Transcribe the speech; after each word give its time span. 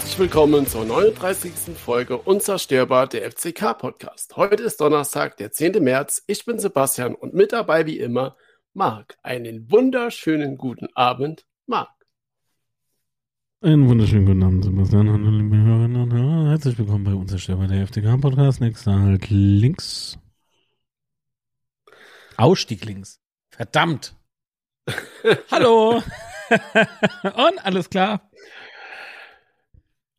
Herzlich 0.00 0.18
willkommen 0.18 0.66
zur 0.66 0.86
39. 0.86 1.52
Folge 1.76 2.16
Unzerstörbar 2.16 3.06
der 3.06 3.30
FCK 3.30 3.76
Podcast. 3.76 4.34
Heute 4.34 4.62
ist 4.62 4.80
Donnerstag, 4.80 5.36
der 5.36 5.52
10. 5.52 5.84
März. 5.84 6.24
Ich 6.26 6.46
bin 6.46 6.58
Sebastian 6.58 7.14
und 7.14 7.34
mit 7.34 7.52
dabei 7.52 7.84
wie 7.84 7.98
immer 7.98 8.34
Marc. 8.72 9.18
Einen 9.22 9.70
wunderschönen 9.70 10.56
guten 10.56 10.88
Abend, 10.94 11.44
Marc. 11.66 11.90
Einen 13.60 13.90
wunderschönen 13.90 14.24
guten 14.24 14.42
Abend, 14.42 14.64
Sebastian. 14.64 15.10
Hallo, 15.10 15.28
liebe 15.28 15.58
Hörerinnen 15.58 16.02
und 16.02 16.12
Hörer. 16.14 16.48
Herzlich 16.48 16.78
willkommen 16.78 17.04
bei 17.04 17.12
Unzerstörbar 17.12 17.68
der 17.68 17.86
FCK 17.86 18.18
Podcast. 18.22 18.62
Nächster 18.62 18.98
halt 18.98 19.28
links. 19.28 20.18
Ausstieg 22.38 22.86
links. 22.86 23.20
Verdammt. 23.50 24.16
Hallo. 25.50 26.02
und 27.22 27.64
alles 27.66 27.90
klar. 27.90 28.30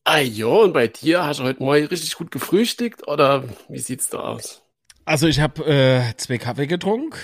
Ah 0.04 0.20
jo, 0.20 0.64
und 0.64 0.74
bei 0.74 0.88
dir 0.88 1.26
hast 1.26 1.40
du 1.40 1.44
heute 1.44 1.62
Morgen 1.62 1.86
richtig 1.86 2.16
gut 2.16 2.32
gefrühstückt 2.32 3.08
oder 3.08 3.44
wie 3.70 3.80
sieht's 3.80 4.10
da 4.10 4.20
aus? 4.20 4.64
Also 5.06 5.28
ich 5.28 5.40
habe 5.40 5.64
äh, 5.66 6.16
zwei 6.18 6.38
Kaffee 6.38 6.68
getrunken 6.68 7.18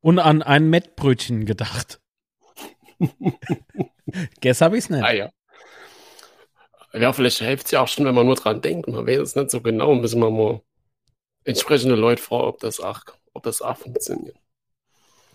und 0.00 0.18
an 0.18 0.42
ein 0.42 0.68
Mettbrötchen 0.68 1.46
gedacht. 1.46 2.00
Gestern 4.40 4.66
habe 4.66 4.78
ich's 4.78 4.90
nicht. 4.90 5.02
Ah 5.02 5.12
ja. 5.12 5.30
Ja, 6.92 7.12
vielleicht 7.12 7.38
hilft 7.38 7.66
es 7.66 7.70
ja 7.70 7.82
auch 7.82 7.88
schon, 7.88 8.04
wenn 8.04 8.14
man 8.14 8.26
nur 8.26 8.34
dran 8.34 8.60
denkt. 8.60 8.88
Man 8.88 9.06
weiß 9.06 9.20
es 9.20 9.36
nicht 9.36 9.50
so 9.50 9.60
genau, 9.60 9.94
müssen 9.94 10.20
wir 10.20 10.30
mal 10.30 10.60
entsprechende 11.44 11.94
Leute 11.94 12.22
fragen, 12.22 12.48
ob 12.48 12.60
das 12.60 12.80
auch, 12.80 13.00
ob 13.32 13.42
das 13.44 13.62
auch 13.62 13.76
funktioniert. 13.76 14.36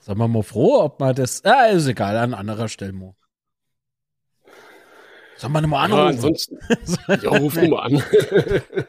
Sagen 0.02 0.20
wir 0.20 0.28
mal 0.28 0.44
froh, 0.44 0.82
ob 0.82 1.00
man 1.00 1.16
das. 1.16 1.44
Ah, 1.44 1.68
ist 1.68 1.88
egal, 1.88 2.18
an 2.18 2.34
anderer 2.34 2.68
Stelle 2.68 2.94
mal. 2.94 3.16
Sollen 5.38 5.54
wir 5.54 5.68
mal 5.68 5.84
anrufen? 5.84 6.02
Ja, 6.02 6.08
ansonsten, 6.08 6.58
ja, 7.22 7.30
ruf 7.30 7.56
mal 7.56 7.80
an. 7.80 8.04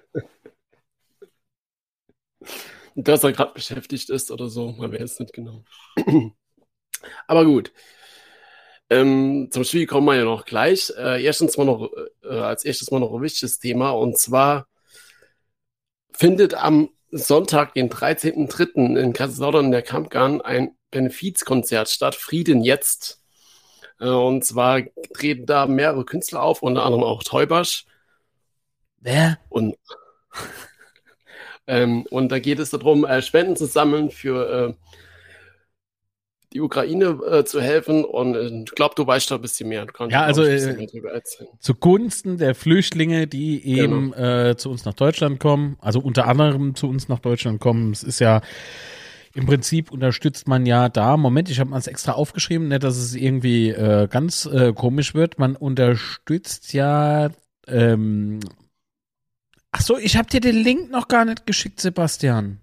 Dass 2.95 3.25
er 3.25 3.33
gerade 3.33 3.53
beschäftigt 3.53 4.09
ist 4.11 4.31
oder 4.31 4.49
so, 4.49 4.73
man 4.73 4.93
weiß 4.93 5.13
es 5.13 5.21
nicht 5.21 5.33
genau. 5.33 5.65
Aber 7.27 7.45
gut. 7.45 7.73
Ähm, 8.89 9.49
zum 9.51 9.65
Spiel 9.65 9.87
kommen 9.87 10.07
wir 10.07 10.15
ja 10.15 10.25
noch 10.25 10.45
gleich. 10.45 10.93
Äh, 10.97 11.23
erstens 11.25 11.57
mal 11.57 11.65
noch, 11.65 11.91
äh, 12.23 12.29
als 12.29 12.65
erstes 12.65 12.91
mal 12.91 13.01
noch 13.01 13.13
ein 13.13 13.21
wichtiges 13.23 13.59
Thema 13.59 13.91
und 13.91 14.17
zwar 14.17 14.69
findet 16.13 16.55
am 16.55 16.91
Sonntag, 17.11 17.75
den 17.75 17.91
13.03. 17.91 18.97
in 18.97 19.13
Kaiserslautern 19.13 19.67
in 19.67 19.71
der 19.73 19.83
Kampgarn 19.83 20.41
ein 20.41 20.77
Benefizkonzert 20.91 21.89
statt. 21.89 22.15
Frieden 22.15 22.63
jetzt. 22.63 23.23
Äh, 24.01 24.09
und 24.09 24.45
zwar 24.45 24.83
treten 25.15 25.47
da 25.47 25.67
mehrere 25.67 26.05
Künstler 26.05 26.43
auf, 26.43 26.63
unter 26.63 26.85
anderem 26.85 27.05
auch 27.05 27.23
Teubasch. 27.23 27.87
Wer? 29.01 29.39
Und, 29.49 29.77
ähm, 31.67 32.07
und 32.11 32.31
da 32.31 32.39
geht 32.39 32.59
es 32.59 32.71
darum, 32.71 33.05
äh, 33.05 33.23
Spenden 33.23 33.57
zu 33.57 33.67
sammeln 33.67 34.11
für 34.11 34.69
äh, 34.69 34.75
die 36.53 36.61
Ukraine 36.61 37.19
äh, 37.31 37.45
zu 37.45 37.61
helfen. 37.61 38.05
Und 38.05 38.35
äh, 38.35 38.63
ich 38.65 38.75
glaube, 38.75 38.95
du 38.97 39.07
weißt 39.07 39.31
da 39.31 39.37
ein 39.37 39.43
bisschen 39.43 39.69
mehr. 39.69 39.87
ja, 40.09 40.23
also 40.23 40.43
äh, 40.43 41.23
zugunsten 41.61 42.39
der 42.39 42.55
Flüchtlinge, 42.55 43.27
die 43.27 43.65
eben 43.65 44.13
genau. 44.13 44.55
zu 44.55 44.71
uns 44.71 44.85
nach 44.85 44.95
Deutschland 44.95 45.39
kommen, 45.39 45.77
also 45.81 46.01
unter 46.01 46.27
anderem 46.27 46.75
zu 46.75 46.89
uns 46.89 47.09
nach 47.09 47.19
Deutschland 47.19 47.61
kommen. 47.61 47.93
Es 47.93 48.03
ist 48.03 48.21
ja 48.21 48.41
im 49.37 49.45
Prinzip 49.45 49.93
unterstützt 49.93 50.49
man 50.49 50.65
ja 50.65 50.89
da, 50.89 51.19
Moment, 51.19 51.51
ich 51.51 51.61
habe 51.61 51.69
mal 51.69 51.83
extra 51.87 52.13
aufgeschrieben, 52.13 52.69
nicht, 52.69 52.83
dass 52.83 52.97
es 52.97 53.15
irgendwie 53.15 53.69
äh, 53.69 54.09
ganz 54.09 54.47
äh, 54.47 54.73
komisch 54.73 55.15
wird. 55.15 55.39
Man 55.39 55.57
unterstützt 55.57 56.73
ja. 56.73 57.29
Ähm, 57.67 58.41
ach 59.73 59.83
so, 59.83 59.99
ich 59.99 60.17
habe 60.17 60.31
dir 60.31 60.41
den 60.41 60.57
Link 60.57 60.91
noch 60.91 61.09
gar 61.09 61.27
nicht 61.27 61.45
geschickt, 61.45 61.81
Sebastian. 61.81 62.63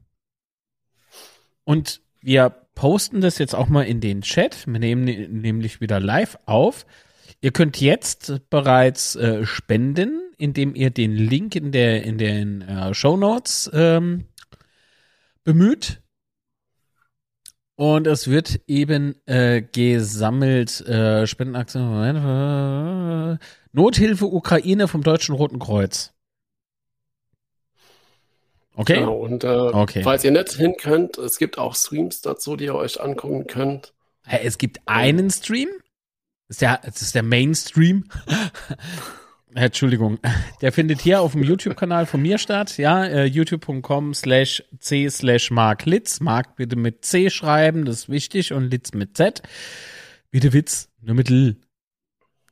Und 1.63 2.01
wir 2.21 2.49
posten 2.73 3.21
das 3.21 3.37
jetzt 3.37 3.53
auch 3.53 3.67
mal 3.67 3.83
in 3.83 4.01
den 4.01 4.23
Chat. 4.23 4.65
Wir 4.65 4.79
nehmen 4.79 5.03
nämlich 5.03 5.79
wieder 5.79 5.99
live 5.99 6.39
auf. 6.47 6.87
Ihr 7.39 7.51
könnt 7.51 7.79
jetzt 7.79 8.49
bereits 8.49 9.15
äh, 9.15 9.45
spenden, 9.45 10.31
indem 10.39 10.73
ihr 10.73 10.89
den 10.89 11.15
Link 11.15 11.55
in 11.55 11.71
der 11.71 12.03
in 12.03 12.17
den 12.17 12.63
äh, 12.63 12.95
Show 12.95 13.15
Notes 13.15 13.69
ähm, 13.75 14.25
bemüht. 15.43 16.02
Und 17.75 18.05
es 18.05 18.27
wird 18.27 18.61
eben 18.67 19.15
äh, 19.25 19.61
gesammelt, 19.61 20.81
äh, 20.81 21.25
Spendenaktion, 21.25 22.15
äh, 22.15 23.37
Nothilfe 23.71 24.25
Ukraine 24.25 24.87
vom 24.87 25.01
Deutschen 25.01 25.33
Roten 25.33 25.57
Kreuz. 25.57 26.13
Okay. 28.75 28.99
Genau, 28.99 29.17
und 29.17 29.43
äh, 29.43 29.47
okay. 29.47 30.03
falls 30.03 30.23
ihr 30.23 30.31
nicht 30.31 30.53
hin 30.53 30.75
könnt, 30.77 31.17
es 31.17 31.37
gibt 31.37 31.57
auch 31.57 31.75
Streams 31.75 32.21
dazu, 32.21 32.55
die 32.55 32.65
ihr 32.65 32.75
euch 32.75 33.01
angucken 33.01 33.47
könnt. 33.47 33.93
Es 34.25 34.57
gibt 34.57 34.79
einen 34.85 35.29
Stream? 35.29 35.69
Ist 36.49 36.61
der, 36.61 36.83
ist 36.83 37.15
der 37.15 37.23
Mainstream. 37.23 38.05
Entschuldigung, 39.55 40.19
der 40.61 40.71
findet 40.71 41.01
hier 41.01 41.21
auf 41.21 41.33
dem 41.33 41.43
YouTube-Kanal 41.43 42.05
von 42.05 42.21
mir 42.21 42.37
statt, 42.37 42.77
ja, 42.77 43.05
äh, 43.05 43.25
youtube.com 43.25 44.13
slash 44.13 44.63
c 44.79 45.09
slash 45.09 45.51
Mark 45.51 45.85
Litz. 45.85 46.19
Mark 46.19 46.55
bitte 46.55 46.75
mit 46.75 47.05
C 47.05 47.29
schreiben, 47.29 47.85
das 47.85 47.95
ist 47.95 48.09
wichtig, 48.09 48.53
und 48.53 48.69
Litz 48.69 48.93
mit 48.93 49.15
Z. 49.17 49.41
Bitte 50.31 50.53
Witz, 50.53 50.89
nur 51.01 51.15
mit 51.15 51.29
L. 51.29 51.57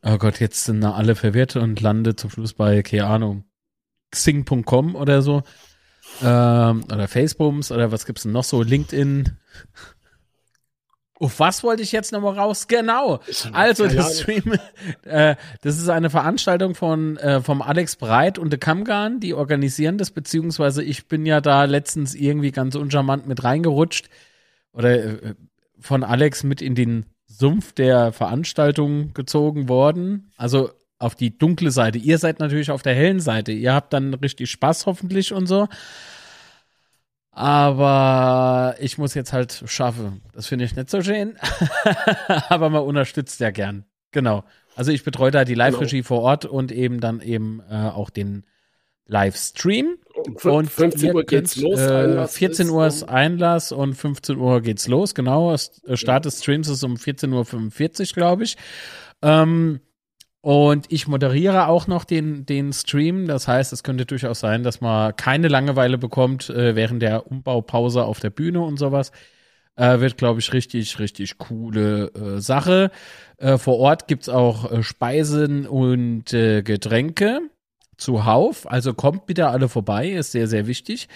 Oh 0.04 0.18
Gott, 0.18 0.40
jetzt 0.40 0.66
sind 0.66 0.82
da 0.82 0.94
alle 0.94 1.16
verwirrt 1.16 1.56
und 1.56 1.80
lande 1.82 2.16
zum 2.16 2.30
Schluss 2.30 2.54
bei, 2.54 2.82
keine 2.82 3.06
Ahnung, 3.06 3.46
xing.com 4.12 4.96
oder 4.96 5.22
so. 5.22 5.44
Ähm, 6.22 6.84
oder 6.92 7.08
Facebooks 7.08 7.72
oder 7.72 7.92
was 7.92 8.06
gibt's 8.06 8.24
denn 8.24 8.32
noch 8.32 8.44
so? 8.44 8.62
LinkedIn. 8.62 9.38
Auf 11.22 11.40
was 11.40 11.64
wollte 11.64 11.84
ich 11.84 11.92
jetzt 11.92 12.12
nochmal 12.12 12.38
raus? 12.38 12.68
Genau. 12.68 13.20
Also, 13.54 13.88
das 13.88 14.22
Stream, 14.22 14.56
äh, 15.04 15.36
das 15.62 15.78
ist 15.78 15.88
eine 15.88 16.10
Veranstaltung 16.10 16.74
von 16.74 17.18
äh, 17.18 17.42
vom 17.42 17.62
Alex 17.62 17.96
Breit 17.96 18.40
und 18.40 18.52
The 18.52 18.58
Kamgan, 18.58 19.20
die 19.20 19.36
organisieren 19.36 20.00
das, 20.00 20.10
beziehungsweise 20.10 20.84
ich 20.84 21.08
bin 21.08 21.28
ja 21.28 21.40
da 21.40 21.66
letztens 21.66 22.16
irgendwie 22.16 22.52
ganz 22.52 22.74
uncharmant 22.74 23.28
mit 23.28 23.44
reingerutscht 23.44 24.10
oder 24.74 25.04
äh, 25.04 25.36
von 25.80 26.04
Alex 26.04 26.44
mit 26.44 26.60
in 26.62 26.74
den 26.74 27.06
Sumpf 27.28 27.72
der 27.74 28.14
Veranstaltung 28.14 29.14
gezogen 29.14 29.70
worden. 29.70 30.32
Also 30.38 30.72
auf 30.98 31.16
die 31.16 31.38
dunkle 31.38 31.72
Seite. 31.72 31.98
Ihr 31.98 32.18
seid 32.18 32.40
natürlich 32.40 32.72
auf 32.72 32.82
der 32.82 32.96
hellen 32.96 33.20
Seite. 33.20 33.52
Ihr 33.52 33.74
habt 33.74 33.94
dann 33.94 34.14
richtig 34.16 34.50
Spaß 34.50 34.86
hoffentlich 34.86 35.34
und 35.34 35.48
so. 35.48 35.68
Aber 37.32 38.76
ich 38.80 38.98
muss 38.98 39.14
jetzt 39.14 39.32
halt 39.32 39.64
schaffen. 39.66 40.22
Das 40.34 40.48
finde 40.48 40.66
ich 40.66 40.76
nicht 40.76 40.90
so 40.90 41.02
schön. 41.02 41.38
Aber 42.50 42.70
man 42.70 42.84
unterstützt 42.84 43.40
ja 43.40 43.52
gern. 43.52 43.86
Genau. 44.12 44.44
Also 44.76 44.92
ich 44.92 45.04
betreue 45.04 45.32
da 45.32 45.46
die 45.46 45.56
Live-Regie 45.56 45.98
genau. 45.98 46.08
vor 46.08 46.22
Ort 46.22 46.46
und 46.46 46.72
eben 46.72 47.00
dann 47.00 47.22
eben 47.22 47.62
äh, 47.70 47.76
auch 47.76 48.10
den 48.10 48.46
Livestream. 49.06 49.98
Und 50.44 50.70
15 50.70 51.16
Uhr 51.16 51.24
geht's 51.24 51.56
los. 51.56 51.80
Äh, 51.80 52.28
14 52.28 52.70
Uhr 52.70 52.86
ist 52.86 53.04
Einlass 53.04 53.72
und 53.72 53.96
15 53.96 54.38
Uhr 54.38 54.62
geht's 54.62 54.88
los. 54.88 55.16
Genau. 55.16 55.54
Äh, 55.54 55.98
Start 55.98 56.26
des 56.26 56.40
Streams 56.40 56.68
ist 56.68 56.84
um 56.84 56.96
14.45 56.96 58.00
Uhr, 58.00 58.14
glaube 58.14 58.44
ich. 58.44 58.58
Ähm, 59.22 59.80
und 60.42 60.92
ich 60.92 61.08
moderiere 61.08 61.68
auch 61.68 61.86
noch 61.86 62.04
den, 62.04 62.46
den 62.48 62.74
Stream. 62.74 63.28
Das 63.28 63.48
heißt, 63.48 63.72
es 63.74 63.84
könnte 63.84 64.06
durchaus 64.06 64.40
sein, 64.40 64.64
dass 64.64 64.82
man 64.82 65.16
keine 65.16 65.48
Langeweile 65.48 66.00
bekommt 66.00 66.50
äh, 66.50 66.76
während 66.76 67.02
der 67.04 67.28
Umbaupause 67.28 68.04
auf 68.04 68.20
der 68.20 68.32
Bühne 68.32 68.62
und 68.62 68.78
sowas. 68.78 69.12
Äh, 69.76 70.00
wird, 70.00 70.18
glaube 70.18 70.40
ich, 70.40 70.52
richtig, 70.52 71.00
richtig 71.00 71.38
coole 71.38 72.12
äh, 72.14 72.42
Sache. 72.42 72.92
Äh, 73.38 73.58
vor 73.58 73.78
Ort 73.78 74.08
gibt's 74.08 74.30
auch 74.30 74.72
äh, 74.72 74.84
Speisen 74.84 75.68
und 75.68 76.34
äh, 76.34 76.64
Getränke 76.64 77.42
zuhauf. 77.98 78.70
Also 78.70 78.94
kommt 78.94 79.28
bitte 79.28 79.48
alle 79.48 79.70
vorbei, 79.70 80.10
ist 80.10 80.32
sehr, 80.32 80.48
sehr 80.48 80.68
wichtig. 80.68 81.08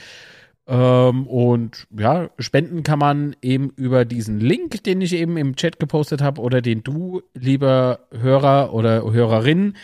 Ähm, 0.68 1.28
und 1.28 1.88
ja, 1.98 2.30
spenden 2.40 2.84
kann 2.84 3.00
man 3.00 3.36
eben 3.42 3.70
über 3.76 4.06
diesen 4.06 4.40
Link, 4.40 4.84
den 4.84 5.02
ich 5.02 5.14
eben 5.14 5.38
im 5.38 5.56
Chat 5.56 5.80
gepostet 5.80 6.22
habe 6.22 6.42
oder 6.42 6.62
den 6.62 6.84
du, 6.84 7.22
lieber 7.34 8.08
Hörer 8.12 8.74
oder 8.74 9.04
Hörerin, 9.04 9.76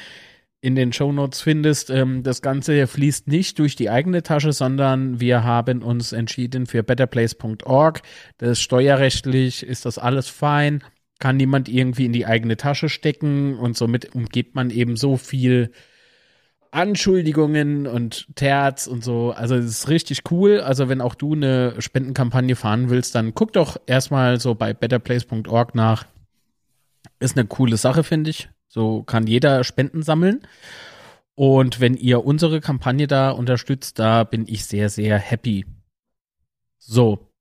in 0.61 0.75
den 0.75 0.93
Shownotes 0.93 1.41
findest. 1.41 1.89
Ähm, 1.89 2.23
das 2.23 2.41
Ganze 2.41 2.87
fließt 2.87 3.27
nicht 3.27 3.59
durch 3.59 3.75
die 3.75 3.89
eigene 3.89 4.23
Tasche, 4.23 4.53
sondern 4.53 5.19
wir 5.19 5.43
haben 5.43 5.83
uns 5.83 6.13
entschieden 6.13 6.65
für 6.65 6.83
betterplace.org. 6.83 8.01
Das 8.37 8.51
ist 8.51 8.61
steuerrechtlich, 8.61 9.63
ist 9.63 9.85
das 9.85 9.97
alles 9.97 10.29
fein, 10.29 10.83
kann 11.19 11.37
niemand 11.37 11.69
irgendwie 11.69 12.05
in 12.05 12.13
die 12.13 12.25
eigene 12.25 12.57
Tasche 12.57 12.89
stecken 12.89 13.57
und 13.57 13.77
somit 13.77 14.15
umgeht 14.15 14.55
man 14.55 14.69
eben 14.69 14.95
so 14.95 15.17
viel 15.17 15.71
Anschuldigungen 16.71 17.85
und 17.85 18.27
Terz 18.35 18.87
und 18.87 19.03
so. 19.03 19.31
Also 19.31 19.55
es 19.55 19.65
ist 19.65 19.89
richtig 19.89 20.31
cool. 20.31 20.61
Also 20.61 20.87
wenn 20.87 21.01
auch 21.01 21.15
du 21.15 21.33
eine 21.33 21.79
Spendenkampagne 21.79 22.55
fahren 22.55 22.89
willst, 22.89 23.13
dann 23.13 23.33
guck 23.35 23.53
doch 23.53 23.77
erstmal 23.85 24.39
so 24.39 24.55
bei 24.55 24.73
betterplace.org 24.73 25.75
nach. 25.75 26.05
Ist 27.19 27.37
eine 27.37 27.47
coole 27.47 27.77
Sache, 27.77 28.03
finde 28.03 28.29
ich. 28.29 28.49
So 28.67 29.03
kann 29.03 29.27
jeder 29.27 29.65
Spenden 29.65 30.01
sammeln. 30.01 30.41
Und 31.35 31.79
wenn 31.79 31.95
ihr 31.95 32.25
unsere 32.25 32.61
Kampagne 32.61 33.07
da 33.07 33.31
unterstützt, 33.31 33.99
da 33.99 34.23
bin 34.23 34.45
ich 34.47 34.65
sehr, 34.65 34.89
sehr 34.89 35.17
happy. 35.17 35.65
So. 36.77 37.31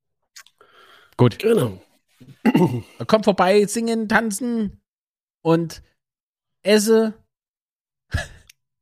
Gut. 1.17 1.39
Genau. 1.39 1.81
Kommt 3.07 3.25
vorbei, 3.25 3.65
singen, 3.67 4.09
tanzen 4.09 4.81
und 5.43 5.83
esse, 6.63 7.15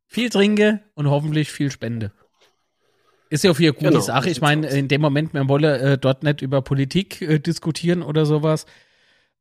viel 0.09 0.31
trinke 0.31 0.81
und 0.95 1.09
hoffentlich 1.09 1.53
viel 1.53 1.71
spende. 1.71 2.11
Ist 3.31 3.45
ja 3.45 3.51
auch 3.51 3.59
eine 3.59 3.73
gute 3.73 3.91
genau, 3.91 4.01
Sache. 4.01 4.31
Ich 4.31 4.41
meine, 4.41 4.69
in 4.69 4.89
dem 4.89 5.03
Moment, 5.03 5.35
man 5.35 5.49
wolle 5.49 5.79
äh, 5.79 5.99
dort 5.99 6.23
nicht 6.23 6.41
über 6.41 6.63
Politik 6.63 7.21
äh, 7.21 7.39
diskutieren 7.39 8.03
oder 8.03 8.25
sowas, 8.25 8.65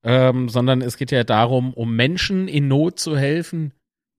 ähm, 0.04 0.50
sondern 0.50 0.82
es 0.82 0.98
geht 0.98 1.12
ja 1.12 1.24
darum, 1.24 1.74
um 1.74 1.96
Menschen 1.96 2.50
in 2.50 2.68
Not 2.68 3.00
zu 3.00 3.18
helfen, 3.18 3.74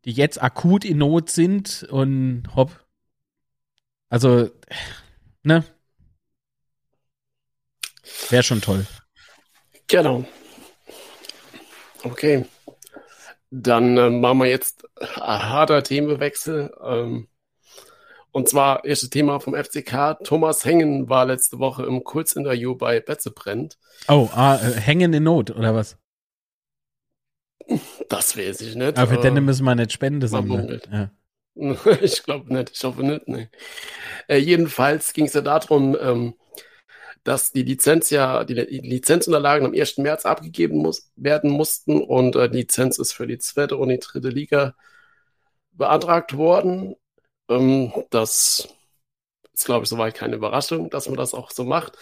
die 0.06 0.12
jetzt 0.12 0.42
akut 0.42 0.86
in 0.86 0.98
Not 0.98 1.28
sind 1.28 1.86
und 1.90 2.44
hopp. 2.56 2.84
Also, 4.08 4.50
ne? 5.42 5.64
Wäre 8.30 8.42
schon 8.42 8.62
toll. 8.62 8.86
Genau. 9.86 10.24
Okay. 12.04 12.46
Dann 13.50 13.96
äh, 13.96 14.10
machen 14.10 14.38
wir 14.40 14.46
jetzt 14.46 14.86
harter 15.00 15.82
Themenwechsel. 15.82 16.72
Ähm, 16.84 17.28
und 18.30 18.48
zwar 18.48 18.84
erstes 18.84 19.10
Thema 19.10 19.40
vom 19.40 19.54
FCK. 19.54 20.18
Thomas 20.22 20.64
Hengen 20.64 21.08
war 21.08 21.26
letzte 21.26 21.58
Woche 21.58 21.84
im 21.84 22.04
Kurzinterview 22.04 22.74
bei 22.76 23.00
Betze 23.00 23.30
brennt. 23.30 23.78
Oh, 24.06 24.28
ah, 24.32 24.56
äh, 24.56 24.72
Hengen 24.80 25.12
in 25.12 25.22
Not, 25.22 25.50
oder 25.50 25.74
was? 25.74 25.96
Das 28.08 28.36
weiß 28.36 28.60
ich 28.62 28.76
nicht. 28.76 28.98
Aber 28.98 29.14
für 29.14 29.20
den 29.20 29.44
müssen 29.44 29.64
wir 29.64 29.74
nicht 29.74 29.92
Spende 29.92 30.28
sammeln. 30.28 30.80
Ja. 30.90 31.10
ich 32.00 32.22
glaube 32.22 32.52
nicht, 32.52 32.70
ich 32.72 32.84
hoffe 32.84 33.02
nicht. 33.02 33.28
Nee. 33.28 33.48
Äh, 34.28 34.38
jedenfalls 34.38 35.12
ging 35.12 35.26
es 35.26 35.34
ja 35.34 35.40
darum, 35.40 35.96
ähm, 36.00 36.34
dass 37.24 37.52
die 37.52 37.62
Lizenz 37.62 38.10
ja, 38.10 38.44
die, 38.44 38.54
Lizenzunterlagen 38.54 39.66
am 39.66 39.74
1. 39.74 39.98
März 39.98 40.26
abgegeben 40.26 40.78
muss, 40.78 41.10
werden 41.16 41.50
mussten 41.50 42.02
und 42.02 42.36
äh, 42.36 42.48
die 42.50 42.58
Lizenz 42.58 42.98
ist 42.98 43.12
für 43.12 43.26
die 43.26 43.38
zweite 43.38 43.76
und 43.76 43.88
die 43.88 43.98
dritte 43.98 44.28
Liga 44.28 44.74
beantragt 45.72 46.36
worden. 46.36 46.96
Ähm, 47.48 47.92
das 48.10 48.68
ist, 49.52 49.64
glaube 49.64 49.84
ich, 49.84 49.90
soweit 49.90 50.14
keine 50.14 50.36
Überraschung, 50.36 50.90
dass 50.90 51.08
man 51.08 51.16
das 51.16 51.34
auch 51.34 51.50
so 51.50 51.64
macht. 51.64 51.96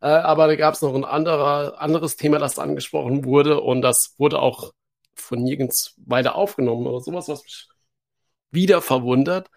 Äh, 0.00 0.06
aber 0.06 0.46
da 0.48 0.56
gab 0.56 0.74
es 0.74 0.82
noch 0.82 0.94
ein 0.94 1.04
anderer, 1.04 1.80
anderes 1.80 2.16
Thema, 2.16 2.38
das 2.38 2.58
angesprochen 2.58 3.24
wurde 3.24 3.60
und 3.60 3.82
das 3.82 4.14
wurde 4.18 4.40
auch 4.40 4.72
von 5.14 5.42
nirgends 5.42 5.94
weiter 5.98 6.34
aufgenommen 6.36 6.86
oder 6.86 7.00
sowas, 7.00 7.28
was 7.28 7.42
mich 7.44 7.68
wieder 8.50 8.82
verwundert. 8.82 9.50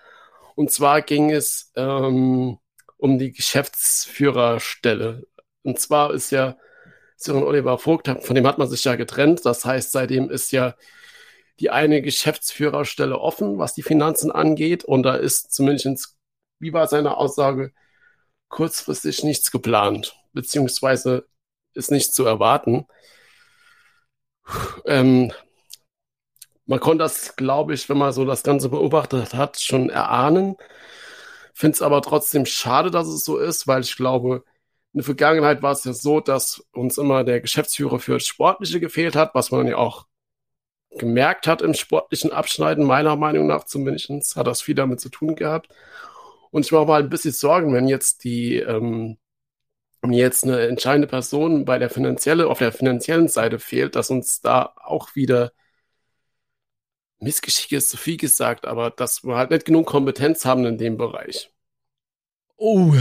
Und 0.56 0.72
zwar 0.72 1.02
ging 1.02 1.32
es 1.32 1.72
ähm, 1.76 2.60
um 2.98 3.18
die 3.18 3.32
Geschäftsführerstelle. 3.32 5.26
Und 5.64 5.80
zwar 5.80 6.14
ist 6.14 6.32
ja 6.32 6.58
Sören 7.18 7.44
Oliver 7.44 7.78
Vogt, 7.78 8.08
von 8.08 8.36
dem 8.36 8.46
hat 8.48 8.58
man 8.58 8.70
sich 8.70 8.84
ja 8.84 8.96
getrennt. 8.96 9.46
Das 9.46 9.66
heißt, 9.66 9.92
seitdem 9.92 10.30
ist 10.30 10.52
ja 10.52 10.76
die 11.60 11.70
eine 11.70 12.02
Geschäftsführerstelle 12.02 13.18
offen, 13.20 13.58
was 13.58 13.74
die 13.74 13.84
Finanzen 13.84 14.32
angeht. 14.32 14.84
Und 14.84 15.04
da 15.04 15.16
ist 15.16 15.54
zumindest, 15.54 16.18
wie 16.60 16.74
war 16.74 16.88
seine 16.88 17.18
Aussage, 17.18 17.74
kurzfristig 18.50 19.24
nichts 19.24 19.52
geplant, 19.52 20.16
beziehungsweise 20.34 21.28
ist 21.74 21.92
nichts 21.92 22.14
zu 22.14 22.26
erwarten. 22.26 22.86
Ähm, 24.86 25.32
man 26.66 26.80
konnte 26.80 27.04
das, 27.04 27.36
glaube 27.36 27.74
ich, 27.74 27.90
wenn 27.90 27.98
man 27.98 28.14
so 28.14 28.26
das 28.26 28.44
Ganze 28.44 28.70
beobachtet 28.70 29.34
hat, 29.34 29.60
schon 29.60 29.90
erahnen. 29.90 30.56
Finde 31.58 31.76
es 31.76 31.82
aber 31.82 32.02
trotzdem 32.02 32.46
schade, 32.46 32.92
dass 32.92 33.08
es 33.08 33.24
so 33.24 33.38
ist, 33.38 33.66
weil 33.66 33.82
ich 33.82 33.96
glaube, 33.96 34.44
in 34.92 34.98
der 35.00 35.06
Vergangenheit 35.06 35.62
war 35.62 35.72
es 35.72 35.86
ja 35.86 35.94
so, 35.94 36.20
dass 36.20 36.60
uns 36.74 36.98
immer 36.98 37.24
der 37.24 37.40
Geschäftsführer 37.40 38.00
für 38.00 38.16
das 38.16 38.28
Sportliche 38.28 38.82
gefehlt 38.82 39.16
hat, 39.16 39.34
was 39.36 39.52
man 39.52 39.66
ja 39.66 39.78
auch 39.78 40.06
gemerkt 40.98 41.48
hat 41.48 41.62
im 41.62 41.74
sportlichen 41.74 42.34
Abschneiden, 42.34 42.86
meiner 42.86 43.16
Meinung 43.16 43.48
nach 43.48 43.64
zumindest, 43.64 44.36
hat 44.36 44.48
das 44.48 44.62
viel 44.62 44.76
damit 44.76 45.00
zu 45.00 45.08
tun 45.08 45.36
gehabt. 45.36 45.70
Und 46.52 46.66
ich 46.66 46.74
mache 46.74 46.86
mal 46.86 47.02
ein 47.02 47.10
bisschen 47.10 47.32
Sorgen, 47.32 47.74
wenn 47.74 47.88
jetzt 47.88 48.26
die, 48.26 48.58
ähm, 48.58 49.18
jetzt 50.10 50.44
eine 50.44 50.68
entscheidende 50.68 51.08
Person 51.08 51.64
bei 51.64 51.80
der 51.80 51.90
finanzielle, 51.90 52.48
auf 52.48 52.60
der 52.60 52.74
finanziellen 52.74 53.30
Seite 53.30 53.60
fehlt, 53.60 53.96
dass 53.96 54.10
uns 54.10 54.42
da 54.42 54.74
auch 54.84 55.16
wieder 55.16 55.54
Missgeschick 57.26 57.72
ist 57.72 57.90
zu 57.90 57.98
viel 57.98 58.18
gesagt, 58.18 58.66
aber 58.66 58.92
dass 58.92 59.24
wir 59.24 59.36
halt 59.36 59.50
nicht 59.50 59.66
genug 59.66 59.88
Kompetenz 59.88 60.46
haben 60.46 60.66
in 60.66 60.78
dem 60.78 60.96
Bereich. 60.96 61.52
Oh. 62.56 62.94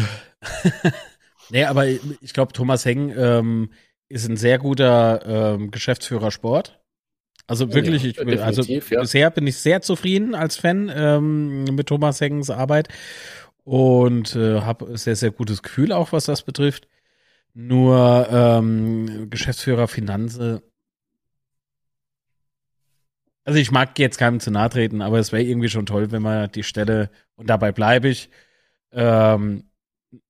nee, 1.51 1.65
aber 1.65 1.87
ich 1.87 2.33
glaube, 2.33 2.53
Thomas 2.53 2.85
Heng 2.85 3.15
ähm, 3.17 3.71
ist 4.09 4.29
ein 4.29 4.37
sehr 4.37 4.59
guter 4.59 5.55
ähm, 5.55 5.71
Geschäftsführer 5.71 6.31
Sport. 6.31 6.81
Also 7.47 7.75
wirklich, 7.75 8.03
ja, 8.03 8.27
ich, 8.27 8.43
also 8.43 8.63
ja. 8.63 9.01
bisher 9.01 9.31
bin 9.31 9.47
ich 9.47 9.59
sehr 9.59 9.83
zufrieden 9.83 10.35
als 10.35 10.57
Fan 10.57 10.91
ähm, 10.95 11.65
mit 11.65 11.89
Thomas 11.89 12.21
Hengens 12.21 12.49
Arbeit 12.49 12.89
und 13.65 14.35
äh, 14.35 14.63
habe 14.63 14.97
sehr, 14.97 15.17
sehr 15.17 15.31
gutes 15.31 15.63
Gefühl 15.63 15.93
auch, 15.93 16.13
was 16.13 16.25
das 16.25 16.43
betrifft. 16.43 16.89
Nur 17.53 18.27
ähm, 18.31 19.29
Geschäftsführer 19.29 19.89
Finanze 19.89 20.63
also 23.45 23.59
ich 23.59 23.71
mag 23.71 23.99
jetzt 23.99 24.19
keinem 24.19 24.41
zu 24.41 24.51
nahe 24.51 24.71
treten, 24.71 25.03
aber 25.03 25.19
es 25.19 25.33
wäre 25.33 25.43
irgendwie 25.43 25.69
schon 25.69 25.87
toll, 25.87 26.11
wenn 26.13 26.23
man 26.23 26.51
die 26.51 26.63
Stelle, 26.63 27.11
und 27.37 27.49
dabei 27.51 27.73
bleibe 27.73 28.09
ich, 28.09 28.31
ähm, 28.93 29.71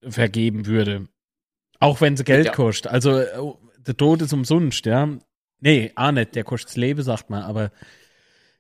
vergeben 0.02 0.66
würde. 0.66 1.08
Auch 1.80 2.00
wenn 2.00 2.16
sie 2.16 2.24
Geld 2.24 2.46
ja. 2.46 2.52
kostet. 2.52 2.90
Also 2.90 3.22
oh, 3.38 3.58
der 3.78 3.96
Tod 3.96 4.22
ist 4.22 4.32
umsonst, 4.32 4.86
ja. 4.86 5.08
Nee, 5.60 5.92
auch 5.94 6.12
nicht, 6.12 6.34
der 6.34 6.44
kostet 6.44 6.70
das 6.70 6.76
Leben, 6.76 7.02
sagt 7.02 7.30
man, 7.30 7.42
aber 7.42 7.70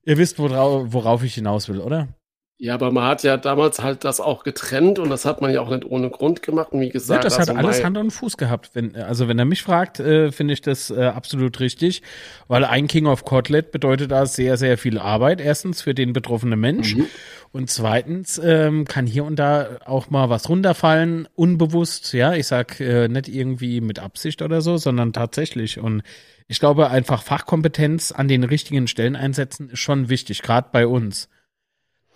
ihr 0.04 0.18
wisst, 0.18 0.38
worauf, 0.38 0.92
worauf 0.92 1.22
ich 1.24 1.34
hinaus 1.34 1.68
will, 1.68 1.80
oder? 1.80 2.08
Ja, 2.56 2.74
aber 2.74 2.92
man 2.92 3.04
hat 3.04 3.24
ja 3.24 3.36
damals 3.36 3.82
halt 3.82 4.04
das 4.04 4.20
auch 4.20 4.44
getrennt 4.44 5.00
und 5.00 5.10
das 5.10 5.24
hat 5.24 5.40
man 5.40 5.52
ja 5.52 5.60
auch 5.60 5.70
nicht 5.70 5.84
ohne 5.84 6.08
Grund 6.08 6.40
gemacht. 6.40 6.70
Und 6.70 6.80
wie 6.80 6.88
gesagt, 6.88 7.24
ja, 7.24 7.28
das 7.28 7.38
also 7.38 7.52
hat 7.52 7.64
alles 7.64 7.82
Hand 7.82 7.98
und 7.98 8.12
Fuß 8.12 8.36
gehabt. 8.36 8.70
Wenn, 8.74 8.94
also 8.94 9.26
wenn 9.26 9.38
er 9.40 9.44
mich 9.44 9.62
fragt, 9.62 9.98
äh, 9.98 10.30
finde 10.30 10.54
ich 10.54 10.60
das 10.60 10.90
äh, 10.90 11.02
absolut 11.02 11.58
richtig, 11.58 12.02
weil 12.46 12.64
ein 12.64 12.86
King 12.86 13.06
of 13.06 13.24
Kotlet 13.24 13.72
bedeutet 13.72 14.12
da 14.12 14.24
sehr, 14.24 14.56
sehr 14.56 14.78
viel 14.78 14.98
Arbeit. 14.98 15.40
Erstens 15.40 15.82
für 15.82 15.94
den 15.94 16.12
betroffenen 16.12 16.60
Mensch 16.60 16.94
mhm. 16.94 17.06
und 17.50 17.70
zweitens 17.70 18.40
ähm, 18.42 18.84
kann 18.84 19.08
hier 19.08 19.24
und 19.24 19.36
da 19.36 19.80
auch 19.84 20.10
mal 20.10 20.30
was 20.30 20.48
runterfallen, 20.48 21.26
unbewusst. 21.34 22.12
Ja, 22.12 22.34
ich 22.34 22.46
sag 22.46 22.78
äh, 22.78 23.08
nicht 23.08 23.26
irgendwie 23.26 23.80
mit 23.80 23.98
Absicht 23.98 24.42
oder 24.42 24.60
so, 24.60 24.76
sondern 24.76 25.12
tatsächlich. 25.12 25.80
Und 25.80 26.04
ich 26.46 26.60
glaube, 26.60 26.88
einfach 26.88 27.24
Fachkompetenz 27.24 28.12
an 28.12 28.28
den 28.28 28.44
richtigen 28.44 28.86
Stellen 28.86 29.16
einsetzen 29.16 29.70
ist 29.70 29.80
schon 29.80 30.08
wichtig, 30.08 30.42
gerade 30.42 30.68
bei 30.70 30.86
uns. 30.86 31.28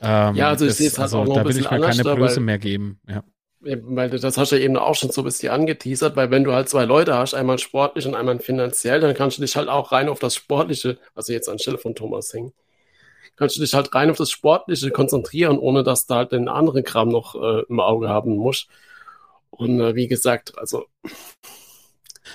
Ähm, 0.01 0.35
ja, 0.35 0.49
also 0.49 0.67
ich 0.67 0.75
sehe 0.75 0.89
es 0.89 0.99
halt 0.99 1.05
also, 1.05 1.19
auch 1.19 1.27
noch 1.27 1.37
da 1.37 1.45
will 1.45 1.59
ich 1.59 1.71
mir 1.71 1.81
keine 1.81 2.03
Blöße 2.03 2.41
mehr 2.41 2.59
geben. 2.59 2.99
Ja. 3.09 3.23
Weil 3.61 4.11
das 4.11 4.37
hast 4.37 4.53
du 4.53 4.57
ja 4.57 4.63
eben 4.63 4.77
auch 4.77 4.95
schon 4.95 5.11
so 5.11 5.23
ein 5.23 5.25
bisschen 5.25 5.51
angeteasert, 5.51 6.15
weil 6.15 6.31
wenn 6.31 6.45
du 6.45 6.53
halt 6.53 6.69
zwei 6.69 6.85
Leute 6.85 7.17
hast, 7.17 7.35
einmal 7.35 7.59
sportlich 7.59 8.07
und 8.07 8.15
einmal 8.15 8.39
finanziell, 8.39 9.01
dann 9.01 9.15
kannst 9.15 9.39
du 9.39 9.43
dich 9.43 9.57
halt 9.57 9.69
auch 9.69 9.91
rein 9.91 10.09
auf 10.09 10.21
das 10.21 10.37
Sportliche, 10.37 10.99
also 11.17 11.33
jetzt 11.33 11.49
anstelle 11.49 11.79
von 11.79 11.97
Thomas 11.97 12.31
Hing, 12.31 12.53
kannst 13.35 13.57
du 13.57 13.61
dich 13.61 13.75
halt 13.75 13.93
rein 13.95 14.11
auf 14.11 14.17
das 14.17 14.31
Sportliche 14.31 14.93
konzentrieren, 14.93 15.59
ohne 15.59 15.83
dass 15.83 16.07
du 16.07 16.15
halt 16.15 16.31
den 16.31 16.49
anderen 16.49 16.85
Kram 16.85 17.09
noch 17.09 17.35
äh, 17.35 17.65
im 17.69 17.81
Auge 17.81 18.09
haben 18.09 18.37
musst. 18.37 18.69
Und 19.51 19.81
äh, 19.81 19.97
wie 19.97 20.07
gesagt, 20.07 20.57
also. 20.57 20.87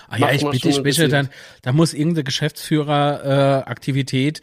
Ah 0.09 0.17
ja, 0.17 0.31
ich 0.31 0.45
bitte, 0.45 0.69
ich 0.69 0.83
bitte, 0.83 1.07
dann, 1.07 1.29
da 1.61 1.71
muss 1.71 1.93
irgendeine 1.93 2.25
Geschäftsführeraktivität 2.25 4.39
äh, 4.39 4.41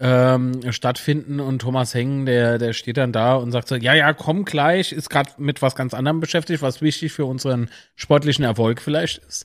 ähm, 0.00 0.72
stattfinden 0.72 1.40
und 1.40 1.58
Thomas 1.60 1.94
Hengen, 1.94 2.24
der, 2.24 2.56
der 2.56 2.72
steht 2.72 2.96
dann 2.96 3.12
da 3.12 3.34
und 3.34 3.52
sagt 3.52 3.68
so, 3.68 3.76
ja, 3.76 3.92
ja, 3.92 4.14
komm 4.14 4.46
gleich, 4.46 4.92
ist 4.92 5.10
gerade 5.10 5.32
mit 5.36 5.60
was 5.60 5.74
ganz 5.74 5.92
anderem 5.92 6.20
beschäftigt, 6.20 6.62
was 6.62 6.80
wichtig 6.80 7.12
für 7.12 7.26
unseren 7.26 7.68
sportlichen 7.96 8.44
Erfolg 8.44 8.80
vielleicht 8.80 9.18
ist. 9.18 9.44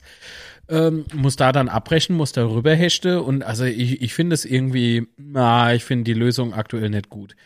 Ähm, 0.68 1.04
muss 1.14 1.36
da 1.36 1.52
dann 1.52 1.68
abbrechen, 1.68 2.16
muss 2.16 2.32
da 2.32 2.44
rüberhechte 2.46 3.22
und 3.22 3.44
also 3.44 3.64
ich, 3.64 4.00
ich 4.00 4.14
finde 4.14 4.34
es 4.34 4.44
irgendwie, 4.46 5.06
na, 5.18 5.74
ich 5.74 5.84
finde 5.84 6.04
die 6.04 6.18
Lösung 6.18 6.54
aktuell 6.54 6.88
nicht 6.88 7.10
gut. 7.10 7.36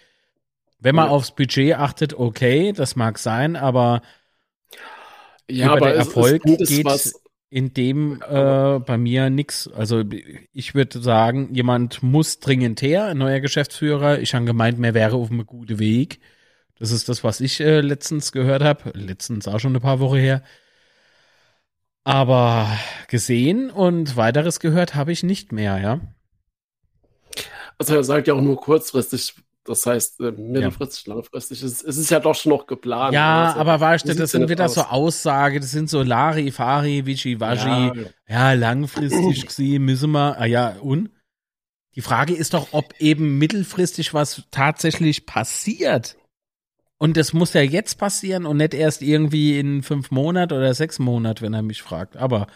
Wenn 0.78 0.94
man 0.94 1.06
ja. 1.06 1.10
aufs 1.10 1.34
Budget 1.34 1.74
achtet, 1.74 2.14
okay, 2.14 2.72
das 2.72 2.94
mag 2.96 3.18
sein, 3.18 3.56
aber 3.56 4.02
ja, 5.50 5.66
über 5.66 5.72
aber 5.72 5.86
der 5.86 5.96
Erfolg 5.96 6.42
geht 6.44 6.84
was, 6.84 7.20
in 7.50 7.74
dem 7.74 8.22
äh, 8.22 8.78
bei 8.78 8.96
mir 8.96 9.28
nix. 9.28 9.68
Also 9.68 10.04
ich 10.52 10.74
würde 10.74 11.02
sagen, 11.02 11.52
jemand 11.52 12.02
muss 12.02 12.38
dringend 12.38 12.80
her, 12.80 13.06
ein 13.06 13.18
neuer 13.18 13.40
Geschäftsführer. 13.40 14.20
Ich 14.20 14.34
habe 14.34 14.44
gemeint, 14.44 14.78
mir 14.78 14.94
wäre 14.94 15.16
auf 15.16 15.30
einem 15.30 15.44
guten 15.44 15.80
Weg. 15.80 16.20
Das 16.78 16.92
ist 16.92 17.08
das, 17.08 17.24
was 17.24 17.40
ich 17.40 17.60
äh, 17.60 17.80
letztens 17.80 18.32
gehört 18.32 18.62
habe. 18.62 18.92
Letztens 18.94 19.48
auch 19.48 19.58
schon 19.58 19.74
ein 19.74 19.82
paar 19.82 20.00
Wochen 20.00 20.18
her. 20.18 20.42
Aber 22.04 22.68
gesehen 23.08 23.70
und 23.70 24.16
weiteres 24.16 24.60
gehört 24.60 24.94
habe 24.94 25.12
ich 25.12 25.22
nicht 25.22 25.52
mehr, 25.52 25.78
ja. 25.80 26.00
Also 27.78 27.94
er 27.96 28.04
sagt 28.04 28.28
ja 28.28 28.34
auch 28.34 28.40
nur 28.40 28.56
kurzfristig, 28.56 29.34
das 29.64 29.84
heißt 29.84 30.20
äh, 30.20 30.32
mittelfristig, 30.32 31.06
ja. 31.06 31.14
langfristig. 31.14 31.62
Es, 31.62 31.82
es, 31.82 31.96
ist 31.98 32.10
ja 32.10 32.20
doch 32.20 32.34
schon 32.34 32.50
noch 32.50 32.66
geplant. 32.66 33.12
Ja, 33.12 33.48
also, 33.48 33.60
aber 33.60 33.80
weißt 33.80 34.08
du, 34.08 34.14
das 34.14 34.30
sind 34.30 34.48
wieder 34.48 34.64
aus? 34.64 34.74
so 34.74 34.82
Aussagen, 34.82 35.60
das 35.60 35.70
sind 35.70 35.90
so 35.90 36.02
Lari, 36.02 36.50
Fari, 36.50 37.04
Vici, 37.04 37.38
Waji. 37.40 37.92
Ja, 38.26 38.52
ja 38.52 38.52
langfristig 38.54 39.46
gesehen 39.46 39.84
müssen 39.84 40.12
wir. 40.12 40.38
Ah 40.38 40.46
ja, 40.46 40.76
und? 40.80 41.10
Die 41.96 42.02
Frage 42.02 42.34
ist 42.34 42.54
doch, 42.54 42.68
ob 42.72 42.94
eben 43.00 43.38
mittelfristig 43.38 44.14
was 44.14 44.44
tatsächlich 44.50 45.26
passiert. 45.26 46.16
Und 46.98 47.16
das 47.16 47.32
muss 47.32 47.52
ja 47.52 47.62
jetzt 47.62 47.98
passieren 47.98 48.46
und 48.46 48.58
nicht 48.58 48.74
erst 48.74 49.02
irgendwie 49.02 49.58
in 49.58 49.82
fünf 49.82 50.10
Monaten 50.10 50.52
oder 50.52 50.72
sechs 50.74 50.98
Monaten, 50.98 51.42
wenn 51.42 51.54
er 51.54 51.62
mich 51.62 51.82
fragt. 51.82 52.16
Aber 52.16 52.46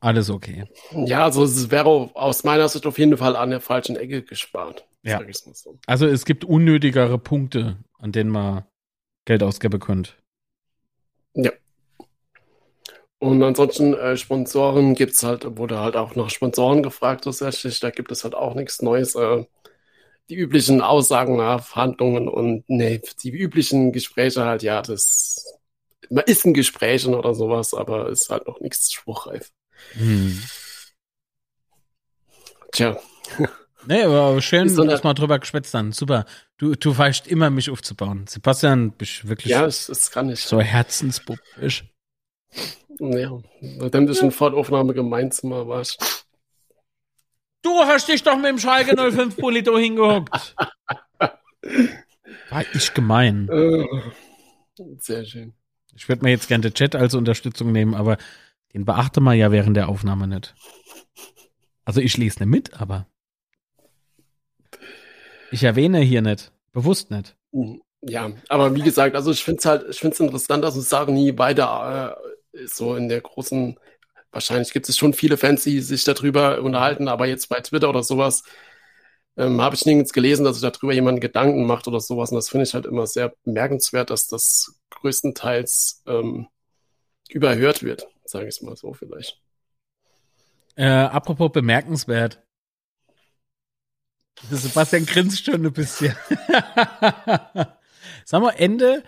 alles 0.00 0.28
okay. 0.28 0.64
Ja, 0.92 1.24
also 1.24 1.44
es 1.44 1.70
wäre 1.70 1.88
aus 1.88 2.44
meiner 2.44 2.68
Sicht 2.68 2.86
auf 2.86 2.98
jeden 2.98 3.16
Fall 3.16 3.36
an 3.36 3.50
der 3.50 3.60
falschen 3.60 3.96
Ecke 3.96 4.22
gespart. 4.22 4.87
Ja. 5.02 5.20
So. 5.52 5.78
Also 5.86 6.06
es 6.06 6.24
gibt 6.24 6.44
unnötigere 6.44 7.18
Punkte, 7.18 7.78
an 7.98 8.12
denen 8.12 8.30
man 8.30 8.64
Geld 9.24 9.42
ausgeben 9.42 9.80
könnte. 9.80 10.12
Ja. 11.34 11.52
Und 13.20 13.42
ansonsten 13.42 13.94
äh, 13.94 14.16
Sponsoren 14.16 14.94
gibt 14.94 15.12
es 15.12 15.22
halt, 15.22 15.56
wurde 15.56 15.78
halt 15.78 15.96
auch 15.96 16.14
nach 16.14 16.30
Sponsoren 16.30 16.82
gefragt 16.82 17.24
tatsächlich. 17.24 17.80
Da 17.80 17.90
gibt 17.90 18.12
es 18.12 18.24
halt 18.24 18.34
auch 18.34 18.54
nichts 18.54 18.80
Neues. 18.82 19.14
Äh, 19.14 19.44
die 20.28 20.36
üblichen 20.36 20.82
Aussagen 20.82 21.36
nach 21.36 21.64
Verhandlungen 21.64 22.28
und 22.28 22.64
nee, 22.68 23.00
die 23.22 23.30
üblichen 23.30 23.92
Gespräche 23.92 24.44
halt, 24.44 24.62
ja, 24.62 24.82
das 24.82 25.58
man 26.10 26.24
ist 26.24 26.44
ein 26.44 26.54
Gesprächen 26.54 27.14
oder 27.14 27.34
sowas, 27.34 27.74
aber 27.74 28.08
ist 28.08 28.30
halt 28.30 28.46
noch 28.46 28.60
nichts 28.60 28.92
spruchreif. 28.92 29.50
Hm. 29.92 30.42
Tja. 32.72 33.00
Nee, 33.88 34.02
aber 34.02 34.42
schön, 34.42 34.68
so 34.68 34.84
dass 34.84 35.02
wir 35.02 35.14
drüber 35.14 35.38
geschwätzt 35.38 35.72
haben. 35.72 35.92
Super. 35.92 36.26
Du, 36.58 36.74
du 36.74 36.96
weißt 36.96 37.26
immer, 37.26 37.48
mich 37.48 37.70
aufzubauen. 37.70 38.26
Sebastian, 38.28 38.92
bist 38.92 39.26
wirklich 39.26 39.50
ja, 39.50 39.62
das, 39.62 39.86
das 39.86 40.10
kann 40.10 40.28
ich. 40.28 40.40
so 40.40 40.60
herzensbubbisch. 40.60 41.84
Ja, 43.00 43.40
nachdem 43.62 44.06
du 44.06 44.14
schon 44.14 44.30
vor 44.30 44.50
der 44.50 44.58
Aufnahme 44.58 44.92
gemeinsam 44.92 45.52
warst. 45.52 46.26
Du 47.62 47.70
hast 47.78 48.08
dich 48.08 48.22
doch 48.22 48.36
mit 48.36 48.44
dem 48.44 48.58
Schalke 48.58 48.94
05 48.94 49.38
Polito 49.38 49.78
hingehuckt. 49.78 50.54
War 52.50 52.64
ich 52.74 52.92
gemein. 52.92 53.48
Äh, 53.48 53.86
sehr 54.98 55.24
schön. 55.24 55.54
Ich 55.96 56.10
würde 56.10 56.24
mir 56.24 56.30
jetzt 56.30 56.48
gerne 56.48 56.60
den 56.60 56.74
Chat 56.74 56.94
als 56.94 57.14
Unterstützung 57.14 57.72
nehmen, 57.72 57.94
aber 57.94 58.18
den 58.74 58.84
beachte 58.84 59.22
man 59.22 59.38
ja 59.38 59.50
während 59.50 59.78
der 59.78 59.88
Aufnahme 59.88 60.28
nicht. 60.28 60.54
Also 61.86 62.02
ich 62.02 62.18
lese 62.18 62.40
nicht 62.40 62.50
mit, 62.50 62.80
aber 62.82 63.06
ich 65.50 65.64
erwähne 65.64 66.00
hier 66.00 66.22
nicht. 66.22 66.52
Bewusst 66.72 67.10
nicht. 67.10 67.36
Mhm. 67.52 67.82
Ja, 68.02 68.30
aber 68.48 68.76
wie 68.76 68.82
gesagt, 68.82 69.16
also 69.16 69.32
ich 69.32 69.42
finde 69.42 69.58
es 69.58 69.66
halt, 69.66 69.86
ich 69.90 69.98
finde 69.98 70.14
es 70.14 70.20
interessant, 70.20 70.62
dass 70.62 70.76
uns 70.76 70.88
sagen 70.88 71.14
nie 71.14 71.32
beide 71.32 71.62
äh, 72.52 72.66
so 72.66 72.94
in 72.94 73.08
der 73.08 73.20
großen, 73.20 73.76
wahrscheinlich 74.30 74.72
gibt 74.72 74.88
es 74.88 74.96
schon 74.96 75.14
viele 75.14 75.36
Fans, 75.36 75.64
die 75.64 75.80
sich 75.80 76.04
darüber 76.04 76.62
unterhalten, 76.62 77.08
aber 77.08 77.26
jetzt 77.26 77.48
bei 77.48 77.60
Twitter 77.60 77.88
oder 77.88 78.04
sowas 78.04 78.44
ähm, 79.36 79.60
habe 79.60 79.74
ich 79.74 79.84
nirgends 79.84 80.12
gelesen, 80.12 80.44
dass 80.44 80.60
sich 80.60 80.70
darüber 80.70 80.92
jemand 80.92 81.20
Gedanken 81.20 81.66
macht 81.66 81.88
oder 81.88 82.00
sowas. 82.00 82.30
Und 82.30 82.36
das 82.36 82.48
finde 82.48 82.66
ich 82.66 82.74
halt 82.74 82.86
immer 82.86 83.06
sehr 83.08 83.34
bemerkenswert, 83.44 84.10
dass 84.10 84.28
das 84.28 84.78
größtenteils 84.90 86.02
ähm, 86.06 86.46
überhört 87.30 87.82
wird 87.82 88.06
sage 88.28 88.46
ich 88.46 88.56
es 88.56 88.62
mal 88.62 88.76
so 88.76 88.92
vielleicht. 88.92 89.40
Äh, 90.76 90.86
apropos 90.86 91.50
bemerkenswert. 91.50 92.42
Sebastian 94.50 95.06
grinst 95.06 95.44
schon 95.44 95.66
ein 95.66 95.72
bisschen. 95.72 96.14
Sag 98.24 98.42
mal, 98.42 98.50
Ende, 98.56 99.02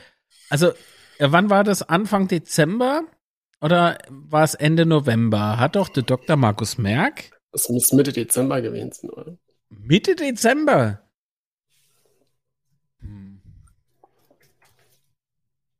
also 0.48 0.68
äh, 1.18 1.30
wann 1.30 1.50
war 1.50 1.64
das? 1.64 1.82
Anfang 1.82 2.28
Dezember 2.28 3.02
oder 3.60 3.98
war 4.08 4.44
es 4.44 4.54
Ende 4.54 4.86
November? 4.86 5.58
Hat 5.58 5.76
doch 5.76 5.88
der 5.88 6.02
Dr. 6.02 6.36
Markus 6.36 6.78
Merck. 6.78 7.38
Das 7.52 7.68
muss 7.68 7.92
Mitte 7.92 8.12
Dezember 8.12 8.62
gewesen 8.62 8.92
sein, 8.92 9.10
oder? 9.10 9.36
Mitte 9.68 10.16
Dezember? 10.16 11.02
Hm. 13.00 13.42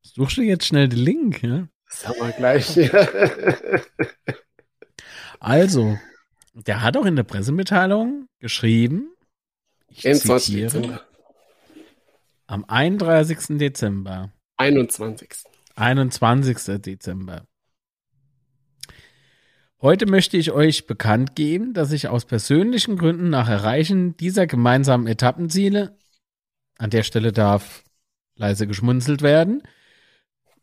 Suchst 0.03 0.37
du 0.37 0.43
jetzt 0.43 0.67
schnell 0.67 0.89
den 0.89 0.99
Link, 0.99 1.43
ja? 1.43 1.69
Das 1.89 2.07
haben 2.07 2.21
wir 2.21 2.33
gleich. 2.33 2.79
also, 5.41 5.99
der 6.55 6.83
hat 6.83 6.97
auch 6.97 7.07
in 7.07 7.17
der 7.17 7.25
Pressemitteilung 7.25 8.29
geschrieben, 8.39 9.13
ich 9.91 10.03
zitiere, 10.03 11.01
am 12.47 12.65
31. 12.67 13.59
Dezember. 13.59 14.33
21. 14.57 15.31
21. 15.77 16.81
Dezember. 16.83 17.47
Heute 19.83 20.07
möchte 20.07 20.37
ich 20.37 20.51
euch 20.51 20.87
bekannt 20.87 21.35
geben, 21.37 21.73
dass 21.73 21.93
ich 21.93 22.09
aus 22.09 22.27
persönlichen 22.27 22.97
Gründen 22.99 23.31
nach 23.31 23.49
Erreichen 23.49 24.17
dieser 24.17 24.47
gemeinsamen 24.47 25.07
Etappenziele, 25.07 25.97
an 26.77 26.91
der 26.91 27.03
Stelle 27.03 27.33
darf 27.33 27.85
leise 28.35 28.67
geschmunzelt 28.67 29.23
werden, 29.23 29.63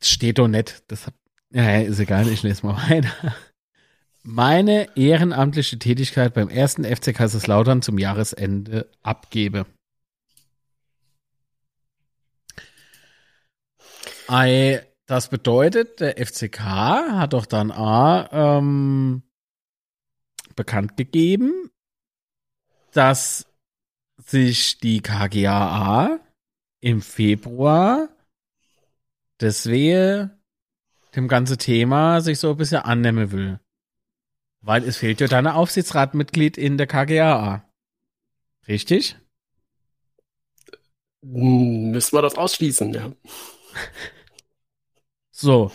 steht 0.02 0.38
doch 0.38 0.48
nicht. 0.48 0.84
Das 0.92 1.08
hat, 1.08 1.16
ja, 1.52 1.80
ist 1.80 2.00
egal, 2.00 2.28
ich 2.28 2.44
lese 2.44 2.66
mal 2.66 2.76
weiter. 2.90 3.36
Meine 4.30 4.90
ehrenamtliche 4.98 5.80
Tätigkeit 5.80 6.34
beim 6.34 6.50
ersten 6.50 6.84
FC 6.84 7.16
Kaiserslautern 7.16 7.82
zum 7.82 7.98
Jahresende 7.98 8.92
abgebe. 9.02 9.66
I, 14.30 14.80
das 15.06 15.30
bedeutet, 15.30 16.02
der 16.02 16.18
FCK 16.18 16.60
hat 16.60 17.32
doch 17.32 17.46
dann 17.46 17.72
A, 17.72 18.58
ähm, 18.58 19.24
bekannt 20.58 20.98
gegeben, 20.98 21.72
dass 22.92 23.48
sich 24.18 24.80
die 24.80 25.00
KGAA 25.00 26.20
im 26.82 27.02
Februar 27.02 28.10
deswegen 29.40 30.32
dem 31.16 31.30
ganze 31.30 31.56
Thema 31.56 32.20
sich 32.20 32.40
so 32.40 32.52
ein 32.52 32.58
bisschen 32.58 32.82
annehmen 32.82 33.32
will. 33.32 33.62
Weil 34.68 34.84
es 34.84 34.98
fehlt 34.98 35.22
ja 35.22 35.28
deine 35.28 35.56
Aufsichtsratmitglied 35.56 36.58
in 36.58 36.78
der 36.78 36.88
KGAA. 36.88 37.64
Richtig? 38.68 39.16
Hm, 41.24 41.92
müssen 41.92 42.18
wir 42.18 42.22
das 42.22 42.36
ausschließen, 42.36 42.94
ja. 42.94 43.14
so. 45.32 45.72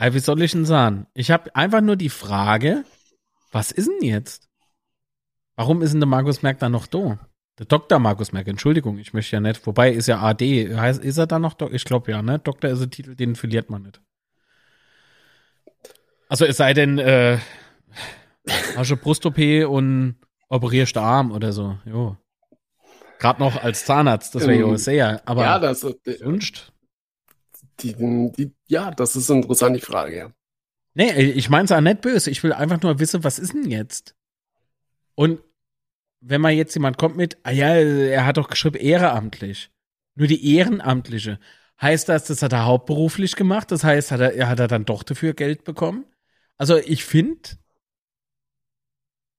wie 0.00 0.18
soll 0.20 0.40
ich 0.40 0.52
denn 0.52 0.64
sagen? 0.64 1.06
Ich 1.12 1.30
habe 1.30 1.54
einfach 1.54 1.82
nur 1.82 1.96
die 1.96 2.08
Frage, 2.08 2.86
was 3.52 3.70
ist 3.70 3.90
denn 3.90 4.08
jetzt? 4.08 4.48
Warum 5.54 5.82
ist 5.82 5.92
denn 5.92 6.00
der 6.00 6.08
Markus 6.08 6.40
Merck 6.40 6.58
da 6.60 6.70
noch 6.70 6.86
da? 6.86 7.18
Der 7.58 7.66
Dr. 7.66 7.98
Markus 7.98 8.32
Merck, 8.32 8.48
Entschuldigung, 8.48 8.96
ich 8.96 9.12
möchte 9.12 9.36
ja 9.36 9.40
nicht. 9.40 9.66
Wobei 9.66 9.92
ist 9.92 10.08
ja 10.08 10.22
AD. 10.22 10.74
Heißt, 10.74 11.04
ist 11.04 11.18
er 11.18 11.26
da 11.26 11.38
noch? 11.38 11.60
Ich 11.72 11.84
glaube 11.84 12.10
ja, 12.10 12.22
ne? 12.22 12.38
Doktor 12.38 12.70
ist 12.70 12.80
ein 12.80 12.90
Titel, 12.90 13.16
den 13.16 13.36
verliert 13.36 13.68
man 13.68 13.82
nicht. 13.82 14.00
Also 16.30 16.46
es 16.46 16.56
sei 16.56 16.72
denn, 16.72 16.98
äh, 16.98 17.38
hast 18.76 18.90
du 18.90 18.96
Brust-OP 18.96 19.38
und 19.68 20.16
operierst 20.48 20.96
Arm 20.96 21.32
oder 21.32 21.52
so. 21.52 21.78
Jo. 21.84 22.16
Gerade 23.18 23.40
noch 23.40 23.62
als 23.62 23.84
Zahnarzt, 23.84 24.34
das 24.34 24.46
wäre 24.46 24.60
ja 24.60 24.66
ähm, 24.66 24.76
sehr. 24.76 25.22
Aber 25.24 25.44
ja, 25.44 25.58
das, 25.58 25.84
äh, 25.84 26.18
sonst. 26.18 26.72
Die, 27.80 27.94
die, 27.94 28.52
ja, 28.66 28.90
das 28.90 29.16
ist 29.16 29.30
eine 29.30 29.40
interessante 29.40 29.80
Frage, 29.80 30.16
ja. 30.16 30.32
Nee, 30.94 31.10
ich 31.22 31.50
meine 31.50 31.64
es 31.64 31.72
auch 31.72 31.80
nicht 31.80 32.02
böse. 32.02 32.30
Ich 32.30 32.42
will 32.42 32.52
einfach 32.52 32.80
nur 32.82 33.00
wissen, 33.00 33.24
was 33.24 33.38
ist 33.38 33.52
denn 33.52 33.68
jetzt? 33.68 34.14
Und 35.14 35.40
wenn 36.20 36.40
mal 36.40 36.52
jetzt 36.52 36.74
jemand 36.74 36.98
kommt 36.98 37.16
mit, 37.16 37.36
ah 37.42 37.50
ja, 37.50 37.74
er 37.74 38.24
hat 38.26 38.36
doch 38.36 38.48
geschrieben 38.48 38.76
ehrenamtlich. 38.76 39.70
Nur 40.14 40.28
die 40.28 40.54
Ehrenamtliche. 40.56 41.40
Heißt 41.80 42.08
das, 42.08 42.26
das 42.26 42.42
hat 42.42 42.52
er 42.52 42.64
hauptberuflich 42.66 43.34
gemacht? 43.34 43.70
Das 43.72 43.82
heißt, 43.82 44.12
hat 44.12 44.20
er, 44.20 44.48
hat 44.48 44.60
er 44.60 44.68
dann 44.68 44.84
doch 44.84 45.02
dafür 45.02 45.34
Geld 45.34 45.64
bekommen? 45.64 46.04
Also 46.56 46.76
ich 46.76 47.04
finde, 47.04 47.40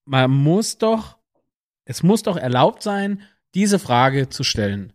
man 0.05 0.31
muss 0.31 0.77
doch, 0.77 1.17
es 1.85 2.03
muss 2.03 2.23
doch 2.23 2.37
erlaubt 2.37 2.81
sein, 2.81 3.21
diese 3.53 3.79
Frage 3.79 4.29
zu 4.29 4.43
stellen. 4.43 4.93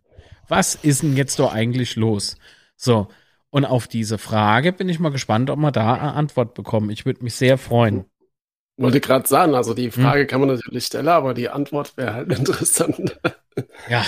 Was 0.49 0.75
ist 0.75 1.03
denn 1.03 1.17
jetzt 1.17 1.39
doch 1.39 1.53
eigentlich 1.53 1.97
los? 1.97 2.37
So, 2.77 3.09
und 3.51 3.65
auf 3.65 3.89
diese 3.89 4.19
Frage 4.19 4.73
bin 4.73 4.89
ich 4.89 4.99
mal 4.99 5.11
gespannt, 5.11 5.51
ob 5.51 5.59
wir 5.59 5.73
da 5.73 5.95
eine 5.95 6.15
Antwort 6.15 6.55
bekommen. 6.55 6.91
Ich 6.91 7.05
würde 7.05 7.23
mich 7.25 7.35
sehr 7.35 7.59
freuen. 7.59 8.05
Wollte 8.77 9.01
gerade 9.01 9.29
sagen, 9.29 9.55
also 9.55 9.75
die 9.75 9.91
hm. 9.91 10.03
Frage 10.03 10.21
hm. 10.23 10.27
kann 10.27 10.41
man 10.41 10.51
natürlich 10.51 10.87
stellen, 10.87 11.09
aber 11.09 11.35
die 11.35 11.49
Antwort 11.49 11.97
wäre 11.97 12.15
halt 12.15 12.33
interessant. 12.39 13.21
Ja, 13.89 14.05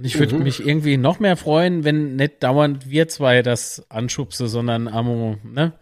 und 0.00 0.04
ich 0.06 0.18
würde 0.18 0.36
mhm. 0.36 0.44
mich 0.44 0.64
irgendwie 0.64 0.96
noch 0.96 1.18
mehr 1.20 1.36
freuen, 1.36 1.84
wenn 1.84 2.16
nicht 2.16 2.42
dauernd 2.42 2.88
wir 2.88 3.08
zwei 3.08 3.42
das 3.42 3.84
anschubse, 3.90 4.48
sondern 4.48 4.88
Amo, 4.88 5.36
ne? 5.42 5.72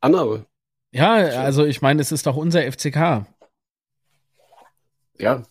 Andere. 0.00 0.44
Ja, 0.90 1.14
also 1.14 1.64
ich 1.66 1.82
meine, 1.82 2.00
es 2.00 2.12
ist 2.12 2.26
doch 2.26 2.36
unser 2.36 2.62
FCK. 2.70 3.26
Ja. 5.18 5.42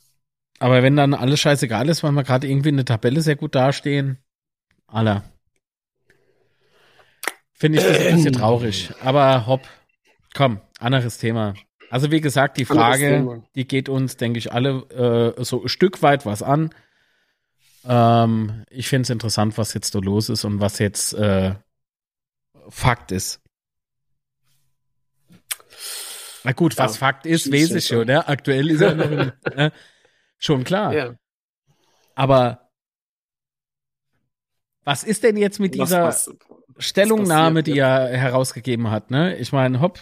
Aber 0.60 0.82
wenn 0.82 0.96
dann 0.96 1.14
alles 1.14 1.40
scheißegal 1.40 1.88
ist, 1.90 2.04
weil 2.04 2.12
wir 2.14 2.24
gerade 2.24 2.48
irgendwie 2.48 2.70
in 2.70 2.78
der 2.78 2.86
Tabelle 2.86 3.22
sehr 3.22 3.36
gut 3.36 3.54
dastehen, 3.54 4.18
aller. 4.88 5.24
Finde 7.54 7.80
ich 7.80 7.86
das 7.86 8.00
ein 8.00 8.16
bisschen 8.16 8.34
traurig. 8.34 8.92
Aber 9.02 9.46
hopp, 9.46 9.68
komm, 10.34 10.62
anderes 10.80 11.18
Thema. 11.18 11.54
Also 11.90 12.12
wie 12.12 12.22
gesagt, 12.22 12.58
die 12.58 12.66
Frage, 12.66 13.44
die 13.56 13.68
geht 13.68 13.90
uns, 13.90 14.18
denke 14.18 14.40
ich, 14.40 14.52
alle 14.52 15.36
äh, 15.38 15.44
so 15.44 15.64
ein 15.64 15.70
Stück 15.70 16.02
weit 16.02 16.26
was 16.26 16.44
an. 16.44 16.74
Ähm, 17.86 18.64
ich 18.70 18.90
finde 18.90 19.04
es 19.04 19.10
interessant, 19.10 19.58
was 19.58 19.74
jetzt 19.74 19.94
so 19.94 20.02
los 20.02 20.30
ist 20.30 20.44
und 20.44 20.60
was 20.60 20.80
jetzt 20.80 21.14
äh, 21.14 21.56
Fakt 22.70 23.12
ist. 23.12 23.42
Na 26.48 26.54
gut, 26.54 26.78
was 26.78 26.94
ja, 26.94 27.00
Fakt 27.00 27.26
ist, 27.26 27.52
weiß 27.52 27.72
ich 27.72 27.88
schon. 27.88 28.08
Ja? 28.08 28.26
Aktuell 28.26 28.72
ist 28.72 28.80
er 28.80 28.96
noch 28.96 29.12
in, 29.12 29.34
ja, 29.58 29.70
schon 30.38 30.64
klar. 30.64 30.94
Ja. 30.94 31.16
Aber 32.16 32.70
was 34.86 35.04
ist 35.04 35.26
denn 35.26 35.36
jetzt 35.36 35.60
mit 35.60 35.78
was, 35.78 35.90
dieser 35.90 36.04
was, 36.06 36.34
Stellungnahme, 36.78 37.60
passiert, 37.60 37.76
die 37.76 37.80
er 37.82 38.08
herausgegeben 38.18 38.90
hat? 38.90 39.12
Ne? 39.12 39.36
Ich 39.36 39.52
meine, 39.52 39.82
hopp. 39.82 40.00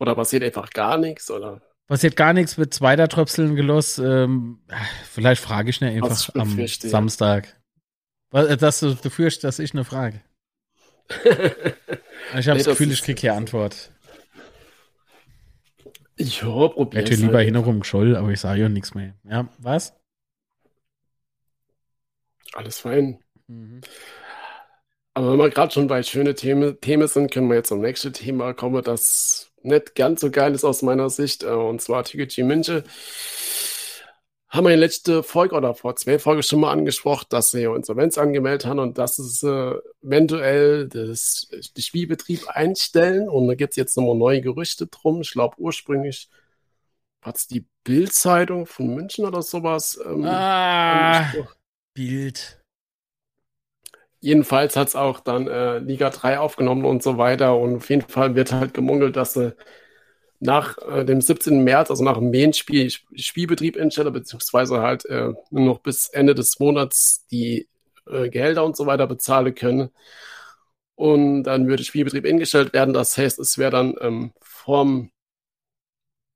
Oder 0.00 0.14
passiert 0.14 0.42
einfach 0.42 0.70
gar 0.70 0.96
nichts? 0.96 1.30
Oder? 1.30 1.60
Passiert 1.86 2.16
gar 2.16 2.32
nichts 2.32 2.56
mit 2.56 2.72
zweiter 2.72 3.06
Tröpseln 3.06 3.54
gelost. 3.54 3.98
Ähm, 3.98 4.62
vielleicht 5.10 5.42
frage 5.42 5.68
ich 5.68 5.82
ne 5.82 5.88
einfach 5.90 6.34
am 6.34 6.66
Samstag. 6.66 7.60
Was, 8.30 8.56
dass 8.56 8.80
du, 8.80 8.94
du 8.94 9.10
fürchtest, 9.10 9.44
dass 9.44 9.58
ich 9.58 9.74
eine 9.74 9.84
Frage. 9.84 10.22
ich 11.24 11.28
habe 11.28 12.56
nee, 12.56 12.64
das 12.64 12.64
Gefühl, 12.64 12.90
ich 12.90 13.02
kriege 13.02 13.20
hier 13.20 13.34
Antwort. 13.34 13.93
Ich 16.16 16.40
probier 16.40 17.00
Hätte 17.00 17.14
lieber 17.14 17.38
halt. 17.38 17.46
hinterrum 17.46 17.80
gescholl, 17.80 18.16
aber 18.16 18.30
ich 18.30 18.40
sage 18.40 18.62
ja 18.62 18.68
nichts 18.68 18.94
mehr. 18.94 19.14
Ja, 19.24 19.48
was? 19.58 19.94
Alles 22.52 22.78
fein. 22.78 23.18
Mhm. 23.48 23.80
Aber 25.14 25.32
wenn 25.32 25.38
wir 25.38 25.50
gerade 25.50 25.72
schon 25.72 25.86
bei 25.86 26.02
schönen 26.02 26.34
Themen, 26.34 26.80
Themen 26.80 27.06
sind, 27.08 27.30
können 27.30 27.48
wir 27.48 27.56
jetzt 27.56 27.68
zum 27.68 27.80
nächsten 27.80 28.12
Thema 28.12 28.52
kommen, 28.52 28.82
das 28.82 29.50
nicht 29.62 29.94
ganz 29.94 30.20
so 30.20 30.30
geil 30.30 30.54
ist 30.54 30.64
aus 30.64 30.82
meiner 30.82 31.08
Sicht, 31.10 31.42
äh, 31.42 31.48
und 31.48 31.80
zwar 31.80 32.04
Tiguchi 32.04 32.42
Münche 32.42 32.84
haben 34.54 34.66
wir 34.66 34.74
in 34.74 34.78
letzte 34.78 35.24
Folge 35.24 35.56
oder 35.56 35.74
vor 35.74 35.96
zwei 35.96 36.20
Folgen 36.20 36.44
schon 36.44 36.60
mal 36.60 36.70
angesprochen, 36.70 37.26
dass 37.28 37.50
sie 37.50 37.64
Insolvenz 37.64 38.18
angemeldet 38.18 38.66
haben 38.66 38.78
und 38.78 38.98
dass 38.98 39.18
es 39.18 39.42
äh, 39.42 39.74
eventuell 40.00 40.88
das, 40.88 41.48
den 41.50 41.82
Spielbetrieb 41.82 42.46
einstellen. 42.48 43.28
Und 43.28 43.48
da 43.48 43.54
gibt 43.56 43.72
es 43.72 43.76
jetzt 43.76 43.96
nochmal 43.96 44.14
neue 44.14 44.40
Gerüchte 44.40 44.86
drum. 44.86 45.22
Ich 45.22 45.32
glaube, 45.32 45.56
ursprünglich 45.58 46.30
hat 47.20 47.36
es 47.36 47.48
die 47.48 47.66
Bild-Zeitung 47.82 48.66
von 48.66 48.94
München 48.94 49.24
oder 49.24 49.42
sowas. 49.42 49.98
Ähm, 50.06 50.24
ah, 50.24 51.32
Bild. 51.92 52.62
Jedenfalls 54.20 54.76
hat 54.76 54.88
es 54.88 54.94
auch 54.94 55.18
dann 55.18 55.48
äh, 55.48 55.78
Liga 55.78 56.10
3 56.10 56.38
aufgenommen 56.38 56.84
und 56.84 57.02
so 57.02 57.18
weiter. 57.18 57.56
Und 57.56 57.76
auf 57.76 57.90
jeden 57.90 58.08
Fall 58.08 58.36
wird 58.36 58.52
halt 58.52 58.72
gemungelt, 58.72 59.16
dass 59.16 59.34
sie 59.34 59.56
nach 60.44 60.76
äh, 60.88 61.04
dem 61.04 61.20
17. 61.20 61.64
März, 61.64 61.90
also 61.90 62.04
nach 62.04 62.18
dem 62.18 62.30
Main-Spiel, 62.30 62.90
Spielbetrieb 63.16 63.76
instelle, 63.76 64.10
beziehungsweise 64.10 64.80
halt 64.80 65.04
äh, 65.06 65.32
nur 65.50 65.64
noch 65.64 65.78
bis 65.78 66.08
Ende 66.08 66.34
des 66.34 66.60
Monats 66.60 67.26
die 67.30 67.66
äh, 68.06 68.28
Gehälter 68.28 68.64
und 68.64 68.76
so 68.76 68.86
weiter 68.86 69.06
bezahlen 69.06 69.54
können. 69.54 69.90
Und 70.96 71.44
dann 71.44 71.66
würde 71.66 71.82
Spielbetrieb 71.82 72.26
eingestellt 72.26 72.72
werden. 72.74 72.92
Das 72.92 73.16
heißt, 73.16 73.38
es 73.38 73.56
wäre 73.56 73.70
dann 73.70 73.94
ähm, 74.00 74.32
vom 74.42 75.10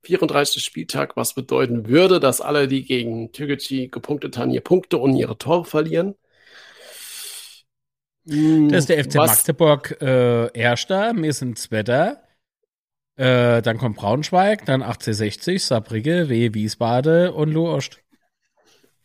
34. 0.04 0.64
Spieltag, 0.64 1.16
was 1.16 1.34
bedeuten 1.34 1.86
würde, 1.88 2.18
dass 2.18 2.40
alle, 2.40 2.66
die 2.66 2.84
gegen 2.84 3.30
Türkgücü 3.32 3.88
gepunktet 3.88 4.38
haben, 4.38 4.50
ihr 4.50 4.62
Punkte 4.62 4.96
und 4.96 5.16
ihre 5.16 5.36
Tore 5.36 5.66
verlieren. 5.66 6.14
Das 8.24 8.80
ist 8.80 8.88
der 8.88 9.04
FC 9.04 9.16
was, 9.16 9.38
Magdeburg 9.38 9.98
äh, 10.00 10.50
Erster, 10.58 11.14
wir 11.14 11.32
sind 11.32 11.58
Zweiter. 11.58 12.22
Äh, 13.18 13.62
dann 13.62 13.78
kommt 13.78 13.96
Braunschweig, 13.96 14.64
dann 14.64 14.80
1860, 14.80 15.64
Saarbrücke, 15.64 16.28
W. 16.28 16.54
Wiesbaden 16.54 17.30
und 17.30 17.52
Luost. 17.52 17.98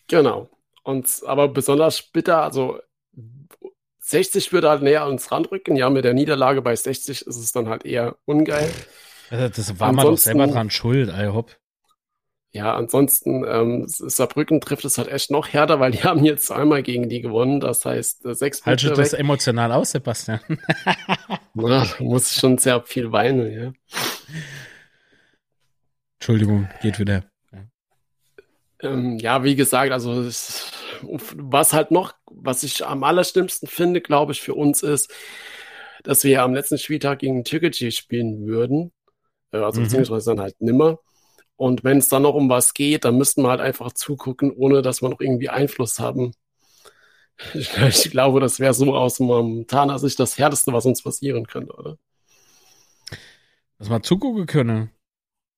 Genau. 0.08 0.49
Und 0.84 1.08
aber 1.26 1.47
besonders 1.47 2.04
bitter, 2.04 2.43
also 2.43 2.80
60 4.02 4.54
würde 4.54 4.69
halt 4.69 4.84
näher 4.84 5.04
ans 5.06 5.32
Rand 5.32 5.52
rücken. 5.52 5.76
Ja, 5.76 5.89
mit 5.89 6.06
der 6.06 6.13
Niederlage 6.13 6.62
bei 6.62 6.76
60 6.76 7.26
ist 7.26 7.36
es 7.36 7.52
dann 7.54 7.69
halt 7.69 7.86
eher 7.86 8.15
ungeil. 8.26 8.69
Also 9.32 9.49
das 9.49 9.80
war 9.80 9.91
man 9.91 10.06
doch 10.06 10.17
selber 10.17 10.45
dran 10.45 10.69
schuld, 10.69 11.12
hopp. 11.34 11.58
Ja, 12.56 12.76
ansonsten, 12.76 13.44
ähm, 13.48 13.86
Saarbrücken 13.88 14.62
trifft 14.62 14.86
es 14.86 15.00
halt 15.00 15.08
echt 15.08 15.32
noch 15.32 15.48
härter, 15.48 15.80
weil 15.80 15.92
die 15.92 15.98
haben 16.04 16.24
jetzt 16.24 16.52
einmal 16.52 16.84
gegen 16.84 17.10
die 17.10 17.20
gewonnen. 17.20 17.60
Das 17.60 17.84
heißt, 17.84 18.26
äh, 18.26 18.36
sechs 18.36 18.62
Punkte. 18.62 18.89
Halt 18.89 18.98
das 18.98 19.13
emotional 19.13 19.72
aus, 19.72 19.92
Sebastian. 19.92 20.39
Na, 21.56 21.88
muss 22.00 22.32
ich 22.32 22.38
schon 22.39 22.60
sehr 22.60 22.84
viel 22.84 23.12
weinen, 23.12 23.52
ja. 23.52 23.74
Entschuldigung, 26.20 26.70
geht 26.82 27.00
wieder. 27.00 27.26
Ähm, 28.82 29.18
ja, 29.18 29.44
wie 29.44 29.56
gesagt, 29.56 29.92
also 29.92 30.22
es, 30.22 30.72
was 31.02 31.74
halt 31.74 31.89
noch, 31.89 32.13
was 32.30 32.63
ich 32.63 32.86
am 32.86 33.04
allerschlimmsten 33.04 33.68
finde, 33.68 34.02
glaube 34.02 34.34
ich, 34.34 34.42
für 34.42 34.54
uns 34.54 34.84
ist, 34.84 35.12
dass 36.04 36.24
wir 36.24 36.44
am 36.44 36.54
letzten 36.54 36.78
Spieltag 36.78 37.20
gegen 37.20 37.44
Türkei 37.44 37.89
spielen 37.89 38.46
würden. 38.46 38.92
Äh, 39.52 39.58
also 39.58 39.80
mhm. 39.80 39.86
beziehungsweise 39.86 40.32
dann 40.32 40.42
halt 40.42 40.62
nimmer. 40.62 41.00
Und 41.56 41.84
wenn 41.84 42.00
es 42.00 42.10
dann 42.10 42.24
noch 42.24 42.34
um 42.34 42.50
was 42.50 42.74
geht, 42.74 43.06
dann 43.06 43.18
müssten 43.18 43.44
wir 43.44 43.50
halt 43.50 43.62
einfach 43.62 43.94
zugucken, 43.94 44.52
ohne 44.52 44.82
dass 44.82 45.02
wir 45.02 45.10
noch 45.10 45.20
irgendwie 45.20 45.50
Einfluss 45.50 46.00
haben. 46.00 46.34
Ich, 47.54 47.78
ich 47.78 48.12
glaube, 48.12 48.39
das 48.39 48.60
wäre 48.60 48.74
so 48.74 48.96
aus 48.96 49.20
momentaner 49.20 50.00
Sicht 50.00 50.20
das 50.20 50.38
Härteste, 50.38 50.74
was 50.74 50.86
uns 50.86 51.04
passieren 51.04 51.48
könnte, 51.48 51.74
oder? 51.74 51.98
Dass 53.78 53.89
wir 53.89 54.02
zugucken 54.02 54.46
können. 54.46 54.92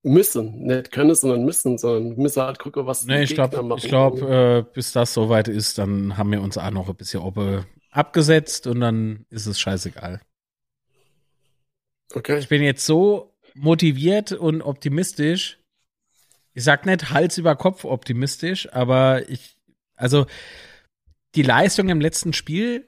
Müssen, 0.04 0.66
nicht 0.66 0.92
können, 0.92 1.16
sondern 1.16 1.46
müssen, 1.46 1.80
sondern 1.80 2.16
müssen 2.16 2.44
halt 2.44 2.60
gucken, 2.60 2.86
was 2.86 3.06
nee, 3.06 3.24
ich 3.24 3.34
glaube, 3.34 3.76
ich 3.78 3.88
glaube, 3.88 4.66
äh, 4.68 4.74
bis 4.74 4.92
das 4.92 5.16
soweit 5.16 5.48
ist, 5.48 5.80
dann 5.80 6.16
haben 6.16 6.32
wir 6.32 6.42
uns 6.42 6.60
auch 6.60 6.70
noch 6.70 6.88
ein 6.88 6.96
bisschen 6.96 7.22
oben 7.22 7.66
abgesetzt 7.90 8.68
und 8.68 8.82
dann 8.82 9.26
ist 9.32 9.48
es 9.48 9.60
scheißegal. 9.60 10.22
Okay. 12.14 12.38
Ich 12.38 12.50
bin 12.50 12.62
jetzt 12.62 12.86
so 12.86 13.36
motiviert 13.56 14.32
und 14.32 14.62
optimistisch, 14.62 15.60
ich 16.56 16.64
sag 16.64 16.86
nicht 16.86 17.12
Hals 17.12 17.38
über 17.38 17.56
Kopf 17.56 17.84
optimistisch, 17.84 18.74
aber 18.74 19.30
ich, 19.30 19.58
also 19.96 20.26
die 21.36 21.44
Leistung 21.44 21.90
im 21.90 22.00
letzten 22.00 22.32
Spiel, 22.32 22.88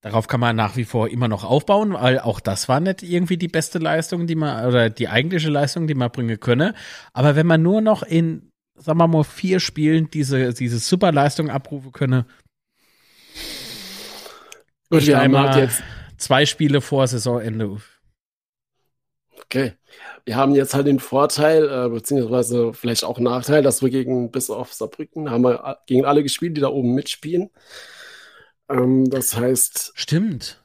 darauf 0.00 0.26
kann 0.26 0.40
man 0.40 0.56
nach 0.56 0.76
wie 0.76 0.84
vor 0.84 1.08
immer 1.08 1.28
noch 1.28 1.44
aufbauen, 1.44 1.92
weil 1.92 2.18
auch 2.18 2.40
das 2.40 2.68
war 2.68 2.80
nicht 2.80 3.04
irgendwie 3.04 3.36
die 3.36 3.48
beste 3.48 3.78
Leistung, 3.78 4.26
die 4.26 4.34
man, 4.34 4.66
oder 4.66 4.90
die 4.90 5.08
eigentliche 5.08 5.48
Leistung, 5.48 5.86
die 5.86 5.94
man 5.94 6.10
bringen 6.10 6.40
könne. 6.40 6.74
Aber 7.12 7.36
wenn 7.36 7.46
man 7.46 7.62
nur 7.62 7.80
noch 7.80 8.02
in, 8.02 8.50
sagen 8.74 8.98
wir 8.98 9.06
mal, 9.06 9.22
vier 9.22 9.60
Spielen 9.60 10.10
diese, 10.10 10.52
diese 10.52 10.80
super 10.80 11.12
Leistung 11.12 11.48
abrufen 11.48 11.92
könne, 11.92 12.26
Gut, 14.90 15.06
wir 15.06 15.20
haben 15.20 15.36
halt 15.36 15.56
jetzt 15.56 15.82
zwei 16.18 16.46
Spiele 16.46 16.80
vor 16.80 17.06
Saisonende. 17.06 17.80
Okay 19.44 19.74
wir 20.24 20.36
haben 20.36 20.54
jetzt 20.54 20.74
halt 20.74 20.86
den 20.86 21.00
Vorteil, 21.00 21.68
äh, 21.68 21.88
beziehungsweise 21.88 22.72
vielleicht 22.72 23.04
auch 23.04 23.18
Nachteil, 23.18 23.62
dass 23.62 23.82
wir 23.82 23.90
gegen, 23.90 24.30
bis 24.30 24.50
auf 24.50 24.72
Saarbrücken, 24.72 25.30
haben 25.30 25.44
wir 25.44 25.78
gegen 25.86 26.04
alle 26.04 26.22
gespielt, 26.22 26.56
die 26.56 26.60
da 26.60 26.68
oben 26.68 26.94
mitspielen. 26.94 27.50
Ähm, 28.68 29.10
das 29.10 29.36
heißt. 29.36 29.92
Stimmt 29.94 30.63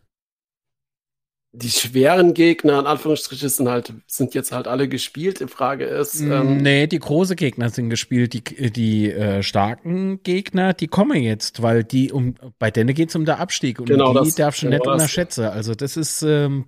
die 1.51 1.69
schweren 1.71 2.35
Gegner, 2.35 2.79
in 2.79 2.85
Anführungsstrichen, 2.85 3.49
sind 3.49 3.69
halt, 3.69 3.91
sind 4.05 4.35
jetzt 4.35 4.51
halt 4.51 4.67
alle 4.67 4.88
gespielt. 4.88 5.39
Die 5.39 5.47
Frage 5.47 5.85
ist. 5.85 6.21
Mm, 6.21 6.31
ähm, 6.31 6.57
nee, 6.57 6.85
die 6.85 6.99
große 6.99 7.35
Gegner 7.35 7.69
sind 7.69 7.89
gespielt. 7.89 8.33
Die, 8.33 8.71
die 8.71 9.12
äh, 9.12 9.41
starken 9.41 10.21
Gegner, 10.21 10.73
die 10.73 10.88
kommen 10.88 11.23
jetzt, 11.23 11.63
weil 11.63 11.83
die 11.83 12.12
um, 12.12 12.35
bei 12.59 12.69
denen 12.69 12.93
geht's 12.93 13.15
um 13.15 13.25
den 13.25 13.35
Abstieg 13.35 13.79
und 13.79 13.88
genau 13.88 14.13
die 14.13 14.25
das, 14.25 14.35
darfst 14.35 14.62
du 14.62 14.67
genau 14.67 14.77
nicht 14.77 14.88
unterschätzen. 14.88 15.45
Also 15.45 15.73
das 15.73 15.97
ist, 15.97 16.21
ähm, 16.21 16.65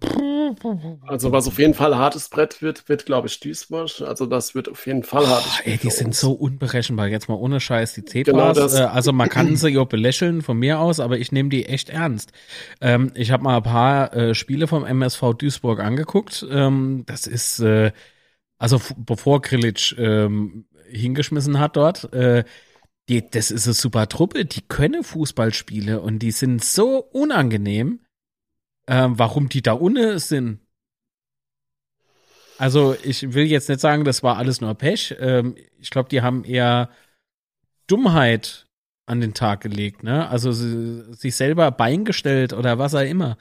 also 1.05 1.31
was 1.31 1.47
auf 1.47 1.59
jeden 1.59 1.75
Fall 1.75 1.95
hartes 1.95 2.29
Brett 2.29 2.63
wird, 2.63 2.89
wird 2.89 3.05
glaube 3.05 3.27
ich 3.27 3.39
Duisburg. 3.39 4.01
Also 4.01 4.25
das 4.25 4.55
wird 4.55 4.67
auf 4.67 4.87
jeden 4.87 5.03
Fall 5.03 5.27
hart. 5.27 5.43
Oh, 5.47 5.61
ey, 5.63 5.77
die 5.77 5.91
sind 5.91 6.15
so 6.15 6.31
unberechenbar. 6.31 7.07
Jetzt 7.07 7.29
mal 7.29 7.35
ohne 7.35 7.59
Scheiß 7.59 7.93
die 7.93 8.05
Zebras. 8.05 8.57
Genau 8.57 8.83
äh, 8.83 8.87
also 8.87 9.13
man 9.13 9.29
kann 9.29 9.55
sie 9.55 9.69
ja 9.69 9.83
belächeln 9.83 10.41
von 10.41 10.57
mir 10.57 10.79
aus, 10.79 10.99
aber 10.99 11.19
ich 11.19 11.31
nehme 11.31 11.49
die 11.49 11.67
echt 11.67 11.89
ernst. 11.89 12.31
Ähm, 12.81 13.11
ich 13.13 13.29
habe 13.29 13.43
mal 13.43 13.57
ein 13.57 13.63
paar 13.63 14.15
äh, 14.15 14.33
Spiele 14.33 14.70
vom 14.71 14.85
MSV 14.85 15.33
Duisburg 15.37 15.79
angeguckt. 15.81 16.45
Ähm, 16.49 17.03
das 17.05 17.27
ist, 17.27 17.59
äh, 17.59 17.91
also 18.57 18.81
bevor 18.97 19.41
Grilic 19.41 19.95
ähm, 19.97 20.65
hingeschmissen 20.89 21.59
hat 21.59 21.75
dort, 21.75 22.11
äh, 22.13 22.43
die, 23.09 23.29
das 23.29 23.51
ist 23.51 23.67
eine 23.67 23.73
super 23.73 24.07
Truppe, 24.07 24.45
die 24.45 24.61
können 24.61 25.03
Fußballspiele 25.03 26.01
und 26.01 26.19
die 26.19 26.31
sind 26.31 26.63
so 26.63 26.99
unangenehm, 26.99 27.99
äh, 28.87 29.07
warum 29.09 29.49
die 29.49 29.61
da 29.61 29.73
unten 29.73 30.17
sind. 30.19 30.59
Also 32.57 32.95
ich 33.03 33.33
will 33.33 33.45
jetzt 33.45 33.69
nicht 33.69 33.81
sagen, 33.81 34.05
das 34.05 34.23
war 34.23 34.37
alles 34.37 34.61
nur 34.61 34.73
Pech. 34.75 35.15
Ähm, 35.19 35.55
ich 35.79 35.89
glaube, 35.89 36.09
die 36.09 36.21
haben 36.21 36.43
eher 36.43 36.89
Dummheit 37.87 38.67
an 39.07 39.19
den 39.19 39.33
Tag 39.33 39.61
gelegt, 39.61 40.03
ne? 40.03 40.29
Also 40.29 40.51
sie, 40.51 41.13
sich 41.13 41.35
selber 41.35 41.71
Bein 41.71 42.05
gestellt 42.05 42.53
oder 42.53 42.79
was 42.79 42.95
auch 42.95 43.01
immer. 43.01 43.37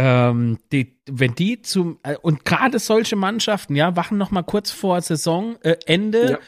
Ähm, 0.00 0.58
die, 0.70 1.00
wenn 1.06 1.34
die 1.34 1.60
zum 1.60 1.98
äh, 2.04 2.14
und 2.22 2.44
gerade 2.44 2.78
solche 2.78 3.16
Mannschaften, 3.16 3.74
ja, 3.74 3.96
wachen 3.96 4.16
noch 4.16 4.30
mal 4.30 4.44
kurz 4.44 4.70
vor 4.70 5.00
Saisonende 5.00 6.22
äh, 6.22 6.30
ja. 6.30 6.38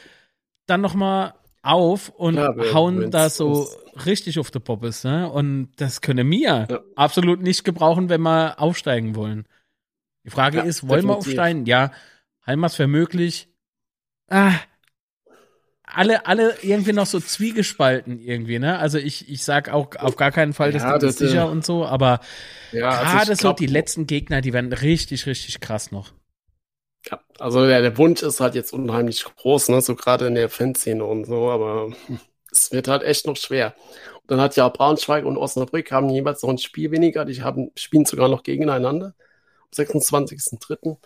dann 0.67 0.81
noch 0.81 0.95
mal 0.95 1.35
auf 1.61 2.11
und 2.11 2.37
ja, 2.37 2.55
hauen 2.73 3.11
da 3.11 3.29
so 3.29 3.69
richtig 4.07 4.39
auf 4.39 4.53
der 4.53 4.61
Poppes, 4.61 5.03
ne? 5.03 5.29
Und 5.29 5.73
das 5.79 6.01
könne 6.01 6.23
mir 6.23 6.69
ja. 6.71 6.81
absolut 6.95 7.43
nicht 7.43 7.65
gebrauchen, 7.65 8.09
wenn 8.09 8.21
wir 8.21 8.61
aufsteigen 8.61 9.17
wollen. 9.17 9.49
Die 10.25 10.31
Frage 10.31 10.61
ist, 10.61 10.87
wollen 10.87 11.01
definitiv. 11.03 11.09
wir 11.09 11.17
aufsteigen? 11.17 11.67
Ja, 11.67 11.91
es 12.47 12.77
für 12.77 12.87
möglich? 12.87 13.49
Ah, 14.29 14.53
alle, 15.95 16.27
alle 16.27 16.57
irgendwie 16.63 16.93
noch 16.93 17.07
so 17.07 17.21
zwiegespalten 17.21 18.21
irgendwie, 18.21 18.59
ne? 18.59 18.79
Also 18.79 18.99
ich, 18.99 19.29
ich 19.29 19.45
sag 19.45 19.69
auch 19.69 19.95
auf 19.97 20.17
gar 20.17 20.33
keinen 20.33 20.53
Fall, 20.53 20.73
dass 20.73 20.83
ja, 20.83 20.99
das 20.99 21.11
ist 21.11 21.19
sicher 21.19 21.51
und 21.51 21.65
so, 21.65 21.85
aber 21.85 22.21
ja, 22.73 22.91
also 22.91 23.03
gerade 23.03 23.31
also 23.31 23.49
so 23.49 23.53
die 23.53 23.67
letzten 23.67 24.07
Gegner, 24.07 24.41
die 24.41 24.53
werden 24.53 24.73
richtig, 24.73 25.27
richtig 25.27 25.61
krass 25.61 25.93
noch. 25.93 26.13
Ja, 27.11 27.21
also 27.39 27.67
der, 27.67 27.81
der 27.83 27.97
Wunsch 27.99 28.23
ist 28.23 28.41
halt 28.41 28.55
jetzt 28.55 28.73
unheimlich 28.73 29.25
groß, 29.25 29.71
ne? 29.71 29.81
So 29.81 29.97
gerade 29.97 30.27
in 30.27 30.35
der 30.35 30.49
Fanszene 30.49 31.05
und 31.05 31.25
so, 31.25 31.51
aber 31.51 31.93
es 32.51 32.73
wird 32.73 32.89
halt 32.89 33.03
echt 33.03 33.27
noch 33.27 33.37
schwer. 33.37 33.75
Und 34.23 34.31
dann 34.31 34.41
hat 34.41 34.57
ja 34.57 34.69
Braunschweig 34.69 35.25
und 35.25 35.37
Osnabrück 35.37 35.91
haben 35.93 36.11
jeweils 36.11 36.43
noch 36.43 36.51
ein 36.51 36.59
Spiel 36.59 36.91
weniger, 36.91 37.25
die 37.25 37.43
haben, 37.43 37.71
spielen 37.77 38.05
sogar 38.05 38.29
noch 38.29 38.43
gegeneinander. 38.43 39.15
Am 39.63 39.85
26.03. 39.85 40.97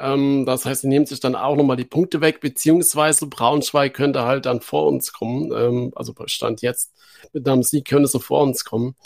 Ähm, 0.00 0.46
das 0.46 0.64
heißt, 0.66 0.82
sie 0.82 0.88
nehmen 0.88 1.06
sich 1.06 1.20
dann 1.20 1.34
auch 1.34 1.56
nochmal 1.56 1.76
die 1.76 1.84
Punkte 1.84 2.20
weg, 2.20 2.40
beziehungsweise 2.40 3.26
Braunschweig 3.26 3.94
könnte 3.94 4.24
halt 4.24 4.46
dann 4.46 4.60
vor 4.60 4.86
uns 4.86 5.12
kommen. 5.12 5.52
Ähm, 5.52 5.92
also 5.96 6.14
Stand 6.26 6.62
jetzt 6.62 6.92
mit 7.32 7.48
einem 7.48 7.62
Sieg 7.62 7.86
könnte 7.88 8.08
sie 8.08 8.20
vor 8.20 8.42
uns 8.42 8.64
kommen. 8.64 8.96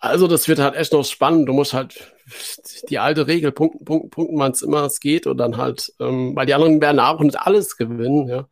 Also 0.00 0.28
das 0.28 0.46
wird 0.48 0.58
halt 0.60 0.76
echt 0.76 0.92
noch 0.92 1.04
spannend. 1.04 1.48
Du 1.48 1.52
musst 1.52 1.72
halt 1.74 2.12
die 2.88 2.98
alte 2.98 3.26
Regel 3.26 3.52
punkten, 3.52 3.84
punkten, 3.84 4.10
punkten, 4.10 4.38
wann 4.38 4.52
es 4.52 4.62
immer 4.62 4.84
es 4.84 5.00
geht 5.00 5.26
und 5.26 5.38
dann 5.38 5.56
halt, 5.56 5.92
ähm, 6.00 6.36
weil 6.36 6.46
die 6.46 6.54
anderen 6.54 6.80
werden 6.80 7.00
auch 7.00 7.20
nicht 7.20 7.38
alles 7.38 7.76
gewinnen, 7.76 8.28
ja. 8.28 8.48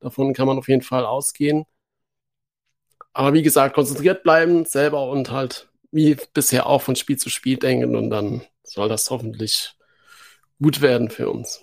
Davon 0.00 0.32
kann 0.34 0.46
man 0.46 0.58
auf 0.58 0.68
jeden 0.68 0.82
Fall 0.82 1.04
ausgehen. 1.04 1.66
Aber 3.12 3.34
wie 3.34 3.42
gesagt, 3.42 3.74
konzentriert 3.74 4.22
bleiben 4.22 4.64
selber 4.64 5.08
und 5.10 5.30
halt 5.30 5.68
wie 5.92 6.16
bisher 6.34 6.66
auch 6.66 6.82
von 6.82 6.96
Spiel 6.96 7.18
zu 7.18 7.28
Spiel 7.30 7.56
denken 7.58 7.96
und 7.96 8.10
dann 8.10 8.42
soll 8.62 8.88
das 8.88 9.10
hoffentlich 9.10 9.74
gut 10.60 10.80
werden 10.80 11.10
für 11.10 11.30
uns. 11.30 11.62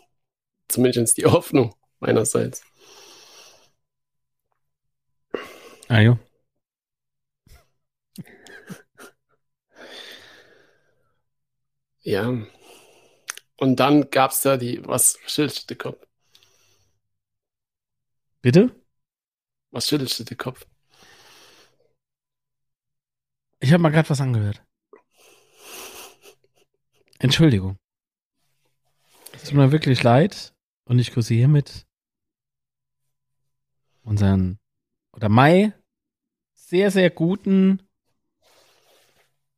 Zumindest 0.68 1.18
die 1.18 1.26
Hoffnung 1.26 1.76
meinerseits. 2.00 2.64
Ah, 5.90 6.02
jo. 6.02 6.20
Ja. 12.02 12.32
Und 13.58 13.80
dann 13.80 14.10
gab 14.12 14.32
es 14.32 14.42
da 14.42 14.58
die, 14.58 14.86
was 14.86 15.18
der 15.70 15.78
Kopf? 15.78 16.06
Bitte? 18.42 18.74
Was 19.72 19.88
schüttelte 19.88 20.24
der 20.24 20.38
Kopf? 20.38 20.66
Ich 23.60 23.74
habe 23.74 23.82
mal 23.82 23.90
gerade 23.90 24.10
was 24.10 24.22
angehört. 24.22 24.64
Entschuldigung. 27.20 27.78
Es 29.48 29.52
tut 29.52 29.60
mir 29.60 29.72
wirklich 29.72 30.04
leid 30.04 30.54
und 30.90 31.00
ich 31.00 31.14
grüße 31.14 31.34
hiermit 31.34 31.88
unseren 34.04 34.60
oder 35.14 35.30
Mai 35.30 35.72
sehr, 36.54 36.92
sehr 36.92 37.10
guten 37.10 37.82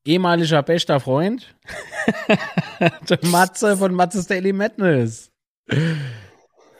ehemaliger 0.05 0.61
bester 0.61 0.99
Freund 0.99 1.57
der 3.09 3.17
Matze 3.31 3.77
von 3.77 3.95
Matze's 3.95 4.27
Daily 4.27 4.53
Madness. 4.53 5.31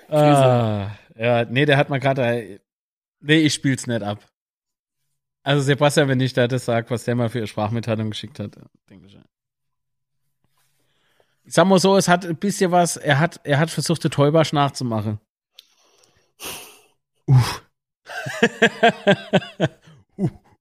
ah, 0.10 0.92
ja, 1.16 1.46
nee, 1.46 1.66
der 1.66 1.78
hat 1.78 1.90
mal 1.90 2.00
gerade 2.00 2.62
nee, 3.22 3.40
ich 3.40 3.56
spiel's 3.56 3.88
nicht 3.88 4.04
ab. 4.04 4.24
Also 5.42 5.64
Sebastian, 5.64 6.10
wenn 6.10 6.20
ich 6.20 6.34
da 6.34 6.48
das 6.48 6.66
sag, 6.66 6.92
was 6.92 7.06
der 7.06 7.16
mal 7.16 7.30
für 7.30 7.48
Sprachmitteilung 7.48 8.12
geschickt 8.12 8.38
hat, 8.38 8.56
denke 8.88 9.08
ich. 9.08 9.16
Ich 9.16 9.29
sag 11.50 11.66
mal 11.68 11.80
so, 11.80 11.98
es 11.98 12.08
hat 12.08 12.26
ein 12.26 12.36
bisschen 12.38 12.72
was, 12.72 12.98
er 12.98 13.20
hat, 13.20 13.42
er 13.44 13.60
hat 13.60 13.70
versucht, 13.70 14.04
den 14.04 14.12
Täubersch 14.12 14.54
nachzumachen. 14.54 15.20
Uff. 17.28 17.64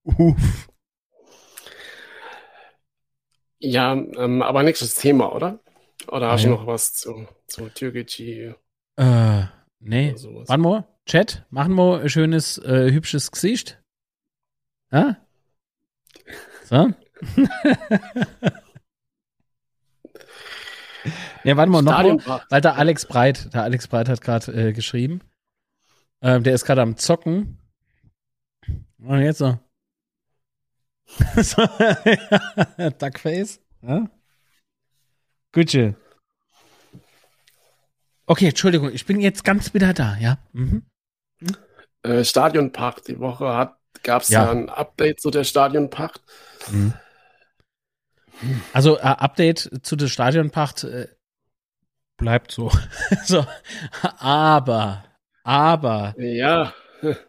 Uff. 0.04 0.68
Ja, 3.60 3.92
ähm, 3.92 4.42
aber 4.42 4.62
nächstes 4.62 4.94
Thema, 4.94 5.34
oder? 5.34 5.58
Oder 6.06 6.30
hast 6.30 6.44
du 6.44 6.50
noch 6.50 6.66
was 6.66 6.94
zu, 6.94 7.26
zu 7.48 7.68
Türkei? 7.70 8.54
Äh, 8.96 9.42
nee. 9.80 10.14
Wann 10.46 10.60
mal? 10.60 10.86
Chat, 11.06 11.44
machen 11.50 11.74
wir 11.74 12.00
ein 12.00 12.08
schönes, 12.08 12.58
äh, 12.58 12.92
hübsches 12.92 13.30
Gesicht. 13.30 13.82
Ja? 14.92 15.16
So? 16.64 16.92
Ja, 21.44 21.56
warte 21.56 21.70
mal, 21.70 21.82
noch 21.82 22.26
mal, 22.26 22.42
weil 22.48 22.60
der 22.60 22.76
Alex 22.76 23.06
Breit, 23.06 23.52
der 23.54 23.62
Alex 23.62 23.88
Breit 23.88 24.08
hat 24.08 24.20
gerade 24.20 24.52
äh, 24.52 24.72
geschrieben. 24.72 25.20
Ähm, 26.20 26.42
der 26.42 26.54
ist 26.54 26.64
gerade 26.64 26.82
am 26.82 26.96
Zocken. 26.96 27.58
Und 28.98 29.20
jetzt 29.20 29.38
so. 29.38 29.58
so 31.36 31.62
Duckface. 32.98 33.60
Ja? 33.82 34.10
Gucci. 35.52 35.94
Okay, 38.26 38.48
Entschuldigung, 38.48 38.92
ich 38.92 39.06
bin 39.06 39.20
jetzt 39.20 39.44
ganz 39.44 39.72
wieder 39.72 39.94
da, 39.94 40.16
ja. 40.18 40.38
Mhm. 40.52 40.82
Mhm. 41.40 41.56
Äh, 42.02 42.24
Stadionpacht. 42.24 43.08
Die 43.08 43.18
Woche 43.20 43.72
gab 44.02 44.22
es 44.22 44.28
ja. 44.28 44.44
ja. 44.44 44.50
ein 44.50 44.68
Update 44.68 45.20
zu 45.20 45.30
der 45.30 45.44
Stadionpacht. 45.44 46.20
Mhm. 46.70 46.92
Also 48.72 48.98
äh, 48.98 49.02
Update 49.02 49.80
zu 49.82 49.96
der 49.96 50.08
Stadionpacht. 50.08 50.84
Äh, 50.84 51.08
bleibt 52.18 52.52
so. 52.52 52.70
so. 53.24 53.46
Aber, 54.18 55.04
aber. 55.42 56.14
Ja. 56.18 56.74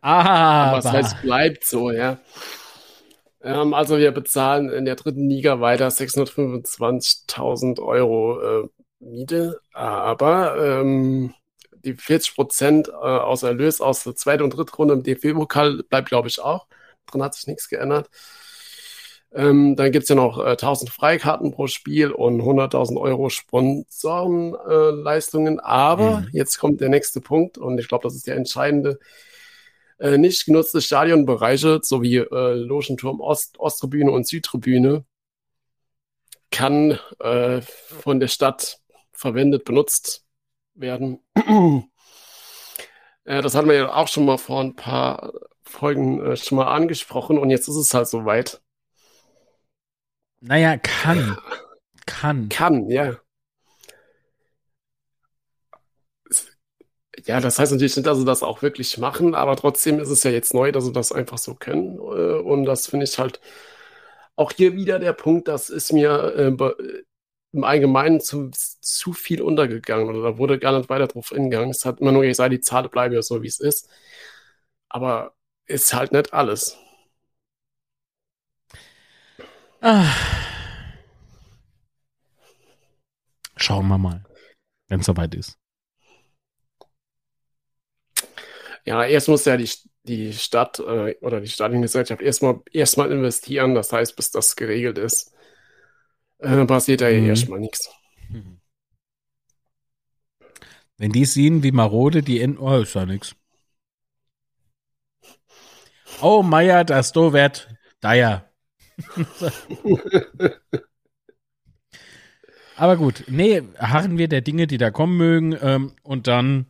Aber. 0.02 0.78
Was 0.78 0.91
heißt 0.91 1.21
bleibt 1.21 1.63
so, 1.63 1.91
ja. 1.91 2.17
Ähm, 3.41 3.73
also 3.73 3.97
wir 3.97 4.12
bezahlen 4.12 4.69
in 4.69 4.84
der 4.84 4.95
dritten 4.95 5.30
Liga 5.30 5.62
weiter 5.62 5.88
625.000 5.88 7.82
Euro 7.82 8.63
äh, 8.65 8.67
Miete, 8.99 9.62
aber 9.71 10.58
ähm, 10.82 11.34
die 11.86 11.93
40 11.93 12.36
Prozent 12.36 12.89
äh, 12.89 12.91
aus 12.91 13.43
Erlös 13.43 13.80
aus 13.80 14.04
der 14.04 14.15
zweiten 14.15 14.43
und 14.43 14.49
dritten 14.49 14.75
Runde 14.75 14.93
im 14.95 15.04
DFB-Pokal 15.04 15.84
bleibt, 15.84 16.10
glaube 16.10 16.28
ich, 16.28 16.41
auch. 16.41 16.67
Drin 17.06 17.23
hat 17.23 17.34
sich 17.34 17.47
nichts 17.47 17.69
geändert. 17.69 18.10
Ähm, 19.31 19.75
dann 19.75 19.91
gibt's 19.91 20.09
ja 20.09 20.15
noch 20.15 20.39
äh, 20.39 20.51
1000 20.51 20.89
Freikarten 20.89 21.51
pro 21.51 21.67
Spiel 21.67 22.11
und 22.11 22.41
100.000 22.41 22.99
Euro 22.99 23.29
Sponsorenleistungen. 23.29 25.59
Äh, 25.59 25.63
Aber 25.63 26.21
mhm. 26.21 26.29
jetzt 26.31 26.57
kommt 26.57 26.81
der 26.81 26.89
nächste 26.89 27.21
Punkt 27.21 27.59
und 27.59 27.79
ich 27.79 27.87
glaube, 27.87 28.01
das 28.03 28.15
ist 28.15 28.25
der 28.25 28.35
entscheidende. 28.35 28.97
Äh, 29.99 30.17
nicht 30.17 30.45
genutzte 30.45 30.81
Stadionbereiche 30.81 31.81
sowie 31.83 32.17
äh, 32.17 32.53
Logenturm 32.53 33.19
Ost, 33.19 33.59
Osttribüne 33.59 34.11
und 34.11 34.27
Südtribüne 34.27 35.03
kann 36.51 36.97
äh, 37.19 37.61
von 37.61 38.19
der 38.19 38.29
Stadt 38.29 38.79
verwendet, 39.11 39.65
benutzt 39.65 40.25
werden. 40.73 41.19
äh, 43.25 43.41
das 43.41 43.55
hatten 43.55 43.67
wir 43.67 43.75
ja 43.75 43.93
auch 43.93 44.07
schon 44.07 44.25
mal 44.25 44.37
vor 44.37 44.61
ein 44.61 44.75
paar 44.75 45.33
Folgen 45.63 46.25
äh, 46.25 46.37
schon 46.37 46.57
mal 46.57 46.73
angesprochen 46.73 47.37
und 47.37 47.51
jetzt 47.51 47.67
ist 47.67 47.75
es 47.75 47.93
halt 47.93 48.07
soweit. 48.07 48.61
Naja, 50.41 50.78
kann. 50.78 51.38
Kann. 52.06 52.49
Kann, 52.49 52.89
ja. 52.89 53.17
Ja, 57.25 57.41
das 57.41 57.60
heißt 57.60 57.71
natürlich 57.71 57.95
nicht, 57.97 58.06
dass 58.06 58.17
sie 58.17 58.25
das 58.25 58.43
auch 58.43 58.62
wirklich 58.62 58.97
machen, 58.97 59.36
aber 59.36 59.56
trotzdem 59.56 59.99
ist 59.99 60.10
es 60.10 60.23
ja 60.23 60.32
jetzt 60.32 60.54
neu, 60.54 60.71
dass 60.71 60.86
sie 60.86 60.93
das 60.93 61.12
einfach 61.12 61.38
so 61.38 61.54
können. 61.56 61.97
Äh, 61.97 62.39
und 62.41 62.65
das 62.65 62.88
finde 62.88 63.06
ich 63.06 63.19
halt 63.19 63.41
auch 64.36 64.52
hier 64.54 64.73
wieder 64.75 64.99
der 64.99 65.13
Punkt, 65.13 65.47
das 65.47 65.69
ist 65.69 65.91
mir 65.93 66.34
äh, 66.36 66.73
im 67.52 67.63
Allgemeinen 67.63 68.21
zu, 68.21 68.52
zu 68.54 69.13
viel 69.13 69.41
untergegangen 69.41 70.08
oder 70.10 70.21
da 70.23 70.38
wurde 70.38 70.60
gar 70.60 70.78
nicht 70.78 70.89
weiter 70.89 71.08
drauf 71.08 71.30
hingegangen. 71.30 71.71
Es 71.71 71.86
hat 71.86 71.99
immer 71.99 72.12
nur 72.12 72.23
gesagt, 72.23 72.54
die 72.54 72.62
Zahl 72.62 72.88
bleibe 72.89 73.15
ja 73.15 73.21
so, 73.21 73.43
wie 73.43 73.47
es 73.47 73.60
ist. 73.60 73.89
Aber 74.89 75.34
ist 75.65 75.93
halt 75.93 76.12
nicht 76.12 76.34
alles. 76.34 76.78
Ah. 79.81 80.13
Schauen 83.55 83.87
wir 83.87 83.97
mal, 83.97 84.23
wenn 84.87 84.99
es 84.99 85.05
soweit 85.05 85.35
ist. 85.35 85.57
Ja, 88.85 89.03
erst 89.03 89.27
muss 89.27 89.45
ja 89.45 89.57
die, 89.57 89.69
die 90.03 90.33
Stadt 90.33 90.79
äh, 90.79 91.15
oder 91.21 91.41
die 91.41 91.47
Stadiongesellschaft 91.47 92.21
erstmal 92.21 92.61
erstmal 92.71 93.11
investieren. 93.11 93.75
Das 93.75 93.91
heißt, 93.91 94.15
bis 94.15 94.31
das 94.31 94.55
geregelt 94.55 94.97
ist, 94.97 95.33
äh, 96.39 96.65
passiert 96.65 97.01
ja 97.01 97.09
mhm. 97.09 97.27
erstmal 97.27 97.59
nichts. 97.59 97.89
Wenn 100.97 101.11
die 101.11 101.25
sehen, 101.25 101.63
wie 101.63 101.71
marode 101.71 102.21
die 102.21 102.41
enden, 102.41 102.57
oh, 102.57 102.81
ist 102.81 102.93
ja 102.93 103.05
nichts. 103.05 103.35
Oh, 106.21 106.43
Meier, 106.43 106.83
das 106.83 107.13
do 107.13 107.31
wird 107.31 107.69
Deier. 108.01 108.48
Aber 112.75 112.95
gut, 112.95 113.25
nee, 113.27 113.62
harren 113.77 114.17
wir 114.17 114.27
der 114.29 114.41
Dinge, 114.41 114.65
die 114.65 114.77
da 114.77 114.89
kommen 114.89 115.17
mögen. 115.17 115.57
Ähm, 115.62 115.95
und 116.01 116.27
dann 116.27 116.67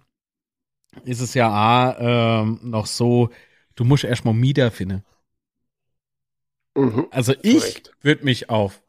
ist 1.06 1.22
es 1.22 1.36
ja 1.36 1.50
A, 1.50 2.42
ähm, 2.42 2.60
noch 2.64 2.88
so, 2.88 3.30
du 3.76 3.84
musst 3.84 4.04
erstmal 4.04 4.34
Mieter 4.34 4.72
finden. 4.72 5.04
Mhm, 6.76 7.08
also 7.12 7.34
ich 7.42 7.84
würde 8.02 8.26
mich 8.26 8.50
auf 8.50 8.82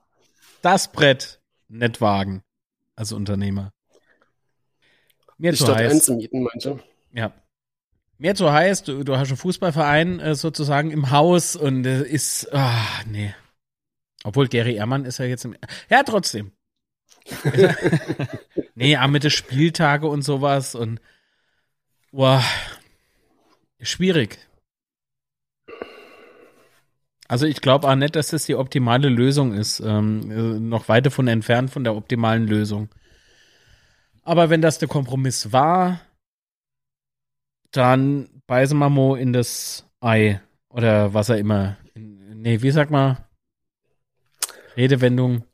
das 0.62 0.92
Brett 0.92 1.40
nicht 1.68 2.00
wagen 2.00 2.42
als 2.96 3.12
Unternehmer. 3.12 3.72
Mir 5.38 5.54
zu 5.54 5.74
heiß. 5.74 5.92
Einzumieten, 5.92 6.42
manche. 6.42 6.78
Ja. 7.12 7.32
Mir 8.20 8.34
zu 8.34 8.52
heiß, 8.52 8.82
du, 8.82 9.02
du 9.02 9.16
hast 9.16 9.28
einen 9.28 9.38
Fußballverein 9.38 10.20
äh, 10.20 10.34
sozusagen 10.34 10.90
im 10.90 11.10
Haus 11.10 11.56
und 11.56 11.86
äh, 11.86 12.02
ist, 12.02 12.52
ah, 12.52 12.86
nee. 13.06 13.34
Obwohl 14.24 14.46
Gary 14.46 14.74
Ehrmann 14.74 15.06
ist 15.06 15.16
ja 15.16 15.24
jetzt 15.24 15.46
im, 15.46 15.56
ja, 15.88 16.02
trotzdem. 16.02 16.52
nee, 18.74 18.94
aber 18.94 19.08
mit 19.08 19.24
den 19.24 19.30
Spieltage 19.30 20.06
und 20.06 20.20
sowas 20.20 20.74
und, 20.74 21.00
boah, 22.12 22.44
schwierig. 23.80 24.38
Also 27.26 27.46
ich 27.46 27.62
glaube 27.62 27.88
auch 27.88 27.94
nicht, 27.94 28.16
dass 28.16 28.28
das 28.28 28.44
die 28.44 28.54
optimale 28.54 29.08
Lösung 29.08 29.54
ist. 29.54 29.80
Ähm, 29.80 30.30
äh, 30.30 30.60
noch 30.60 30.90
weit 30.90 31.06
davon 31.06 31.26
entfernt 31.26 31.70
von 31.70 31.84
der 31.84 31.96
optimalen 31.96 32.46
Lösung. 32.46 32.90
Aber 34.24 34.50
wenn 34.50 34.60
das 34.60 34.78
der 34.78 34.88
Kompromiss 34.88 35.54
war, 35.54 36.02
dann 37.70 38.42
beißen 38.46 38.78
wir 38.78 38.90
mal 38.90 39.18
in 39.18 39.32
das 39.32 39.86
Ei. 40.00 40.40
Oder 40.68 41.14
was 41.14 41.28
er 41.28 41.38
immer. 41.38 41.76
Nee, 41.94 42.62
wie 42.62 42.70
sag 42.70 42.90
mal? 42.90 43.28
Redewendung. 44.76 45.44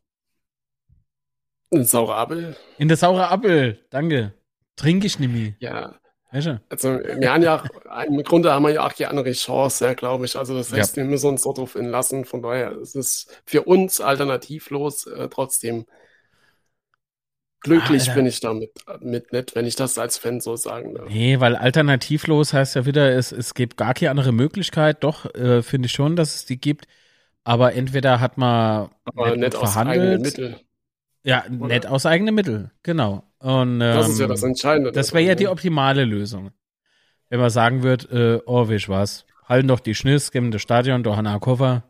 In 1.70 1.84
saure 1.84 2.14
Apfel. 2.16 2.56
In 2.78 2.88
der 2.88 2.96
saure 2.96 3.30
Apfel, 3.30 3.84
danke. 3.90 4.34
Trinke 4.76 5.06
ich 5.06 5.18
nämlich. 5.18 5.54
Ja. 5.58 5.98
Weißt 6.32 6.50
Also 6.68 6.98
wir 6.98 7.32
haben 7.32 7.42
ja, 7.42 7.64
im 8.06 8.22
Grunde 8.22 8.52
haben 8.52 8.64
wir 8.64 8.70
ja 8.72 8.86
auch 8.86 8.92
die 8.92 9.06
andere 9.06 9.32
Chance, 9.32 9.84
ja, 9.84 9.94
glaube 9.94 10.26
ich. 10.26 10.36
Also 10.36 10.56
das 10.56 10.72
heißt, 10.72 10.96
ja. 10.96 11.02
wir 11.02 11.08
müssen 11.08 11.28
uns 11.28 11.42
darauf 11.42 11.74
lassen. 11.76 12.24
Von 12.24 12.42
daher 12.42 12.72
ist 12.72 12.94
es 12.94 13.26
für 13.44 13.62
uns 13.62 14.00
alternativlos 14.00 15.06
äh, 15.06 15.28
trotzdem 15.28 15.86
Glücklich 17.60 18.02
Alter. 18.02 18.14
bin 18.14 18.26
ich 18.26 18.40
damit 18.40 18.70
mit 19.00 19.32
nicht, 19.32 19.54
wenn 19.54 19.66
ich 19.66 19.76
das 19.76 19.98
als 19.98 20.18
Fan 20.18 20.40
so 20.40 20.56
sagen 20.56 20.94
darf. 20.94 21.08
Nee, 21.08 21.40
weil 21.40 21.56
alternativlos 21.56 22.52
heißt 22.52 22.76
ja 22.76 22.86
wieder, 22.86 23.10
es, 23.12 23.32
es 23.32 23.54
gibt 23.54 23.76
gar 23.76 23.94
keine 23.94 24.10
andere 24.10 24.32
Möglichkeit. 24.32 25.02
Doch, 25.02 25.34
äh, 25.34 25.62
finde 25.62 25.86
ich 25.86 25.92
schon, 25.92 26.16
dass 26.16 26.34
es 26.34 26.44
die 26.44 26.60
gibt. 26.60 26.86
Aber 27.44 27.74
entweder 27.74 28.20
hat 28.20 28.38
man 28.38 28.90
Aber 29.04 29.30
nicht, 29.30 29.40
nicht 29.40 29.56
aus 29.56 29.76
eigenen 29.76 30.20
Mitteln. 30.20 30.56
Ja, 31.22 31.44
Oder? 31.44 31.66
nicht 31.66 31.86
aus 31.86 32.06
eigenen 32.06 32.34
Mitteln, 32.34 32.70
genau. 32.82 33.24
Und, 33.38 33.74
ähm, 33.74 33.80
das 33.80 34.08
ist 34.08 34.20
ja 34.20 34.26
das 34.26 34.42
Entscheidende. 34.42 34.92
Das 34.92 35.12
wäre 35.12 35.24
ja 35.24 35.34
die 35.34 35.48
optimale 35.48 36.04
Lösung. 36.04 36.50
Wenn 37.28 37.40
man 37.40 37.50
sagen 37.50 37.82
würde, 37.82 38.42
äh, 38.44 38.46
oh, 38.46 38.68
wisch 38.68 38.88
was, 38.88 39.26
halten 39.44 39.68
doch 39.68 39.80
die 39.80 39.94
Schniss, 39.94 40.30
geben 40.30 40.52
das 40.52 40.62
Stadion, 40.62 41.02
doch 41.02 41.18
an 41.18 41.40
Koffer 41.40 41.82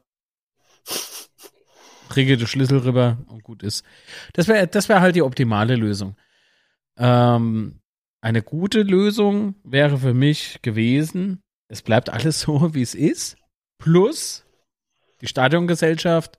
kriege 2.08 2.36
den 2.36 2.46
Schlüssel 2.46 2.78
rüber 2.78 3.18
und 3.28 3.42
gut 3.42 3.62
ist. 3.62 3.84
Das 4.32 4.48
wäre 4.48 4.66
das 4.66 4.88
wäre 4.88 5.00
halt 5.00 5.16
die 5.16 5.22
optimale 5.22 5.76
Lösung. 5.76 6.16
Ähm, 6.96 7.80
eine 8.20 8.42
gute 8.42 8.82
Lösung 8.82 9.54
wäre 9.62 9.98
für 9.98 10.14
mich 10.14 10.60
gewesen, 10.62 11.42
es 11.68 11.82
bleibt 11.82 12.10
alles 12.10 12.40
so, 12.40 12.74
wie 12.74 12.82
es 12.82 12.94
ist, 12.94 13.36
plus 13.78 14.44
die 15.20 15.26
Stadiongesellschaft 15.26 16.38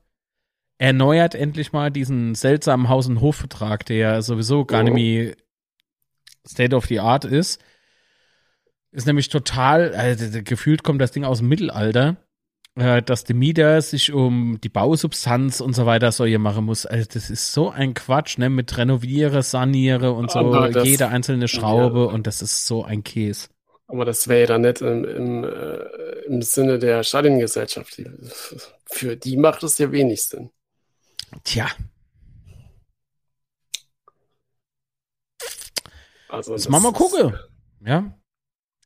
erneuert 0.77 1.33
endlich 1.33 1.73
mal 1.73 1.89
diesen 1.91 2.35
seltsamen 2.35 2.89
Haus- 2.89 3.07
und 3.07 3.21
Hofvertrag, 3.21 3.85
der 3.85 4.21
sowieso 4.21 4.65
gar 4.65 4.83
nicht 4.83 4.91
oh. 4.91 4.95
mehr 4.95 5.35
State 6.47 6.75
of 6.75 6.85
the 6.85 6.99
Art 6.99 7.25
ist. 7.25 7.61
Ist 8.91 9.07
nämlich 9.07 9.29
total, 9.29 9.93
also 9.93 10.41
gefühlt 10.43 10.83
kommt 10.83 11.01
das 11.01 11.11
Ding 11.11 11.23
aus 11.23 11.39
dem 11.39 11.47
Mittelalter 11.47 12.17
dass 12.77 13.23
der 13.23 13.35
Mieter 13.35 13.81
sich 13.81 14.13
um 14.13 14.59
die 14.63 14.69
Bausubstanz 14.69 15.61
und 15.61 15.73
so 15.73 15.87
weiter 15.87 16.11
so 16.11 16.25
hier 16.25 16.37
machen 16.37 16.65
muss. 16.65 16.85
Also 16.85 17.07
das 17.11 17.31
ist 17.31 17.51
so 17.51 17.71
ein 17.71 17.95
Quatsch, 17.95 18.37
ne? 18.37 18.51
Mit 18.51 18.77
renoviere, 18.77 19.41
saniere 19.41 20.11
und 20.13 20.29
so 20.29 20.67
das, 20.69 20.85
jede 20.85 21.07
einzelne 21.07 21.47
Schraube 21.47 22.01
ja. 22.01 22.05
und 22.05 22.27
das 22.27 22.43
ist 22.43 22.67
so 22.67 22.83
ein 22.83 23.03
Käse. 23.03 23.47
Aber 23.87 24.05
das 24.05 24.27
wäre 24.27 24.41
ja 24.41 24.45
dann 24.47 24.61
nicht 24.61 24.81
im, 24.81 25.05
im, 25.05 25.43
äh, 25.43 26.27
im 26.27 26.41
Sinne 26.43 26.77
der 26.77 27.03
Stadiongesellschaft. 27.03 28.01
Für 28.85 29.15
die 29.15 29.37
macht 29.37 29.63
es 29.63 29.77
ja 29.79 29.91
wenig 29.91 30.23
Sinn. 30.23 30.51
Tja. 31.43 31.67
Also 36.29 36.53
das, 36.53 36.63
das 36.63 36.71
mal 36.71 36.81
mal 36.81 36.93
gucken. 36.93 37.33
Ja. 37.83 38.13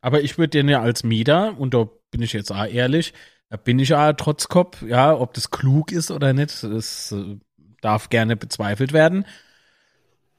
Aber 0.01 0.21
ich 0.21 0.37
würde 0.37 0.49
den 0.49 0.69
ja 0.69 0.81
als 0.81 1.03
Mieter, 1.03 1.59
und 1.59 1.73
da 1.73 1.89
bin 2.11 2.21
ich 2.21 2.31
jetzt 2.33 2.51
auch 2.51 2.65
ehrlich, 2.65 3.13
da 3.51 3.57
bin 3.57 3.79
ich 3.79 3.89
ja 3.89 4.13
trotz 4.13 4.47
Kopf, 4.47 4.81
ja, 4.81 5.13
ob 5.13 5.33
das 5.33 5.51
klug 5.51 5.91
ist 5.91 6.09
oder 6.09 6.31
nicht, 6.31 6.63
das 6.63 7.11
äh, 7.11 7.37
darf 7.81 8.09
gerne 8.09 8.37
bezweifelt 8.37 8.93
werden. 8.93 9.25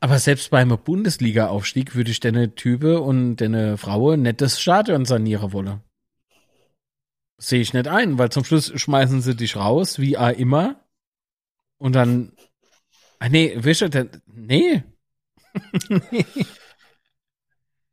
Aber 0.00 0.18
selbst 0.18 0.50
beim 0.50 0.70
Bundesliga-Aufstieg 0.70 1.94
würde 1.94 2.10
ich 2.10 2.20
deine 2.20 2.54
Type 2.54 3.02
und 3.02 3.36
deine 3.36 3.76
Frau 3.76 4.16
nicht 4.16 4.40
das 4.40 4.58
Stadion 4.58 5.04
sanieren 5.04 5.52
wollen. 5.52 5.82
Sehe 7.36 7.60
ich 7.60 7.74
nicht 7.74 7.86
ein, 7.86 8.18
weil 8.18 8.32
zum 8.32 8.44
Schluss 8.44 8.72
schmeißen 8.74 9.20
sie 9.20 9.36
dich 9.36 9.56
raus, 9.56 9.98
wie 9.98 10.16
auch 10.16 10.30
immer. 10.30 10.82
Und 11.76 11.92
dann, 11.92 12.32
ah 13.18 13.28
nee, 13.28 13.52
wische, 13.56 13.90
nee. 14.26 14.84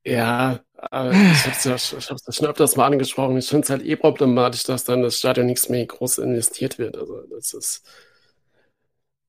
ja, 0.06 0.54
äh, 0.54 0.60
ich 0.82 0.92
habe 0.92 1.12
es 1.52 1.64
ja, 1.66 1.76
ich 1.76 2.10
hab's 2.10 2.24
ja 2.26 2.32
schon 2.32 2.48
öfters 2.48 2.76
mal 2.76 2.86
angesprochen. 2.86 3.38
Ich 3.38 3.50
finde 3.50 3.64
es 3.64 3.70
halt 3.70 3.86
eh 3.86 3.96
problematisch, 3.96 4.64
dass 4.64 4.86
dann 4.86 5.02
das 5.02 5.18
Stadion 5.18 5.46
nichts 5.46 5.68
mehr 5.68 5.86
groß 5.86 6.20
investiert 6.20 6.78
wird. 6.80 6.98
Also 6.98 7.22
das 7.30 7.54
ist, 7.54 7.84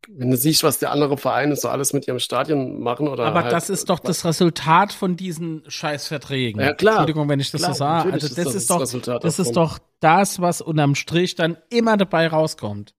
wenn 0.09 0.31
du 0.31 0.37
siehst, 0.37 0.63
was 0.63 0.79
der 0.79 0.93
andere 0.93 1.17
Vereine 1.17 1.57
so 1.57 1.69
alles 1.69 1.93
mit 1.93 2.07
ihrem 2.07 2.21
Stadion 2.21 2.81
machen 2.81 3.09
oder. 3.09 3.25
Aber 3.25 3.43
halt, 3.43 3.53
das 3.53 3.69
ist 3.69 3.91
doch 3.91 3.99
das 3.99 4.25
Resultat 4.25 4.93
von 4.93 5.17
diesen 5.17 5.65
Scheißverträgen. 5.67 6.61
Ja, 6.61 6.73
klar. 6.73 6.95
Entschuldigung, 6.95 7.29
wenn 7.29 7.41
ich 7.41 7.51
das 7.51 7.63
klar, 7.63 7.75
so 7.75 7.79
sage. 7.79 8.13
Also 8.13 8.29
das, 8.29 8.37
ist, 8.37 8.47
das 8.47 8.55
ist 8.55 8.71
doch, 8.71 8.81
Resultat 8.81 9.25
das 9.25 9.39
ist 9.39 9.53
doch 9.53 9.79
das, 9.99 10.41
was 10.41 10.61
unterm 10.61 10.95
Strich 10.95 11.35
dann 11.35 11.59
immer 11.69 11.97
dabei 11.97 12.29
rauskommt. 12.29 12.95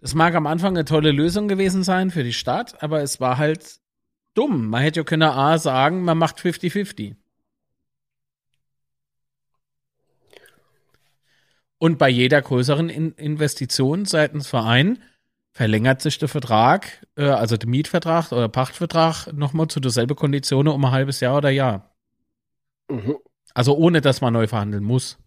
Das 0.00 0.14
mag 0.14 0.34
am 0.34 0.46
Anfang 0.46 0.76
eine 0.76 0.84
tolle 0.84 1.12
Lösung 1.12 1.48
gewesen 1.48 1.82
sein 1.82 2.10
für 2.10 2.22
die 2.22 2.34
Stadt, 2.34 2.82
aber 2.82 3.02
es 3.02 3.20
war 3.20 3.38
halt 3.38 3.80
dumm. 4.36 4.68
Man 4.68 4.82
hätte 4.82 5.00
ja 5.00 5.04
können 5.04 5.22
A 5.22 5.58
sagen, 5.58 6.02
man 6.02 6.18
macht 6.18 6.38
50-50. 6.38 7.16
Und 11.78 11.98
bei 11.98 12.08
jeder 12.08 12.40
größeren 12.40 12.88
In 12.88 13.12
Investition 13.12 14.06
seitens 14.06 14.46
Verein 14.48 15.02
verlängert 15.52 16.00
sich 16.00 16.18
der 16.18 16.28
Vertrag, 16.28 17.06
äh, 17.16 17.28
also 17.28 17.56
der 17.56 17.68
Mietvertrag 17.68 18.32
oder 18.32 18.48
Pachtvertrag 18.48 19.32
nochmal 19.32 19.68
zu 19.68 19.80
derselben 19.80 20.16
Kondition 20.16 20.68
um 20.68 20.84
ein 20.84 20.90
halbes 20.90 21.20
Jahr 21.20 21.36
oder 21.36 21.50
Jahr. 21.50 21.94
Mhm. 22.90 23.16
Also 23.54 23.76
ohne, 23.76 24.00
dass 24.00 24.20
man 24.20 24.32
neu 24.32 24.46
verhandeln 24.46 24.84
muss. 24.84 25.18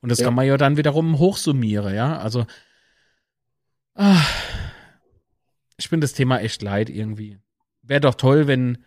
Und 0.00 0.10
das 0.10 0.18
ja. 0.18 0.26
kann 0.26 0.34
man 0.34 0.46
ja 0.46 0.56
dann 0.56 0.76
wiederum 0.76 1.18
hochsummieren, 1.18 1.94
ja. 1.94 2.18
Also 2.18 2.46
ach, 3.94 4.28
ich 5.76 5.88
bin 5.88 6.00
das 6.00 6.12
Thema 6.12 6.40
echt 6.40 6.62
leid 6.62 6.90
irgendwie 6.90 7.38
wäre 7.86 8.00
doch 8.00 8.14
toll, 8.14 8.46
wenn, 8.46 8.78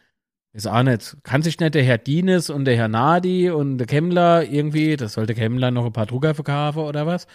ist 0.54 0.68
auch 0.68 0.84
nicht, 0.84 1.18
kann 1.24 1.42
sich 1.42 1.60
nicht 1.60 1.76
der 1.76 1.84
Herr 1.84 1.98
Dienes 1.98 2.50
und 2.50 2.66
der 2.66 2.76
Herr 2.76 2.88
Nadi 2.88 3.50
und 3.50 3.78
der 3.78 3.88
Kemmler 3.88 4.44
irgendwie, 4.44 4.98
das 4.98 5.14
sollte 5.14 5.36
Kemmler 5.36 5.72
noch 5.72 5.86
ein 5.86 5.94
paar 5.94 6.06
Drucker 6.06 6.36
verkaufen 6.36 6.80
oder 6.80 7.06
was, 7.06 7.28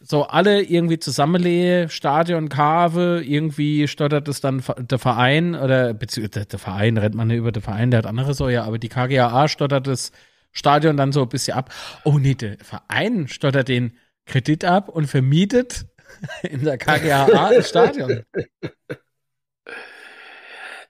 so 0.00 0.24
alle 0.24 0.62
irgendwie 0.62 0.98
zusammenlegen, 0.98 1.90
Stadion, 1.90 2.48
Kave, 2.48 3.22
irgendwie 3.22 3.86
stottert 3.86 4.28
es 4.28 4.40
dann 4.40 4.62
der 4.78 4.98
Verein 4.98 5.54
oder 5.54 5.92
beziehungsweise 5.92 6.46
der 6.46 6.58
Verein, 6.58 6.96
rennt 6.96 7.14
man 7.14 7.28
nicht 7.28 7.36
über 7.36 7.52
den 7.52 7.62
Verein, 7.62 7.90
der 7.90 7.98
hat 7.98 8.06
andere 8.06 8.50
ja, 8.50 8.64
aber 8.64 8.78
die 8.78 8.88
KGAA 8.88 9.48
stottert 9.48 9.86
das 9.86 10.12
Stadion 10.52 10.96
dann 10.96 11.12
so 11.12 11.22
ein 11.22 11.28
bisschen 11.28 11.56
ab. 11.56 11.72
Oh 12.04 12.18
nee, 12.18 12.34
der 12.34 12.56
Verein 12.58 13.28
stottert 13.28 13.68
den 13.68 13.96
Kredit 14.24 14.64
ab 14.64 14.88
und 14.88 15.06
vermietet 15.06 15.86
in 16.42 16.64
der 16.64 16.78
KGAA 16.78 17.54
das 17.54 17.68
Stadion. 17.68 18.22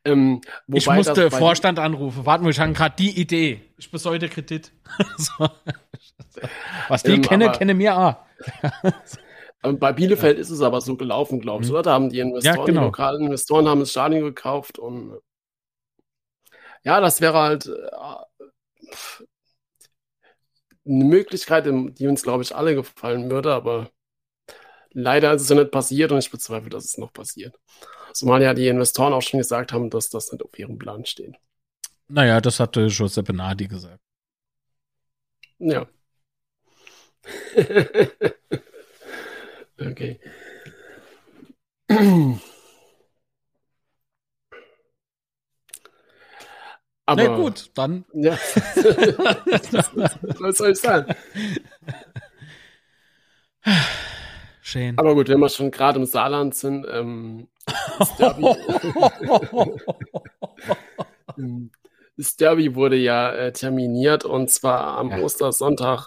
Ähm, 0.04 0.40
ich 0.66 0.86
musste 0.86 1.30
Vorstand 1.30 1.78
anrufen. 1.78 2.24
Warten 2.24 2.44
wir, 2.44 2.50
ich 2.50 2.60
habe 2.60 2.72
gerade 2.72 2.94
die 2.98 3.20
Idee. 3.20 3.60
Ich 3.76 3.90
besäude 3.90 4.28
Kredit. 4.28 4.72
so. 5.18 5.48
Was 6.88 7.02
die 7.02 7.12
ähm, 7.12 7.22
kenne, 7.22 7.52
kenne 7.52 7.74
mir 7.74 7.96
auch. 7.96 8.16
bei 9.78 9.92
Bielefeld 9.92 10.36
ja. 10.36 10.40
ist 10.40 10.50
es 10.50 10.62
aber 10.62 10.80
so 10.80 10.96
gelaufen, 10.96 11.40
glaube 11.40 11.64
ich, 11.64 11.68
mhm. 11.68 11.74
oder? 11.74 11.82
Da 11.82 11.92
haben 11.92 12.08
die 12.08 12.20
Investoren, 12.20 12.56
ja, 12.56 12.64
genau. 12.64 12.80
die 12.80 12.86
lokalen 12.86 13.24
Investoren 13.24 13.68
haben 13.68 13.80
das 13.80 13.90
Stadion 13.90 14.22
gekauft 14.22 14.78
und 14.78 15.18
ja, 16.82 17.00
das 17.00 17.20
wäre 17.20 17.38
halt 17.38 17.66
äh, 17.66 17.90
eine 20.86 21.04
Möglichkeit, 21.04 21.66
die 21.66 22.06
uns, 22.06 22.22
glaube 22.22 22.42
ich, 22.42 22.54
alle 22.56 22.74
gefallen 22.74 23.30
würde, 23.30 23.52
aber 23.52 23.90
leider 24.92 25.34
ist 25.34 25.42
es 25.42 25.48
ja 25.50 25.56
nicht 25.56 25.70
passiert 25.70 26.10
und 26.10 26.18
ich 26.18 26.30
bezweifle, 26.30 26.70
dass 26.70 26.84
es 26.84 26.98
noch 26.98 27.12
passiert. 27.12 27.54
Zumal 28.12 28.42
ja 28.42 28.54
die 28.54 28.68
Investoren 28.68 29.12
auch 29.12 29.22
schon 29.22 29.38
gesagt 29.38 29.72
haben, 29.72 29.90
dass 29.90 30.10
das 30.10 30.32
nicht 30.32 30.44
auf 30.44 30.58
ihrem 30.58 30.78
Plan 30.78 31.04
steht. 31.04 31.36
Naja, 32.08 32.40
das 32.40 32.58
hatte 32.60 32.88
Giuseppe 32.88 33.32
Nadi 33.32 33.68
gesagt. 33.68 34.00
Ja. 35.58 35.86
okay. 39.78 40.18
Aber, 47.06 47.24
Na 47.24 47.36
gut, 47.36 47.70
dann. 47.74 48.04
Ja. 48.12 48.32
Was 50.38 50.58
soll 50.58 50.70
ich 50.72 50.78
sagen? 50.78 51.14
Schön. 54.70 54.96
Aber 55.00 55.16
gut, 55.16 55.28
wenn 55.28 55.40
wir 55.40 55.48
schon 55.48 55.72
gerade 55.72 55.98
im 55.98 56.06
Saarland 56.06 56.54
sind, 56.54 56.86
ähm, 56.88 57.48
das, 57.98 58.16
Derby, 58.16 58.44
das 62.16 62.36
Derby 62.36 62.76
wurde 62.76 62.94
ja 62.94 63.32
äh, 63.32 63.52
terminiert 63.52 64.24
und 64.24 64.48
zwar 64.48 64.96
am 64.96 65.10
ja. 65.10 65.18
Ostersonntag 65.18 66.06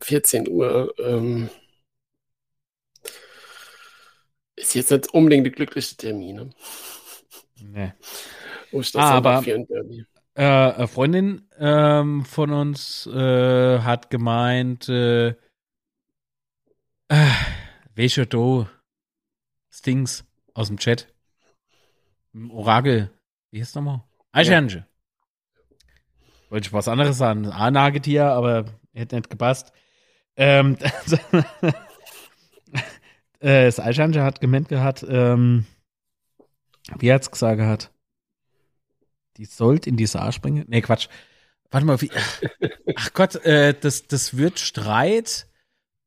14 0.00 0.48
Uhr. 0.48 0.94
Ähm, 0.98 1.50
ist 4.56 4.74
jetzt 4.74 4.90
nicht 4.90 5.12
unbedingt 5.12 5.46
die 5.46 5.52
glückliche 5.52 5.98
Termine. 5.98 6.48
Nee. 7.60 7.92
Aber 8.94 9.44
äh, 9.46 9.66
eine 10.42 10.88
Freundin 10.88 11.46
ähm, 11.58 12.24
von 12.24 12.52
uns 12.52 13.06
äh, 13.06 13.80
hat 13.80 14.08
gemeint, 14.08 14.88
äh, 14.88 15.34
äh, 17.14 17.30
welcher 17.94 18.26
do 18.26 18.66
Stings 19.70 20.24
aus 20.52 20.68
dem 20.68 20.78
Chat. 20.78 21.12
Orakel, 22.50 23.10
wie 23.50 23.60
heißt 23.60 23.76
nochmal? 23.76 24.02
Eichhörnchen. 24.32 24.80
Ja. 24.80 24.86
Wollte 26.50 26.68
ich 26.68 26.72
was 26.72 26.88
anderes 26.88 27.16
sagen. 27.16 27.46
A-Nagetier, 27.46 28.26
aber 28.26 28.64
hätte 28.92 29.16
nicht 29.16 29.30
gepasst. 29.30 29.72
Ähm, 30.36 30.76
äh, 33.38 33.64
das 33.66 33.78
Eichhörnchen 33.78 34.22
hat 34.22 34.40
gemeint 34.40 34.68
gehabt, 34.68 35.06
ähm, 35.08 35.66
wie 36.98 37.12
hat's 37.12 37.30
gesagt 37.30 37.60
hat? 37.60 37.92
Die 39.36 39.44
sollt 39.44 39.86
in 39.86 39.96
die 39.96 40.06
Saar 40.06 40.32
springen? 40.32 40.64
Nee, 40.68 40.80
Quatsch. 40.80 41.08
Warte 41.70 41.86
mal, 41.86 42.00
wie. 42.00 42.10
Ach 42.96 43.12
Gott, 43.12 43.36
äh, 43.44 43.74
das, 43.78 44.06
das 44.06 44.36
wird 44.36 44.58
Streit 44.58 45.48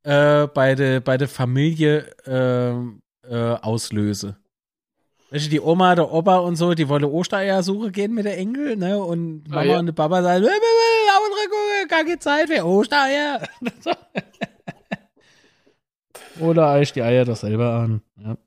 äh, 0.08 0.48
bei 0.48 0.74
der 0.74 1.02
bei 1.02 1.18
der 1.18 1.28
Familie 1.28 2.10
äh, 2.26 2.72
äh, 3.30 3.56
auslöse. 3.62 4.38
Weißt 5.30 5.48
du, 5.48 5.50
die 5.50 5.60
Oma, 5.60 5.94
der 5.96 6.10
Opa 6.10 6.38
und 6.38 6.56
so, 6.56 6.74
die 6.74 6.88
wollen 6.88 7.04
Ostereier 7.04 7.62
suchen 7.62 7.92
gehen 7.92 8.14
mit 8.14 8.24
der 8.24 8.38
Enkel, 8.38 8.78
ne? 8.78 8.98
Und 8.98 9.44
ah, 9.48 9.56
Mama 9.56 9.62
ah, 9.62 9.66
ja. 9.66 9.80
und 9.80 9.88
der 9.88 9.94
Papa 9.94 10.24
sagen, 10.24 10.46
unsere 10.46 11.88
gar 11.90 12.04
keine 12.06 12.20
Zeit 12.20 12.48
für 12.48 12.66
Ostereier. 12.66 13.42
Oder 16.40 16.70
eicht 16.70 16.96
die 16.96 17.02
Eier 17.02 17.26
doch 17.26 17.36
selber 17.36 17.74
an. 17.74 18.02
Ja. 18.18 18.38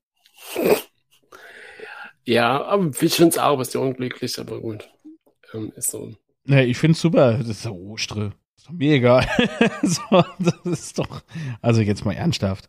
Ja, 2.24 2.64
aber 2.64 2.90
ich 3.00 3.14
finde 3.14 3.30
es 3.30 3.38
auch 3.38 3.52
ein 3.52 3.58
bisschen 3.58 3.80
unglücklich, 3.82 4.38
aber 4.38 4.60
gut. 4.60 4.88
Ähm, 5.52 5.72
ist 5.76 5.90
so. 5.90 6.12
Nee, 6.44 6.64
ich 6.64 6.78
finde 6.78 6.92
es 6.92 7.00
super. 7.00 7.34
Das 7.38 7.48
ist 7.48 7.62
so 7.62 7.74
Ostre. 7.74 8.32
Ist 8.60 8.68
doch 8.68 8.72
mir 8.74 8.96
egal. 8.96 9.26
so, 9.82 10.22
das 10.38 10.54
ist 10.66 10.98
doch. 10.98 11.22
Also 11.62 11.80
jetzt 11.80 12.04
mal 12.04 12.12
ernsthaft. 12.12 12.68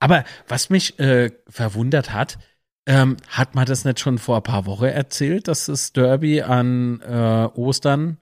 Aber 0.00 0.22
was 0.48 0.68
mich 0.68 0.98
äh, 0.98 1.30
verwundert 1.48 2.12
hat, 2.12 2.38
ähm, 2.84 3.16
hat 3.26 3.54
man 3.54 3.64
das 3.64 3.86
nicht 3.86 4.00
schon 4.00 4.18
vor 4.18 4.36
ein 4.36 4.42
paar 4.42 4.66
Wochen 4.66 4.84
erzählt, 4.84 5.48
dass 5.48 5.64
das 5.64 5.94
Derby 5.94 6.42
an 6.42 7.00
äh, 7.00 7.48
Ostern 7.58 8.18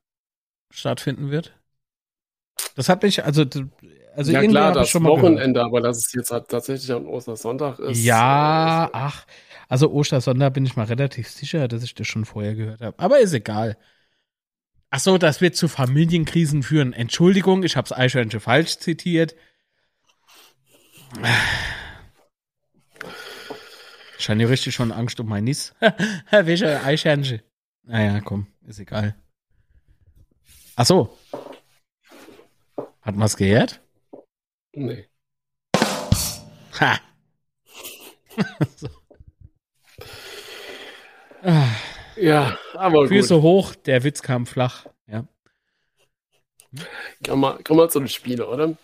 stattfinden 0.71 1.33
wird? 1.33 1.59
Das 2.77 2.89
hat 2.89 3.03
mich, 3.03 3.25
also, 3.25 3.45
also 4.15 4.31
ja 4.31 4.47
klar, 4.47 4.73
das 4.73 4.89
schon 4.89 5.03
Wochenende, 5.03 5.65
aber 5.65 5.81
dass 5.81 6.07
es 6.07 6.13
jetzt 6.13 6.31
halt 6.31 6.47
tatsächlich 6.47 6.93
an 6.93 7.07
Ostersonntag 7.07 7.81
ist. 7.81 8.05
Ja, 8.05 8.85
äh, 8.85 8.91
ach, 8.93 9.27
also 9.69 9.91
Ostersonntag 9.91 10.55
bin 10.55 10.65
ich 10.65 10.77
mal 10.77 10.87
relativ 10.87 11.31
sicher, 11.31 11.67
dass 11.67 11.83
ich 11.83 11.97
das 11.97 12.07
schon 12.07 12.25
vorher 12.25 12.55
gehört 12.55 12.81
habe. 12.81 12.97
Aber 13.01 13.19
ist 13.19 13.33
egal. 13.33 13.77
Ach 14.97 15.01
so, 15.01 15.19
das 15.19 15.43
wird 15.43 15.55
zu 15.55 15.69
Familienkrisen 15.69 16.63
führen. 16.63 16.95
Entschuldigung, 16.95 17.65
ich 17.65 17.77
habe 17.77 17.85
es 17.85 17.93
Eichhörnchen 17.93 18.41
falsch 18.41 18.79
zitiert. 18.79 19.37
Ja 24.17 24.49
richtig 24.49 24.75
schon 24.75 24.93
Angst 24.93 25.21
um 25.21 25.29
mein 25.29 25.45
Nis. 25.45 25.75
Welcher 26.31 26.83
Eichhörnchen? 26.83 27.43
Naja, 27.83 28.23
komm, 28.23 28.47
ist 28.67 28.79
egal. 28.79 29.15
Ach 30.77 30.87
so. 30.87 31.19
Hat 33.03 33.17
man 33.17 33.27
es 33.27 33.37
gehört? 33.37 33.83
Nee. 34.73 35.11
Ha. 36.81 37.01
so. 38.77 38.89
Ja, 42.17 42.59
aber 42.75 43.09
Füße 43.09 43.35
gut. 43.35 43.43
hoch, 43.43 43.75
der 43.75 44.05
Witz 44.05 44.23
kam 44.23 44.47
flach. 44.47 44.87
Ja. 45.07 45.25
Komm 47.27 47.41
mal, 47.41 47.59
komm 47.65 47.77
mal 47.77 47.91
zu 47.91 47.99
den 47.99 48.09
Spielen, 48.09 48.43
oder? 48.43 48.77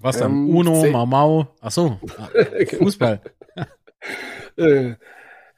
Was 0.00 0.18
dann? 0.18 0.32
Ähm, 0.32 0.56
Uno, 0.56 0.86
Mau 0.90 1.06
Mau. 1.06 1.54
Ach 1.60 1.70
so, 1.70 2.00
genau. 2.00 2.78
Fußball. 2.78 3.20
äh, 4.56 4.94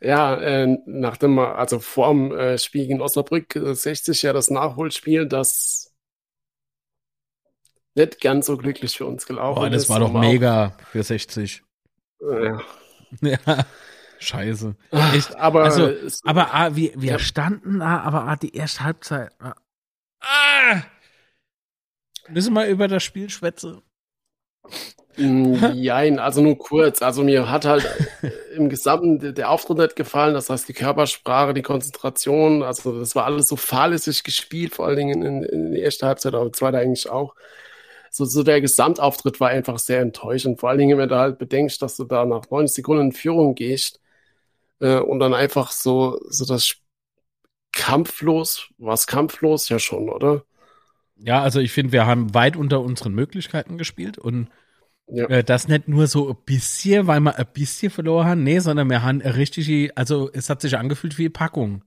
ja, 0.01 0.35
äh, 0.37 0.79
nachdem 0.87 1.35
wir, 1.35 1.57
also 1.57 1.79
vor 1.79 2.09
dem 2.09 2.33
äh, 2.33 2.59
Spiel 2.59 2.87
gegen 2.87 3.03
Osnabrück, 3.03 3.53
60 3.55 4.25
äh, 4.25 4.27
ja 4.27 4.33
das 4.33 4.51
Nachholspiel, 4.51 5.27
das 5.27 5.93
nicht 7.95 8.21
ganz 8.21 8.47
so 8.47 8.57
glücklich 8.57 8.97
für 8.97 9.05
uns 9.05 9.27
gelaufen 9.27 9.61
Boah, 9.61 9.71
das 9.71 9.85
ist. 9.85 9.89
war 9.89 10.01
doch 10.01 10.13
mega 10.13 10.77
für 10.91 11.03
60. 11.03 11.63
Ja. 12.21 12.61
ja. 13.21 13.67
Scheiße. 14.21 14.77
Echt? 15.15 15.35
Aber, 15.37 15.65
also, 15.65 15.93
aber 16.25 16.55
ah, 16.55 16.77
wir, 16.77 16.93
wir 16.95 17.13
ja. 17.13 17.19
standen 17.19 17.81
da, 17.81 18.01
aber 18.01 18.25
ah, 18.25 18.37
die 18.37 18.55
erste 18.55 18.85
Halbzeit. 18.85 19.33
Ah. 19.41 19.55
ah! 20.21 20.83
Müssen 22.29 22.53
wir 22.53 22.67
über 22.67 22.87
das 22.87 23.03
Spiel 23.03 23.31
schwätzen? 23.31 23.81
Nein, 25.17 26.19
also 26.19 26.43
nur 26.43 26.59
kurz. 26.59 27.01
Also 27.01 27.25
mir 27.25 27.51
hat 27.51 27.65
halt 27.65 27.87
im 28.55 28.69
Gesamten 28.69 29.35
der 29.35 29.51
Auftritt 29.51 29.79
nicht 29.79 29.97
gefallen. 29.97 30.35
Das 30.35 30.51
heißt, 30.51 30.69
die 30.69 30.75
Körpersprache, 30.75 31.55
die 31.55 31.63
Konzentration, 31.63 32.63
also 32.63 32.99
das 33.01 33.15
war 33.15 33.25
alles 33.25 33.49
so 33.49 33.57
fahrlässig 33.57 34.23
gespielt, 34.23 34.75
vor 34.75 34.87
allen 34.87 34.97
Dingen 34.97 35.23
in, 35.23 35.43
in 35.43 35.73
der 35.73 35.83
ersten 35.83 36.07
Halbzeit, 36.07 36.35
aber 36.35 36.53
zweite 36.53 36.79
eigentlich 36.79 37.09
auch. 37.09 37.35
So, 38.11 38.25
so 38.27 38.43
der 38.43 38.61
Gesamtauftritt 38.61 39.41
war 39.41 39.49
einfach 39.49 39.79
sehr 39.79 40.01
enttäuschend. 40.01 40.61
Vor 40.61 40.69
allen 40.69 40.79
Dingen, 40.79 40.99
wenn 40.99 41.09
du 41.09 41.17
halt 41.17 41.39
bedenkst, 41.39 41.81
dass 41.81 41.97
du 41.97 42.05
da 42.05 42.27
nach 42.27 42.51
90 42.51 42.75
Sekunden 42.77 43.07
in 43.07 43.13
Führung 43.13 43.55
gehst 43.55 44.00
äh, 44.81 44.99
und 44.99 45.21
dann 45.21 45.35
einfach 45.35 45.71
so, 45.71 46.19
so 46.29 46.45
das 46.45 46.77
kampflos, 47.73 48.69
was 48.79 49.07
kampflos 49.07 49.69
ja 49.69 49.79
schon, 49.79 50.09
oder? 50.09 50.45
Ja, 51.17 51.43
also 51.43 51.61
ich 51.61 51.73
finde, 51.73 51.93
wir 51.93 52.07
haben 52.07 52.35
weit 52.35 52.57
unter 52.57 52.81
unseren 52.81 53.13
Möglichkeiten 53.13 53.79
gespielt 53.79 54.19
und 54.19 54.49
ja. 55.07 55.27
äh, 55.27 55.45
das 55.45 55.69
nicht 55.69 55.89
nur 55.89 56.07
so 56.07 56.31
ein 56.31 56.37
bisschen, 56.45 57.07
weil 57.07 57.21
wir 57.21 57.39
ein 57.39 57.47
bisschen 57.53 57.91
verloren 57.91 58.27
haben, 58.27 58.43
nee, 58.43 58.59
sondern 58.59 58.89
wir 58.89 59.03
haben 59.03 59.21
richtig, 59.21 59.97
also 59.97 60.31
es 60.33 60.49
hat 60.49 60.63
sich 60.63 60.79
angefühlt 60.79 61.19
wie 61.19 61.29
Packung. 61.29 61.85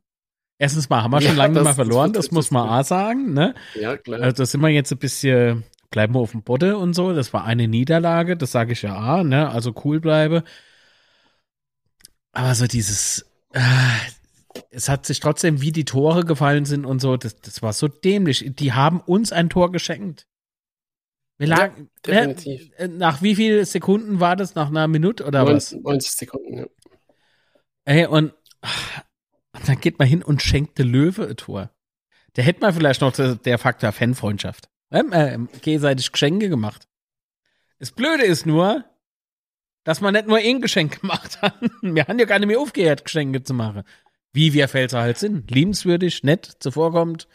Erstens 0.60 0.90
mal 0.90 1.02
haben 1.02 1.12
wir 1.12 1.20
ja, 1.22 1.30
schon 1.30 1.38
lange 1.38 1.54
nicht 1.56 1.64
mehr 1.64 1.74
verloren, 1.74 2.14
das, 2.14 2.28
das 2.28 2.32
muss 2.32 2.52
man 2.52 2.70
auch 2.70 2.86
sagen, 2.86 3.34
ne? 3.34 3.56
Ja, 3.74 3.98
klar. 3.98 4.22
Also 4.22 4.44
da 4.44 4.46
sind 4.46 4.62
wir 4.62 4.70
jetzt 4.70 4.92
ein 4.92 5.00
bisschen, 5.00 5.64
bleiben 5.90 6.14
wir 6.14 6.20
auf 6.20 6.32
dem 6.32 6.44
Boden 6.44 6.76
und 6.76 6.94
so, 6.94 7.14
das 7.14 7.34
war 7.34 7.44
eine 7.44 7.68
Niederlage, 7.68 8.38
das 8.38 8.52
sage 8.52 8.74
ich 8.74 8.84
ja 8.84 9.20
auch, 9.20 9.24
ne? 9.24 9.50
Also 9.50 9.74
cool 9.84 10.00
bleibe. 10.00 10.44
Aber 12.34 12.54
so 12.56 12.68
dieses, 12.68 13.26
äh, 13.54 13.62
es 14.70 14.90
hat 14.90 15.06
sich 15.06 15.20
trotzdem, 15.20 15.62
wie 15.62 15.72
die 15.72 15.86
Tore 15.86 16.26
gefallen 16.26 16.66
sind 16.66 16.86
und 16.86 17.00
so, 17.00 17.16
das, 17.16 17.40
das 17.40 17.62
war 17.62 17.72
so 17.74 17.88
dämlich. 17.88 18.46
Die 18.56 18.74
haben 18.74 19.00
uns 19.00 19.32
ein 19.32 19.50
Tor 19.50 19.72
geschenkt. 19.72 20.28
Wir 21.38 21.48
lagen, 21.48 21.90
ja, 22.06 22.14
definitiv. 22.14 22.72
Äh, 22.78 22.90
nach 22.90 23.22
wie 23.22 23.36
vielen 23.36 23.66
Sekunden 23.66 24.20
war 24.20 24.36
das? 24.36 24.56
Nach 24.56 24.68
einer 24.68 24.88
Minute 24.88 25.26
oder 25.26 25.46
90, 25.46 25.78
was? 25.78 25.84
90 25.84 26.12
Sekunden, 26.12 26.58
ja. 26.58 26.66
Ey, 27.86 28.06
und 28.06 28.34
Und 29.54 29.68
dann 29.68 29.80
geht 29.80 30.00
man 30.00 30.08
hin 30.08 30.24
und 30.24 30.42
schenkt 30.42 30.78
der 30.78 30.86
Löwe 30.86 31.28
ein 31.28 31.38
Tor. 31.38 31.70
Der 32.36 32.44
hätte 32.44 32.62
man 32.62 32.74
vielleicht 32.74 33.02
noch 33.02 33.14
der, 33.14 33.36
der 33.36 33.58
Faktor 33.58 33.92
Fanfreundschaft. 33.92 34.70
Ähm, 34.92 35.14
äh, 35.14 35.38
gegenseitig 35.62 36.12
Geschenke 36.12 36.50
gemacht. 36.50 36.88
Das 37.80 37.92
Blöde 37.92 38.24
ist 38.24 38.46
nur, 38.46 38.86
dass 39.84 40.02
man 40.02 40.14
nicht 40.14 40.28
nur 40.28 40.38
ein 40.38 40.62
Geschenk 40.62 41.02
gemacht 41.02 41.42
hat. 41.42 41.54
Wir 41.82 42.06
haben 42.08 42.20
ja 42.20 42.26
gar 42.26 42.40
nicht 42.40 42.48
mehr 42.48 42.60
aufgehört, 42.60 43.06
Geschenke 43.06 43.44
zu 43.44 43.54
machen. 43.54 43.84
Wie 44.32 44.54
wir 44.54 44.68
Pfälzer 44.68 45.02
halt 45.02 45.18
sind. 45.18 45.52
Liebenswürdig, 45.52 46.24
nett, 46.24 46.50
zuvorkommt. 46.60 47.28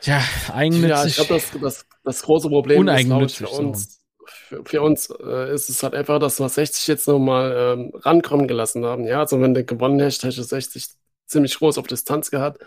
Tja, 0.00 0.22
eigennützig. 0.52 0.88
Ja, 0.88 1.04
ich 1.04 1.14
glaube, 1.16 1.34
das, 1.34 1.50
das, 1.60 1.86
das 2.04 2.22
große 2.22 2.48
Problem 2.48 2.88
ist, 2.88 3.04
glaube 3.04 3.26
ich, 3.26 3.36
für 3.36 3.48
uns, 3.48 4.00
für, 4.24 4.64
für 4.64 4.82
uns 4.82 5.10
äh, 5.10 5.52
ist 5.52 5.68
es 5.68 5.82
halt 5.82 5.94
einfach, 5.94 6.18
dass 6.18 6.40
wir 6.40 6.48
60 6.48 6.86
jetzt 6.86 7.06
nochmal 7.06 7.54
ähm, 7.56 7.92
rankommen 7.94 8.48
gelassen 8.48 8.84
haben. 8.84 9.04
Ja, 9.04 9.20
also 9.20 9.40
wenn 9.40 9.54
du 9.54 9.64
gewonnen 9.64 10.00
hast, 10.00 10.24
hast 10.24 10.38
du 10.38 10.42
60 10.42 10.86
ziemlich 11.26 11.58
groß 11.58 11.78
auf 11.78 11.86
Distanz 11.86 12.30
gehabt. 12.30 12.62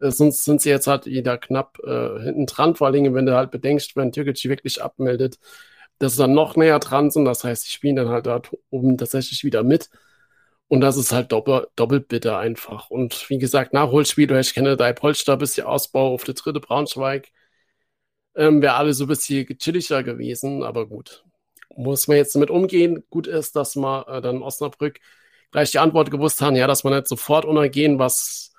Äh, 0.00 0.10
sonst 0.10 0.44
sind 0.44 0.60
sie 0.60 0.70
jetzt 0.70 0.86
halt 0.86 1.06
wieder 1.06 1.38
knapp 1.38 1.78
äh, 1.84 2.20
hinten 2.22 2.46
dran, 2.46 2.76
vor 2.76 2.86
allem 2.86 3.14
wenn 3.14 3.26
du 3.26 3.36
halt 3.36 3.50
bedenkst, 3.50 3.96
wenn 3.96 4.12
Türkei 4.12 4.48
wirklich 4.48 4.82
abmeldet, 4.82 5.38
dass 5.98 6.14
sie 6.14 6.18
dann 6.22 6.34
noch 6.34 6.56
näher 6.56 6.78
dran 6.78 7.10
sind. 7.10 7.24
Das 7.24 7.44
heißt, 7.44 7.66
die 7.66 7.70
spielen 7.70 7.96
dann 7.96 8.08
halt 8.08 8.26
da 8.26 8.42
oben 8.70 8.98
tatsächlich 8.98 9.44
wieder 9.44 9.62
mit. 9.62 9.90
Und 10.68 10.80
das 10.80 10.96
ist 10.96 11.12
halt 11.12 11.32
doppel, 11.32 11.68
doppelt 11.76 12.08
bitter 12.08 12.38
einfach. 12.38 12.90
Und 12.90 13.28
wie 13.28 13.38
gesagt, 13.38 13.74
Nachholspiel, 13.74 14.30
ich 14.38 14.54
kenne 14.54 14.76
da 14.76 14.92
Polster, 14.92 15.36
bisschen 15.36 15.66
Ausbau 15.66 16.14
auf 16.14 16.24
der 16.24 16.34
dritte 16.34 16.60
Braunschweig. 16.60 17.30
Ähm, 18.34 18.62
Wäre 18.62 18.74
alles 18.74 18.98
so 18.98 19.04
ein 19.04 19.08
bisschen 19.08 19.46
chilliger 19.58 20.02
gewesen, 20.02 20.62
aber 20.62 20.86
gut. 20.86 21.24
Muss 21.76 22.08
man 22.08 22.16
jetzt 22.16 22.34
damit 22.34 22.50
umgehen. 22.50 23.04
Gut 23.10 23.26
ist, 23.26 23.56
dass 23.56 23.76
man 23.76 24.04
äh, 24.06 24.20
dann 24.22 24.42
Osnabrück 24.42 25.00
gleich 25.50 25.70
die 25.70 25.78
Antwort 25.78 26.10
gewusst 26.10 26.40
haben, 26.40 26.56
ja, 26.56 26.66
dass 26.66 26.84
man 26.84 26.94
nicht 26.94 27.08
sofort 27.08 27.44
untergehen, 27.44 27.98
was 27.98 28.52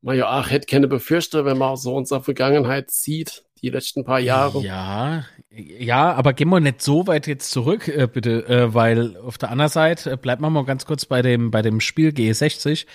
man 0.00 0.16
ja 0.16 0.40
auch 0.40 0.50
hätte 0.50 0.66
keine 0.66 0.88
befürchte, 0.88 1.44
wenn 1.44 1.58
man 1.58 1.76
so 1.76 1.94
unsere 1.94 2.22
Vergangenheit 2.22 2.90
sieht, 2.90 3.44
die 3.64 3.70
letzten 3.70 4.04
paar 4.04 4.20
Jahre. 4.20 4.60
Ja, 4.62 5.24
ja, 5.50 6.12
aber 6.12 6.34
gehen 6.34 6.50
wir 6.50 6.60
nicht 6.60 6.82
so 6.82 7.06
weit 7.06 7.26
jetzt 7.26 7.50
zurück, 7.50 7.88
äh, 7.88 8.06
bitte, 8.06 8.46
äh, 8.46 8.74
weil 8.74 9.16
auf 9.16 9.38
der 9.38 9.50
anderen 9.50 9.70
Seite, 9.70 10.12
äh, 10.12 10.16
bleibt 10.16 10.42
man 10.42 10.52
mal 10.52 10.64
ganz 10.64 10.84
kurz 10.84 11.06
bei 11.06 11.22
dem, 11.22 11.50
bei 11.50 11.62
dem 11.62 11.80
Spiel 11.80 12.10
G60. 12.10 12.86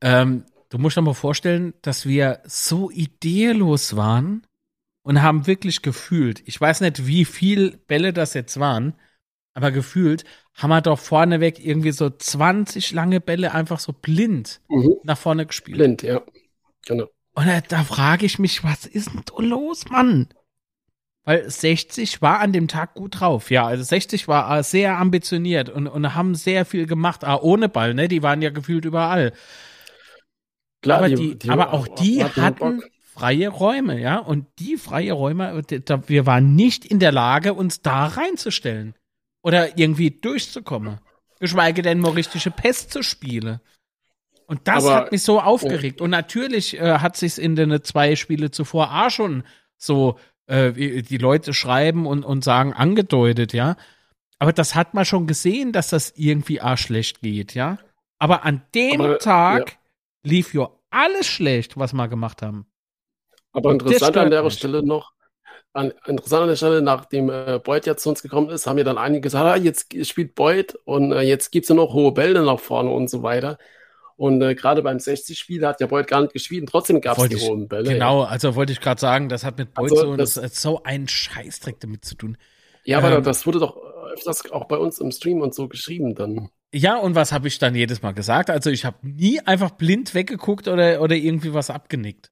Ähm, 0.00 0.44
du 0.70 0.78
musst 0.78 0.96
dir 0.96 1.02
mal 1.02 1.14
vorstellen, 1.14 1.74
dass 1.82 2.06
wir 2.06 2.40
so 2.44 2.90
ideelos 2.90 3.96
waren 3.96 4.46
und 5.02 5.22
haben 5.22 5.46
wirklich 5.46 5.82
gefühlt, 5.82 6.42
ich 6.46 6.58
weiß 6.58 6.80
nicht, 6.80 7.06
wie 7.06 7.24
viel 7.24 7.76
Bälle 7.86 8.12
das 8.12 8.34
jetzt 8.34 8.58
waren, 8.58 8.94
aber 9.52 9.70
gefühlt 9.70 10.24
haben 10.54 10.70
wir 10.70 10.80
doch 10.80 10.98
vorneweg 10.98 11.64
irgendwie 11.64 11.92
so 11.92 12.08
20 12.08 12.92
lange 12.92 13.20
Bälle 13.20 13.52
einfach 13.52 13.80
so 13.80 13.92
blind 13.92 14.62
mhm. 14.68 14.96
nach 15.04 15.18
vorne 15.18 15.44
gespielt. 15.44 15.78
Blind, 15.78 16.02
ja. 16.02 16.22
Genau. 16.86 17.08
Und 17.34 17.46
da, 17.46 17.60
da 17.60 17.84
frage 17.84 18.26
ich 18.26 18.38
mich, 18.38 18.64
was 18.64 18.86
ist 18.86 19.12
denn 19.12 19.22
da 19.24 19.42
los, 19.42 19.88
Mann? 19.88 20.28
Weil 21.24 21.48
60 21.48 22.22
war 22.22 22.40
an 22.40 22.52
dem 22.52 22.66
Tag 22.66 22.94
gut 22.94 23.20
drauf. 23.20 23.50
Ja, 23.50 23.66
also 23.66 23.82
60 23.82 24.26
war 24.26 24.58
äh, 24.58 24.62
sehr 24.62 24.98
ambitioniert 24.98 25.68
und, 25.68 25.86
und 25.86 26.14
haben 26.14 26.34
sehr 26.34 26.64
viel 26.64 26.86
gemacht, 26.86 27.24
ah, 27.24 27.36
ohne 27.36 27.68
Ball, 27.68 27.94
ne? 27.94 28.08
Die 28.08 28.22
waren 28.22 28.42
ja 28.42 28.50
gefühlt 28.50 28.84
überall. 28.84 29.32
Klar, 30.82 30.98
aber, 30.98 31.08
die, 31.08 31.14
die, 31.14 31.38
die 31.38 31.50
aber 31.50 31.72
auch 31.72 31.86
die 31.86 32.24
hatten 32.24 32.82
freie 33.02 33.48
Räume, 33.48 34.00
ja. 34.00 34.18
Und 34.18 34.46
die 34.58 34.76
freie 34.76 35.12
Räume, 35.12 35.62
wir 36.06 36.26
waren 36.26 36.54
nicht 36.56 36.86
in 36.86 36.98
der 36.98 37.12
Lage, 37.12 37.52
uns 37.54 37.82
da 37.82 38.06
reinzustellen. 38.06 38.94
Oder 39.42 39.78
irgendwie 39.78 40.10
durchzukommen. 40.10 41.00
Geschweige 41.38 41.82
denn 41.82 42.00
mal 42.00 42.12
richtige 42.12 42.50
Pest 42.50 42.92
zu 42.92 43.02
spielen. 43.02 43.60
Und 44.50 44.66
das 44.66 44.84
aber, 44.84 44.96
hat 44.96 45.12
mich 45.12 45.22
so 45.22 45.40
aufgeregt. 45.40 46.00
Oh. 46.00 46.04
Und 46.04 46.10
natürlich 46.10 46.76
äh, 46.76 46.98
hat 46.98 47.16
sich's 47.16 47.38
in 47.38 47.54
den 47.54 47.84
zwei 47.84 48.16
Spiele 48.16 48.50
zuvor 48.50 48.90
auch 48.92 49.08
schon 49.08 49.44
so 49.76 50.18
äh, 50.48 50.72
die 50.72 51.18
Leute 51.18 51.54
schreiben 51.54 52.04
und, 52.04 52.24
und 52.24 52.42
sagen 52.42 52.72
angedeutet, 52.72 53.52
ja. 53.52 53.76
Aber 54.40 54.52
das 54.52 54.74
hat 54.74 54.92
man 54.92 55.04
schon 55.04 55.28
gesehen, 55.28 55.70
dass 55.70 55.90
das 55.90 56.14
irgendwie 56.16 56.60
auch 56.60 56.76
schlecht 56.76 57.20
geht, 57.20 57.54
ja. 57.54 57.78
Aber 58.18 58.44
an 58.44 58.62
dem 58.74 59.00
aber, 59.00 59.18
Tag 59.20 59.70
ja. 59.70 59.76
lief 60.24 60.52
ja 60.52 60.68
alles 60.90 61.28
schlecht, 61.28 61.76
was 61.76 61.92
wir 61.92 62.08
gemacht 62.08 62.42
haben. 62.42 62.66
Aber 63.52 63.70
interessant 63.70 64.16
an 64.16 64.32
der 64.32 64.42
mich. 64.42 64.54
Stelle 64.54 64.82
noch, 64.84 65.12
an, 65.74 65.92
interessant 66.08 66.42
an 66.42 66.48
der 66.48 66.56
Stelle, 66.56 66.82
nachdem 66.82 67.30
äh, 67.30 67.60
Boyd 67.62 67.86
jetzt 67.86 68.02
zu 68.02 68.08
uns 68.08 68.20
gekommen 68.20 68.50
ist, 68.50 68.66
haben 68.66 68.78
wir 68.78 68.84
dann 68.84 68.98
einige 68.98 69.20
gesagt, 69.20 69.46
ah, 69.46 69.54
jetzt 69.54 69.94
spielt 70.08 70.34
Boyd 70.34 70.74
und 70.86 71.12
äh, 71.12 71.20
jetzt 71.20 71.52
gibt 71.52 71.66
es 71.66 71.68
ja 71.68 71.76
noch 71.76 71.94
hohe 71.94 72.10
Bälle 72.10 72.44
nach 72.44 72.58
vorne 72.58 72.90
und 72.90 73.08
so 73.08 73.22
weiter. 73.22 73.56
Und 74.20 74.42
äh, 74.42 74.54
gerade 74.54 74.82
beim 74.82 74.98
60-Spiel 74.98 75.66
hat 75.66 75.80
ja 75.80 75.86
Boyd 75.86 76.06
gar 76.06 76.20
nicht 76.20 76.34
gespielt 76.34 76.60
und 76.60 76.66
trotzdem 76.66 77.00
gab 77.00 77.16
es 77.16 77.26
die 77.30 77.36
hohen 77.36 77.68
Bälle. 77.68 77.94
Genau, 77.94 78.20
also 78.20 78.54
wollte 78.54 78.70
ich 78.70 78.82
gerade 78.82 79.00
sagen, 79.00 79.30
das 79.30 79.44
hat 79.44 79.56
mit 79.56 79.72
Boyd 79.72 79.92
also, 79.92 80.02
so, 80.02 80.16
das, 80.16 80.34
das 80.34 80.60
so 80.60 80.82
einen 80.82 81.08
Scheißdreck 81.08 81.80
damit 81.80 82.04
zu 82.04 82.16
tun. 82.16 82.36
Ja, 82.84 82.98
aber 82.98 83.16
ähm, 83.16 83.22
das 83.22 83.46
wurde 83.46 83.60
doch 83.60 83.78
öfters 84.12 84.50
auch 84.50 84.68
bei 84.68 84.76
uns 84.76 84.98
im 84.98 85.10
Stream 85.10 85.40
und 85.40 85.54
so 85.54 85.68
geschrieben 85.68 86.14
dann. 86.14 86.50
Ja, 86.70 86.98
und 86.98 87.14
was 87.14 87.32
habe 87.32 87.48
ich 87.48 87.58
dann 87.58 87.74
jedes 87.74 88.02
Mal 88.02 88.12
gesagt? 88.12 88.50
Also 88.50 88.68
ich 88.68 88.84
habe 88.84 88.98
nie 89.00 89.40
einfach 89.40 89.70
blind 89.70 90.14
weggeguckt 90.14 90.68
oder, 90.68 91.00
oder 91.00 91.16
irgendwie 91.16 91.54
was 91.54 91.70
abgenickt. 91.70 92.30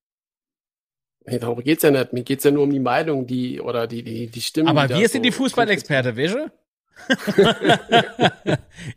Nee, 1.25 1.39
darum 1.39 1.59
geht's 1.65 1.85
ja 1.85 1.91
nicht. 1.91 2.13
Mir 2.13 2.23
geht's 2.23 2.45
ja 2.45 2.51
nur 2.51 2.65
um 2.65 2.71
die 2.71 2.81
Meinung, 2.81 3.27
die 3.27 3.63
oder 3.63 3.87
die, 3.87 4.03
die, 4.03 4.27
die 4.27 4.43
Stimmen. 4.43 4.69
Aber 4.69 4.91
wir 4.91 5.09
sind 5.09 5.23
die 5.23 5.33
Fußballexperte, 5.33 6.17
Wäsche? 6.17 6.53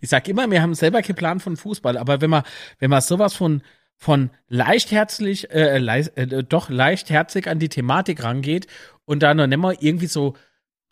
Ich 0.02 0.10
sag 0.10 0.28
immer, 0.28 0.49
wir 0.49 0.62
haben 0.62 0.76
selber 0.76 1.02
keinen 1.02 1.16
Plan 1.16 1.39
von 1.39 1.58
Fußball, 1.58 1.97
aber 1.97 2.22
wenn 2.22 2.30
man, 2.30 2.43
wenn 2.80 2.89
man 2.89 3.02
sowas 3.02 3.34
von, 3.34 3.62
von 3.97 4.30
leichtherzig, 4.47 5.52
äh, 5.52 5.78
leicht, 5.78 6.18
äh, 6.18 6.43
doch 6.43 6.70
leichtherzig 6.70 7.47
an 7.47 7.60
die 7.60 7.70
Thematik 7.70 8.24
rangeht 8.24 8.68
und 9.06 9.24
da 9.24 9.34
noch 9.34 9.47
nicht 9.47 9.58
mal 9.60 9.76
irgendwie 9.80 10.08
so 10.08 10.36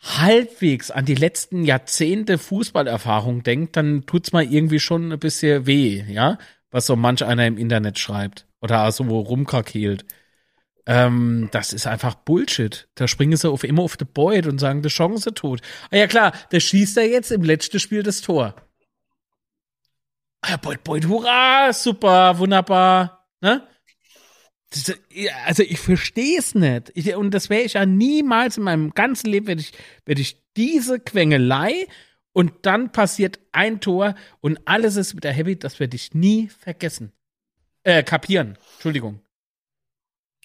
halbwegs 0.00 0.90
an 0.90 1.04
die 1.04 1.14
letzten 1.14 1.64
Jahrzehnte 1.64 2.38
Fußballerfahrung 2.38 3.42
denkt, 3.42 3.76
dann 3.76 4.06
tut's 4.06 4.32
mal 4.32 4.44
irgendwie 4.44 4.80
schon 4.80 5.12
ein 5.12 5.18
bisschen 5.18 5.66
weh, 5.66 6.04
ja, 6.08 6.38
was 6.70 6.86
so 6.86 6.96
manch 6.96 7.24
einer 7.24 7.46
im 7.46 7.58
Internet 7.58 7.98
schreibt 7.98 8.46
oder 8.60 8.90
so 8.92 9.04
rumkrakeelt. 9.04 10.04
Ähm, 10.86 11.48
das 11.52 11.72
ist 11.72 11.86
einfach 11.86 12.14
Bullshit. 12.14 12.88
Da 12.94 13.06
springen 13.06 13.36
sie 13.36 13.50
auf, 13.50 13.64
immer 13.64 13.82
auf 13.82 13.96
den 13.96 14.08
Boyd 14.08 14.46
und 14.46 14.58
sagen, 14.58 14.82
die 14.82 14.88
Chance 14.88 15.34
tot. 15.34 15.60
Ah 15.90 15.96
ja 15.96 16.06
klar, 16.06 16.32
der 16.52 16.60
schießt 16.60 16.96
er 16.96 17.08
jetzt 17.08 17.30
im 17.30 17.42
letzten 17.42 17.78
Spiel 17.78 18.02
das 18.02 18.20
Tor. 18.20 18.54
Ah 20.42 20.50
ja, 20.50 20.56
Boyd, 20.56 20.82
Boyd, 20.84 21.06
hurra, 21.06 21.72
super, 21.72 22.38
wunderbar. 22.38 23.26
Ne? 23.40 23.66
Das, 24.70 24.94
also 25.46 25.62
ich 25.62 25.80
verstehe 25.80 26.38
es 26.38 26.54
nicht. 26.54 26.92
Ich, 26.94 27.14
und 27.14 27.32
das 27.32 27.50
wäre 27.50 27.62
ich 27.62 27.74
ja 27.74 27.84
niemals 27.84 28.56
in 28.56 28.62
meinem 28.62 28.90
ganzen 28.90 29.28
Leben, 29.28 29.48
wenn 29.48 29.58
ich, 29.58 29.72
wenn 30.06 30.18
ich 30.18 30.40
diese 30.56 30.98
Quengelei 30.98 31.86
und 32.32 32.52
dann 32.62 32.92
passiert 32.92 33.40
ein 33.52 33.80
Tor 33.80 34.14
und 34.40 34.60
alles 34.64 34.96
ist 34.96 35.16
wieder 35.16 35.32
happy, 35.32 35.58
das 35.58 35.80
werde 35.80 35.96
ich 35.96 36.14
nie 36.14 36.48
vergessen. 36.48 37.12
Äh, 37.82 38.02
kapieren. 38.02 38.56
Entschuldigung. 38.74 39.20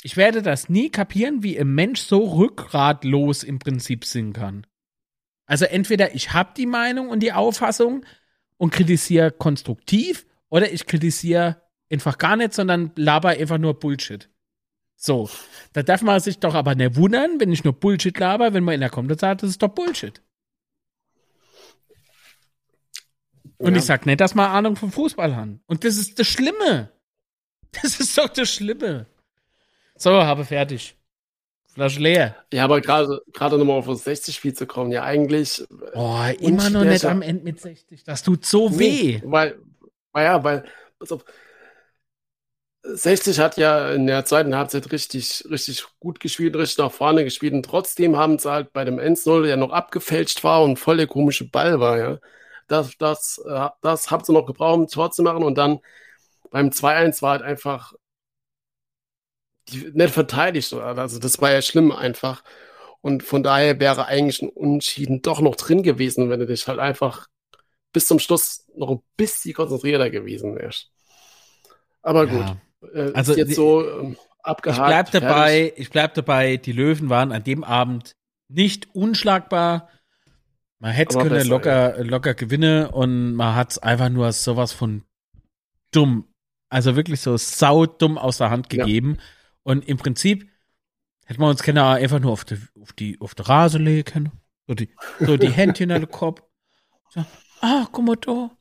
Ich 0.06 0.18
werde 0.18 0.44
das 0.44 0.70
nie 0.70 0.92
kapieren, 0.92 1.42
wie 1.42 1.60
ein 1.60 1.74
Mensch 1.74 2.00
so 2.00 2.26
rückgratlos 2.26 3.42
im 3.42 3.58
Prinzip 3.58 4.06
sein 4.06 4.34
kann. 4.34 4.68
Also 5.48 5.66
entweder 5.66 6.14
ich 6.14 6.32
habe 6.32 6.54
die 6.56 6.68
Meinung 6.68 7.10
und 7.10 7.22
die 7.22 7.34
Auffassung 7.34 8.06
und 8.58 8.70
kritisiere 8.70 9.32
konstruktiv 9.32 10.28
oder 10.50 10.72
ich 10.72 10.86
kritisiere 10.86 11.60
einfach 11.92 12.20
gar 12.20 12.36
nicht, 12.36 12.54
sondern 12.54 12.92
laber 12.96 13.30
einfach 13.30 13.58
nur 13.58 13.80
Bullshit. 13.80 14.30
So, 14.96 15.28
da 15.74 15.82
darf 15.82 16.04
man 16.04 16.20
sich 16.20 16.38
doch 16.38 16.54
aber 16.54 16.76
nicht 16.76 16.98
wundern, 16.98 17.40
wenn 17.40 17.52
ich 17.52 17.64
nur 17.64 17.74
Bullshit 17.74 18.16
laber, 18.16 18.54
wenn 18.54 18.64
man 18.64 18.76
in 18.76 18.82
der 18.82 18.92
Kommentar 18.92 19.18
sagt, 19.18 19.42
das 19.42 19.50
ist 19.50 19.64
doch 19.64 19.70
Bullshit. 19.70 20.22
Und 23.58 23.72
ja. 23.72 23.80
ich 23.80 23.86
sag 23.86 24.06
nicht, 24.06 24.22
dass 24.22 24.36
man 24.36 24.52
Ahnung 24.52 24.76
vom 24.76 24.92
Fußball 24.92 25.36
haben. 25.36 25.62
Und 25.66 25.84
das 25.84 25.98
ist 25.98 26.20
das 26.20 26.28
Schlimme. 26.28 26.92
Das 27.72 28.00
ist 28.00 28.16
doch 28.20 28.30
das 28.30 28.54
Schlimme. 28.54 29.08
So, 29.98 30.12
habe 30.12 30.46
fertig. 30.46 30.96
Flasche 31.76 32.00
leer. 32.00 32.36
Ja, 32.54 32.64
aber 32.64 32.80
gerade 32.80 33.22
gerade 33.34 33.58
nochmal 33.58 33.78
auf 33.78 33.88
das 33.88 34.06
60-Spiel 34.06 34.54
zu 34.54 34.66
kommen, 34.66 34.92
ja 34.92 35.04
eigentlich. 35.04 35.66
Boah, 35.94 36.34
immer 36.40 36.70
noch 36.70 36.86
nicht 36.86 37.04
am 37.06 37.22
Ende 37.22 37.44
mit 37.44 37.60
60. 37.60 38.04
Das 38.06 38.24
tut 38.24 38.46
so 38.46 38.70
nee, 38.70 38.78
weh. 38.80 39.22
Weil, 39.26 39.60
weil, 40.14 40.26
ja, 40.26 40.44
weil, 40.44 40.64
pass 40.98 41.12
auf, 41.12 41.26
60 42.84 43.40
hat 43.40 43.58
ja 43.58 43.92
in 43.92 44.08
der 44.08 44.26
zweiten 44.26 44.56
Halbzeit 44.56 44.92
richtig, 44.92 45.44
richtig 45.50 45.86
gut 46.00 46.20
gespielt, 46.20 46.56
richtig 46.56 46.78
nach 46.78 46.92
vorne 46.92 47.24
gespielt 47.24 47.54
und 47.54 47.64
trotzdem 47.66 48.16
haben 48.16 48.38
sie 48.38 48.50
halt 48.50 48.72
bei 48.74 48.86
dem 48.86 49.00
1-0 49.00 49.48
ja 49.48 49.58
noch 49.58 49.72
abgefälscht 49.72 50.44
war 50.44 50.64
und 50.64 50.78
voll 50.78 50.98
der 50.98 51.08
komische 51.08 51.50
Ball 51.50 51.80
war, 51.80 51.98
ja. 51.98 52.20
Das, 52.68 52.98
das, 52.98 53.40
äh, 53.48 53.70
das 53.82 54.12
habt 54.12 54.30
ihr 54.30 54.34
noch 54.34 54.46
gebraucht, 54.46 54.78
um 54.80 54.88
Tor 54.88 55.12
zu 55.12 55.24
machen 55.24 55.44
und 55.44 55.58
dann 55.58 55.80
beim 56.52 56.70
2-1 56.70 57.22
war 57.22 57.32
halt 57.32 57.42
einfach 57.42 57.94
die 59.70 59.92
nicht 59.94 60.14
verteidigt. 60.14 60.74
Also 60.74 61.20
das 61.20 61.42
war 61.42 61.52
ja 61.52 61.62
schlimm 61.62 61.92
einfach. 61.92 62.44
Und 63.02 63.24
von 63.24 63.44
daher 63.44 63.80
wäre 63.80 64.08
eigentlich 64.08 64.42
ein 64.42 64.50
Unschieden 64.50 65.22
doch 65.22 65.40
noch 65.40 65.56
drin 65.56 65.84
gewesen, 65.84 66.30
wenn 66.30 66.40
du 66.40 66.48
dich 66.48 66.68
halt 66.68 66.80
einfach 66.80 67.28
bis 67.94 68.08
zum 68.08 68.20
Schluss 68.20 68.66
noch 68.76 68.90
ein 68.90 69.02
bisschen 69.16 69.54
konzentrierter 69.54 70.10
gewesen 70.10 70.56
wärst. 70.56 70.92
Aber 72.02 72.28
gut. 72.28 72.58
Äh, 72.94 73.12
also 73.14 73.36
jetzt 73.36 73.56
so 73.56 73.88
ähm, 73.88 74.18
abgehakt. 74.44 74.80
Ich 74.80 74.88
bleib 74.88 75.12
dabei, 75.12 75.52
fertig. 75.52 75.80
ich 75.80 75.90
bleib 75.90 76.14
dabei, 76.14 76.58
die 76.58 76.72
Löwen 76.72 77.10
waren 77.10 77.32
an 77.32 77.44
dem 77.44 77.64
Abend 77.64 78.16
nicht 78.48 78.94
unschlagbar. 78.94 79.90
Man 80.80 80.92
hätte 80.92 81.16
es 81.16 81.24
können 81.24 81.36
besser, 81.36 81.50
locker, 81.50 81.98
ja. 81.98 82.04
locker 82.04 82.34
gewinnen 82.34 82.88
und 82.88 83.34
man 83.34 83.56
hat 83.56 83.72
es 83.72 83.78
einfach 83.80 84.10
nur 84.10 84.32
sowas 84.34 84.72
von 84.72 85.04
dumm, 85.92 86.28
also 86.70 86.96
wirklich 86.96 87.22
so 87.22 87.38
saudumm 87.38 88.18
aus 88.18 88.38
der 88.38 88.50
Hand 88.50 88.70
gegeben. 88.70 89.18
Ja. 89.18 89.24
Und 89.66 89.88
im 89.88 89.98
Prinzip 89.98 90.48
hätten 91.26 91.42
wir 91.42 91.50
uns 91.50 91.64
können 91.64 91.80
einfach 91.80 92.20
nur 92.20 92.32
auf 92.32 92.46
die, 92.46 92.60
auf 92.80 92.94
die, 92.94 93.20
auf 93.20 93.34
die 93.34 93.42
Rase 93.42 93.80
legen, 93.80 94.32
so 94.68 94.76
die, 94.76 94.90
so 95.20 95.38
die 95.38 95.50
Händchen 95.50 95.90
den 95.90 96.08
Kopf. 96.08 96.44
So, 97.10 97.26
ah, 97.62 97.88
guck 97.92 98.06
mal 98.06 98.16
da, 98.16 98.52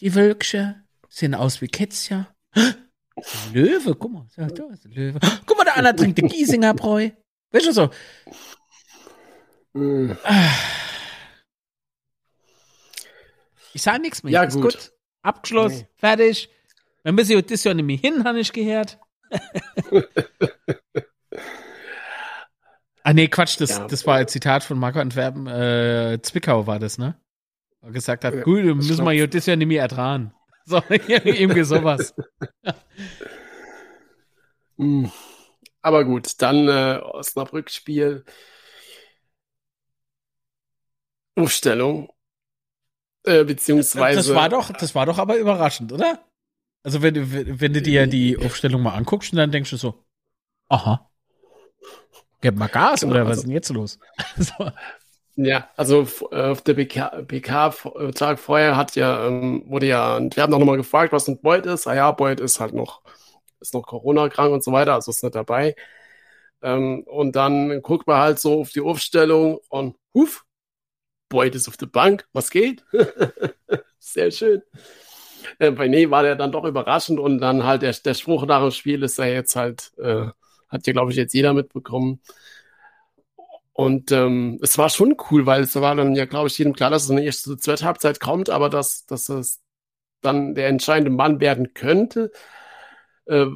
die 0.00 0.12
Wölkchen 0.16 0.82
sehen 1.08 1.36
aus 1.36 1.60
wie 1.60 1.68
Kätzchen. 1.68 2.26
Löwe, 3.52 3.94
guck 3.94 4.10
mal, 4.10 4.26
da 4.34 4.46
ist 4.46 4.86
ein 4.86 4.92
Löwe. 4.92 5.20
Guck 5.46 5.58
mal, 5.58 5.64
der 5.64 5.76
andere 5.76 5.94
trinkt 5.94 6.18
den 6.18 6.28
Giesinger 6.28 6.74
Bräu. 6.74 7.10
Weißt 7.52 7.66
du 7.66 7.72
so? 7.72 7.90
Ich 13.72 13.82
sage 13.82 14.00
nichts 14.00 14.24
mehr. 14.24 14.32
Ja, 14.32 14.46
gut. 14.46 14.62
gut. 14.62 14.92
Abgeschlossen, 15.22 15.82
nee. 15.82 15.86
fertig. 15.96 16.48
Wir 17.04 17.12
müssen 17.12 17.40
das 17.46 17.62
ja 17.62 17.72
nicht 17.72 17.84
mehr 17.84 17.96
hin, 17.96 18.24
habe 18.24 18.40
ich 18.40 18.52
gehört. 18.52 18.98
ah, 23.02 23.12
nee, 23.12 23.28
Quatsch, 23.28 23.60
das, 23.60 23.70
ja. 23.70 23.86
das 23.86 24.06
war 24.06 24.16
ein 24.16 24.28
Zitat 24.28 24.64
von 24.64 24.78
Marco 24.78 24.98
Antwerpen. 24.98 25.46
Äh, 25.46 26.18
Zwickau 26.22 26.66
war 26.66 26.78
das, 26.78 26.98
ne? 26.98 27.16
Er 27.82 27.92
gesagt 27.92 28.24
hat, 28.24 28.34
ja, 28.34 28.42
gut, 28.42 28.62
müssen 28.62 29.06
wir 29.06 29.28
das 29.28 29.46
ja 29.46 29.56
nicht 29.56 29.68
mehr 29.68 29.82
ertragen. 29.82 30.34
So, 30.66 30.82
irgendwie 30.88 31.64
sowas. 31.64 32.14
Hm. 34.76 35.10
Aber 35.82 36.04
gut, 36.04 36.40
dann 36.40 36.68
äh, 36.68 37.00
Osnabrück-Spiel. 37.02 38.24
Aufstellung. 41.36 42.08
Äh, 43.24 43.44
beziehungsweise. 43.44 44.16
Das 44.16 44.34
war 44.34 44.48
doch, 44.48 44.70
das 44.72 44.94
war 44.94 45.04
doch 45.04 45.18
aber 45.18 45.36
überraschend, 45.36 45.92
oder? 45.92 46.24
Also 46.82 47.02
wenn 47.02 47.14
du, 47.14 47.60
wenn 47.60 47.72
du 47.72 47.82
dir 47.82 48.06
die 48.06 48.38
Aufstellung 48.38 48.82
mal 48.82 48.94
anguckst, 48.94 49.36
dann 49.36 49.52
denkst 49.52 49.70
du 49.70 49.76
so, 49.76 50.04
aha. 50.68 51.10
Gib 52.40 52.56
mal 52.56 52.68
Gas, 52.68 53.00
genau, 53.00 53.12
oder 53.12 53.24
was 53.24 53.30
also, 53.30 53.40
ist 53.40 53.46
denn 53.46 53.54
jetzt 53.54 53.70
los? 53.70 53.98
so. 54.38 54.72
Ja, 55.36 55.68
also 55.76 56.06
äh, 56.32 56.50
auf 56.50 56.62
der 56.62 56.74
BK, 56.74 57.22
BK 57.26 57.74
äh, 57.96 58.10
Tag 58.12 58.38
vorher 58.38 58.76
hat 58.76 58.96
ja, 58.96 59.26
ähm, 59.26 59.62
wurde 59.66 59.86
ja, 59.86 60.18
wir 60.20 60.42
haben 60.42 60.54
auch 60.54 60.58
nochmal 60.58 60.76
gefragt, 60.76 61.12
was 61.12 61.28
ein 61.28 61.40
Beut 61.40 61.66
ist. 61.66 61.86
Ah 61.86 61.94
ja, 61.94 62.10
Beut 62.12 62.40
ist 62.40 62.60
halt 62.60 62.74
noch, 62.74 63.02
ist 63.60 63.74
noch 63.74 63.82
Corona-krank 63.82 64.52
und 64.52 64.64
so 64.64 64.72
weiter, 64.72 64.94
also 64.94 65.10
ist 65.10 65.22
nicht 65.22 65.34
dabei. 65.34 65.76
Ähm, 66.62 67.04
und 67.06 67.36
dann 67.36 67.82
guckt 67.82 68.06
man 68.06 68.18
halt 68.18 68.38
so 68.38 68.60
auf 68.60 68.70
die 68.70 68.80
Aufstellung 68.80 69.60
und 69.68 69.96
huf, 70.14 70.44
Beut 71.28 71.54
ist 71.54 71.68
auf 71.68 71.76
der 71.76 71.86
Bank, 71.86 72.26
was 72.32 72.50
geht? 72.50 72.84
Sehr 73.98 74.30
schön. 74.30 74.62
Äh, 75.58 75.70
bei 75.72 75.88
Nee 75.88 76.10
war 76.10 76.22
der 76.22 76.36
dann 76.36 76.52
doch 76.52 76.64
überraschend 76.64 77.18
und 77.18 77.38
dann 77.38 77.64
halt 77.64 77.82
der, 77.82 77.92
der 77.92 78.14
Spruch 78.14 78.46
nach 78.46 78.62
dem 78.62 78.70
Spiel 78.70 79.02
ist 79.02 79.18
ja 79.18 79.26
jetzt 79.26 79.56
halt, 79.56 79.92
äh, 79.98 80.26
hat 80.68 80.86
ja 80.86 80.92
glaube 80.92 81.10
ich 81.10 81.16
jetzt 81.16 81.34
jeder 81.34 81.54
mitbekommen 81.54 82.20
und 83.80 84.12
ähm, 84.12 84.58
es 84.60 84.76
war 84.76 84.90
schon 84.90 85.16
cool, 85.30 85.46
weil 85.46 85.62
es 85.62 85.74
war 85.74 85.94
dann 85.94 86.14
ja, 86.14 86.26
glaube 86.26 86.48
ich, 86.48 86.58
jedem 86.58 86.74
klar, 86.74 86.90
dass 86.90 87.04
es 87.04 87.10
eine 87.10 87.24
erste 87.24 87.56
zweite 87.56 87.86
Halbzeit 87.86 88.20
kommt, 88.20 88.50
aber 88.50 88.68
dass, 88.68 89.06
dass 89.06 89.30
es 89.30 89.62
dann 90.20 90.54
der 90.54 90.68
entscheidende 90.68 91.10
Mann 91.10 91.40
werden 91.40 91.72
könnte, 91.72 92.30
äh, 93.24 93.46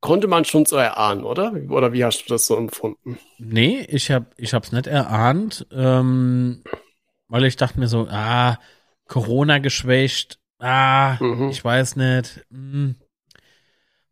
konnte 0.00 0.26
man 0.26 0.46
schon 0.46 0.64
so 0.64 0.76
erahnen, 0.76 1.22
oder? 1.22 1.52
Oder 1.68 1.92
wie 1.92 2.02
hast 2.02 2.24
du 2.24 2.32
das 2.32 2.46
so 2.46 2.56
empfunden? 2.56 3.18
Nee, 3.38 3.86
ich 3.90 4.10
habe 4.10 4.24
ich 4.38 4.54
es 4.54 4.72
nicht 4.72 4.86
erahnt, 4.86 5.66
ähm, 5.70 6.62
weil 7.28 7.44
ich 7.44 7.56
dachte 7.56 7.78
mir 7.78 7.88
so, 7.88 8.06
ah, 8.08 8.56
Corona 9.06 9.58
geschwächt, 9.58 10.38
ah, 10.58 11.16
mhm. 11.20 11.48
ich 11.50 11.64
weiß 11.64 11.96
nicht. 11.96 12.44
Hm. 12.50 12.96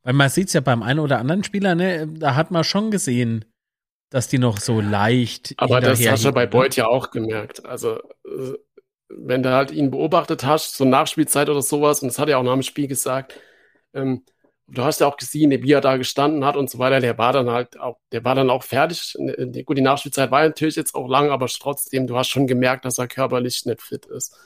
Weil 0.03 0.13
man 0.13 0.29
sieht 0.29 0.49
es 0.49 0.53
ja 0.53 0.61
beim 0.61 0.83
einen 0.83 1.01
oder 1.01 1.19
anderen 1.19 1.45
Spieler, 1.45 1.75
ne, 1.75 2.07
da 2.07 2.35
hat 2.35 2.51
man 2.51 2.63
schon 2.63 2.91
gesehen, 2.91 3.45
dass 4.11 4.29
die 4.29 4.39
noch 4.39 4.59
so 4.59 4.81
leicht. 4.81 5.55
Aber 5.57 5.81
das 5.81 6.07
hast 6.07 6.25
du 6.25 6.33
bei 6.33 6.45
ne? 6.45 6.49
Beuth 6.49 6.77
ja 6.77 6.87
auch 6.87 7.11
gemerkt. 7.11 7.65
Also, 7.65 7.97
äh, 8.25 8.53
wenn 9.09 9.43
du 9.43 9.51
halt 9.51 9.71
ihn 9.71 9.91
beobachtet 9.91 10.45
hast, 10.45 10.77
so 10.77 10.85
Nachspielzeit 10.85 11.49
oder 11.49 11.63
sowas, 11.63 12.03
und 12.03 12.09
das 12.09 12.19
hat 12.19 12.29
er 12.29 12.39
auch 12.39 12.43
nach 12.43 12.53
dem 12.53 12.63
Spiel 12.63 12.87
gesagt, 12.87 13.41
ähm, 13.95 14.25
du 14.67 14.85
hast 14.85 15.01
ja 15.01 15.07
auch 15.07 15.17
gesehen, 15.17 15.51
wie 15.51 15.73
er 15.73 15.81
da 15.81 15.97
gestanden 15.97 16.45
hat 16.45 16.57
und 16.57 16.71
so 16.71 16.79
weiter, 16.79 17.01
der 17.01 17.19
war 17.19 17.33
dann 17.33 17.51
halt 17.51 17.79
auch, 17.79 17.99
der 18.13 18.25
war 18.25 18.35
dann 18.35 18.51
auch 18.51 18.63
fertig. 18.63 19.17
Gut, 19.65 19.79
die 19.79 19.83
Nachspielzeit 19.83 20.31
war 20.31 20.43
natürlich 20.43 20.77
jetzt 20.77 20.95
auch 20.95 21.09
lang, 21.09 21.31
aber 21.31 21.47
trotzdem, 21.47 22.07
du 22.07 22.17
hast 22.17 22.29
schon 22.29 22.47
gemerkt, 22.47 22.85
dass 22.85 22.99
er 22.99 23.09
körperlich 23.09 23.65
nicht 23.67 23.83
fit 23.83 24.07
ist. 24.07 24.37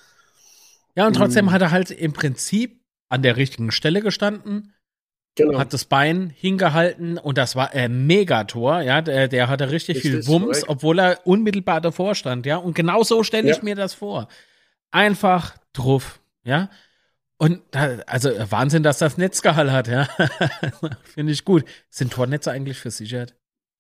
Ja, 0.94 1.06
und 1.06 1.14
trotzdem 1.14 1.46
mhm. 1.46 1.52
hat 1.52 1.62
er 1.62 1.70
halt 1.70 1.90
im 1.90 2.12
Prinzip 2.12 2.80
an 3.08 3.22
der 3.22 3.36
richtigen 3.36 3.70
Stelle 3.70 4.00
gestanden 4.00 4.72
Genau. 5.38 5.56
Hat 5.56 5.72
das 5.72 5.84
Bein 5.84 6.30
hingehalten 6.30 7.16
und 7.16 7.38
das 7.38 7.54
war 7.54 7.70
ein 7.72 8.08
Megator, 8.08 8.80
ja, 8.80 9.00
der, 9.00 9.28
der 9.28 9.48
hatte 9.48 9.70
richtig, 9.70 9.98
richtig 9.98 10.10
viel 10.10 10.26
Wumms, 10.26 10.46
korrekt. 10.46 10.64
obwohl 10.68 10.98
er 10.98 11.26
unmittelbar 11.26 11.80
davor 11.80 12.16
stand, 12.16 12.44
ja. 12.44 12.56
Und 12.56 12.74
genau 12.74 13.04
so 13.04 13.22
stelle 13.22 13.48
ich 13.48 13.58
ja. 13.58 13.62
mir 13.62 13.76
das 13.76 13.94
vor. 13.94 14.26
Einfach 14.90 15.56
drauf, 15.72 16.18
ja. 16.42 16.70
Und 17.36 17.62
da, 17.70 17.98
also 18.06 18.30
Wahnsinn, 18.50 18.82
dass 18.82 18.98
das 18.98 19.16
Netz 19.16 19.40
gehalten 19.40 19.70
hat, 19.70 19.86
ja. 19.86 20.08
Finde 21.04 21.32
ich 21.32 21.44
gut. 21.44 21.64
Sind 21.88 22.12
Tornetze 22.12 22.50
eigentlich 22.50 22.78
versichert? 22.78 23.36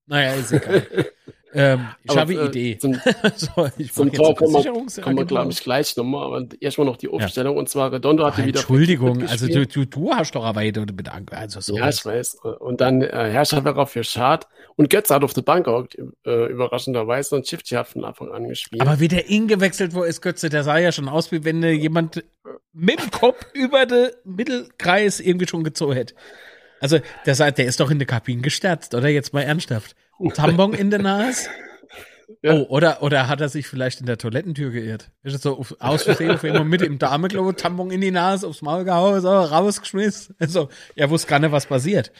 Naja, 0.06 0.34
ist 0.34 0.52
egal. 0.52 0.86
Ähm, 1.54 1.88
ich 2.04 2.10
aber, 2.10 2.20
habe 2.20 2.32
eine 2.32 2.42
äh, 2.42 2.46
Idee. 2.46 2.78
Zum, 2.78 2.94
so, 3.36 3.68
zum 3.92 4.12
Tor 4.12 4.34
kommen 4.34 4.52
wir, 4.52 5.02
kommen 5.02 5.16
wir 5.16 5.24
glaube 5.24 5.50
ich, 5.50 5.62
gleich 5.62 5.96
nochmal. 5.96 6.26
Aber 6.26 6.46
erstmal 6.60 6.86
noch 6.86 6.96
die 6.96 7.08
Aufstellung. 7.08 7.54
Ja. 7.54 7.60
Und 7.60 7.68
zwar 7.68 7.92
Redondo 7.92 8.26
hatte 8.26 8.42
oh, 8.42 8.46
wieder. 8.46 8.60
Entschuldigung, 8.60 9.26
also 9.26 9.46
du, 9.46 9.66
du, 9.66 9.86
du 9.86 10.12
hast 10.12 10.34
doch 10.34 10.44
aber 10.44 10.60
heute 10.60 10.84
bedankt. 10.86 11.32
Also 11.32 11.60
so 11.60 11.76
ja, 11.76 11.88
ich 11.88 12.04
weiß. 12.04 12.38
Und 12.58 12.80
dann 12.80 13.02
äh, 13.02 13.30
Herrscher 13.30 13.86
für 13.86 14.04
Schad. 14.04 14.46
Und 14.76 14.90
Götze 14.90 15.14
hat 15.14 15.24
auf 15.24 15.32
der 15.32 15.42
Bank 15.42 15.68
auch 15.68 15.86
äh, 16.26 16.46
überraschenderweise. 16.46 17.34
Und 17.34 17.46
Shifty 17.46 17.74
hat 17.74 17.88
von 17.88 18.04
Anfang 18.04 18.30
an 18.30 18.48
gespielt. 18.48 18.82
Aber 18.82 19.00
wie 19.00 19.08
der 19.08 19.28
ihn 19.28 19.48
gewechselt 19.48 19.94
wo 19.94 20.02
ist 20.02 20.20
Götze, 20.20 20.50
der 20.50 20.64
sah 20.64 20.78
ja 20.78 20.92
schon 20.92 21.08
aus, 21.08 21.32
wie 21.32 21.44
wenn 21.44 21.62
jemand 21.62 22.22
mit 22.72 23.00
dem 23.00 23.10
Kopf 23.10 23.44
über 23.54 23.86
den 23.86 24.10
Mittelkreis 24.24 25.20
irgendwie 25.20 25.48
schon 25.48 25.64
gezogen 25.64 25.94
hätte. 25.94 26.14
Also, 26.80 27.00
der, 27.26 27.52
der 27.52 27.66
ist 27.66 27.80
doch 27.80 27.90
in 27.90 27.98
der 27.98 28.06
Kabine 28.06 28.42
gestärzt, 28.42 28.94
oder? 28.94 29.08
Jetzt 29.08 29.32
mal 29.32 29.42
ernsthaft. 29.42 29.96
Tambong 30.34 30.74
in 30.74 30.90
der 30.90 31.02
Nase? 31.02 31.48
Ja. 32.42 32.54
Oh, 32.54 32.66
oder, 32.68 33.02
oder 33.02 33.26
hat 33.26 33.40
er 33.40 33.48
sich 33.48 33.66
vielleicht 33.66 34.00
in 34.00 34.06
der 34.06 34.18
Toilettentür 34.18 34.70
geirrt? 34.70 35.10
Ist 35.24 35.34
es 35.34 35.42
so 35.42 35.64
aus 35.80 36.02
Versehen 36.04 36.30
auf 36.30 36.44
immer 36.44 36.62
mit 36.62 36.82
im 36.82 36.98
Dameklo, 36.98 37.50
Tambong 37.52 37.90
in 37.90 38.00
die 38.00 38.10
Nase, 38.10 38.46
aufs 38.46 38.62
Maul 38.62 38.84
gehauen, 38.84 39.20
so, 39.20 39.28
rausgeschmissen. 39.28 40.36
Also, 40.38 40.68
er 40.94 41.10
wusste 41.10 41.28
gar 41.28 41.40
nicht, 41.40 41.50
was 41.50 41.66
passiert. 41.66 42.12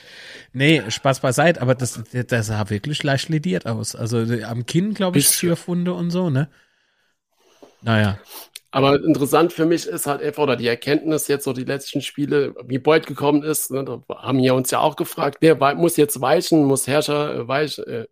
Nee, 0.53 0.83
Spaß 0.89 1.21
beiseite, 1.21 1.61
aber 1.61 1.75
das, 1.75 2.03
das 2.13 2.47
sah 2.47 2.69
wirklich 2.71 3.03
leicht 3.03 3.29
lediert 3.29 3.67
aus. 3.67 3.95
Also, 3.95 4.19
am 4.45 4.67
Kinn, 4.67 4.95
glaube 4.95 5.19
ich, 5.19 5.31
Türfunde 5.31 5.93
und 5.95 6.11
so, 6.11 6.31
ne? 6.31 6.49
Naja. 7.83 8.19
Aber 8.71 8.97
interessant 9.03 9.53
für 9.53 9.65
mich 9.65 9.87
ist 9.87 10.07
halt 10.07 10.21
einfach, 10.21 10.43
oder 10.43 10.57
die 10.57 10.67
Erkenntnis 10.67 11.27
jetzt 11.29 11.45
so 11.45 11.53
die 11.55 11.65
letzten 11.65 12.03
Spiele, 12.03 12.55
wie 12.65 12.79
Beuth 12.79 13.07
gekommen 13.07 13.43
ist, 13.43 13.71
ne, 13.71 13.83
da 13.85 14.03
haben 14.17 14.39
wir 14.39 14.55
uns 14.55 14.71
ja 14.71 14.81
auch 14.81 14.97
gefragt, 14.97 15.39
wer 15.41 15.75
muss 15.75 15.97
jetzt 15.97 16.21
weichen, 16.21 16.65
muss 16.65 16.87
Herrscher 16.87 17.35
äh, 17.35 17.49
weichen, 17.49 17.85
äh, 17.87 18.07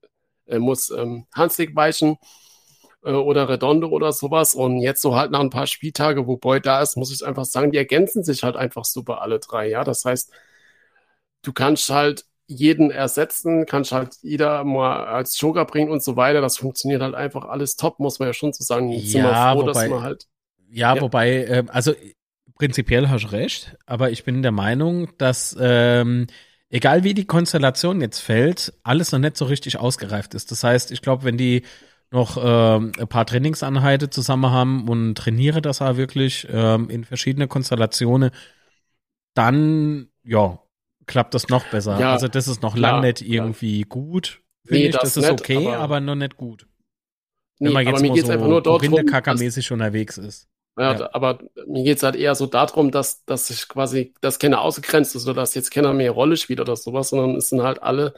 äh, 0.46 0.58
muss 0.58 0.90
ähm, 0.90 1.26
Hanslik 1.34 1.76
weichen 1.76 2.16
äh, 3.04 3.12
oder 3.12 3.48
Redondo 3.50 3.88
oder 3.88 4.12
sowas. 4.12 4.54
Und 4.54 4.80
jetzt 4.80 5.02
so 5.02 5.14
halt 5.14 5.30
nach 5.30 5.40
ein 5.40 5.50
paar 5.50 5.66
Spieltage, 5.66 6.26
wo 6.26 6.38
Beuth 6.38 6.64
da 6.64 6.80
ist, 6.80 6.96
muss 6.96 7.12
ich 7.12 7.26
einfach 7.26 7.44
sagen, 7.44 7.70
die 7.70 7.78
ergänzen 7.78 8.24
sich 8.24 8.42
halt 8.42 8.56
einfach 8.56 8.86
super 8.86 9.20
alle 9.20 9.40
drei. 9.40 9.68
Ja, 9.68 9.84
das 9.84 10.06
heißt, 10.06 10.30
du 11.42 11.52
kannst 11.52 11.90
halt 11.90 12.24
jeden 12.46 12.90
ersetzen, 12.90 13.66
kannst 13.66 13.92
halt 13.92 14.16
jeder 14.22 14.64
mal 14.64 15.04
als 15.06 15.38
Joker 15.40 15.64
bringen 15.66 15.90
und 15.90 16.02
so 16.02 16.16
weiter. 16.16 16.40
Das 16.40 16.56
funktioniert 16.56 17.02
halt 17.02 17.14
einfach 17.14 17.44
alles 17.44 17.76
top, 17.76 17.98
muss 17.98 18.20
man 18.20 18.28
ja 18.28 18.32
schon 18.32 18.52
so 18.54 18.64
sagen. 18.64 18.90
Ich 18.90 19.12
ja, 19.12 19.52
froh, 19.52 19.60
wobei, 19.60 19.72
dass 19.72 19.88
man 19.88 20.02
halt 20.02 20.26
ja, 20.76 20.94
ja. 20.94 21.00
wobei, 21.00 21.44
äh, 21.44 21.64
also 21.68 21.94
prinzipiell 22.54 23.08
hast 23.08 23.24
du 23.24 23.32
recht, 23.32 23.76
aber 23.86 24.10
ich 24.10 24.24
bin 24.24 24.42
der 24.42 24.52
Meinung, 24.52 25.08
dass 25.18 25.56
ähm, 25.58 26.26
egal 26.68 27.02
wie 27.02 27.14
die 27.14 27.26
Konstellation 27.26 28.00
jetzt 28.00 28.20
fällt, 28.20 28.74
alles 28.82 29.12
noch 29.12 29.18
nicht 29.18 29.36
so 29.36 29.46
richtig 29.46 29.78
ausgereift 29.78 30.34
ist. 30.34 30.50
Das 30.50 30.62
heißt, 30.64 30.92
ich 30.92 31.02
glaube, 31.02 31.24
wenn 31.24 31.38
die 31.38 31.62
noch 32.10 32.36
ähm, 32.40 32.92
ein 32.98 33.08
paar 33.08 33.26
Trainingsanheiten 33.26 34.10
zusammen 34.10 34.50
haben 34.50 34.88
und 34.88 35.16
trainiere 35.16 35.60
das 35.60 35.82
auch 35.82 35.96
wirklich 35.96 36.46
ähm, 36.50 36.88
in 36.88 37.04
verschiedene 37.04 37.48
Konstellationen, 37.48 38.30
dann 39.34 40.08
ja, 40.22 40.58
klappt 41.06 41.34
das 41.34 41.48
noch 41.48 41.64
besser. 41.66 41.98
Ja, 41.98 42.12
also 42.12 42.28
das 42.28 42.48
ist 42.48 42.62
noch 42.62 42.76
lange 42.76 43.06
nicht 43.06 43.22
irgendwie 43.22 43.80
ja. 43.80 43.86
gut, 43.88 44.42
finde 44.64 44.82
nee, 44.82 44.88
ich. 44.88 44.92
Das, 44.92 45.14
das 45.14 45.16
ist 45.16 45.30
nicht, 45.30 45.40
okay, 45.40 45.68
aber, 45.68 45.78
aber 45.78 46.00
noch 46.00 46.14
nicht 46.14 46.36
gut. 46.36 46.66
Wenn 47.58 47.68
nee, 47.68 47.74
man 47.74 47.86
jetzt 47.86 48.28
mal 48.28 48.62
so 48.62 48.74
Rinde-Kaka-mäßig 48.76 49.72
unterwegs 49.72 50.18
ist. 50.18 50.48
Ja, 50.76 50.92
ja. 50.94 51.10
Aber 51.14 51.38
mir 51.66 51.84
geht 51.84 51.96
es 51.98 52.02
halt 52.02 52.16
eher 52.16 52.34
so 52.34 52.46
darum, 52.46 52.90
dass, 52.90 53.24
dass 53.24 53.48
ich 53.50 53.66
quasi, 53.68 54.12
dass 54.20 54.38
keiner 54.38 54.60
ausgegrenzt 54.60 55.14
ist 55.16 55.24
oder 55.24 55.34
dass 55.40 55.54
jetzt 55.54 55.70
keiner 55.70 55.92
mehr 55.94 56.10
Rolle 56.10 56.36
spielt 56.36 56.60
oder 56.60 56.76
sowas, 56.76 57.08
sondern 57.08 57.36
es 57.36 57.48
sind 57.48 57.62
halt 57.62 57.82
alle, 57.82 58.14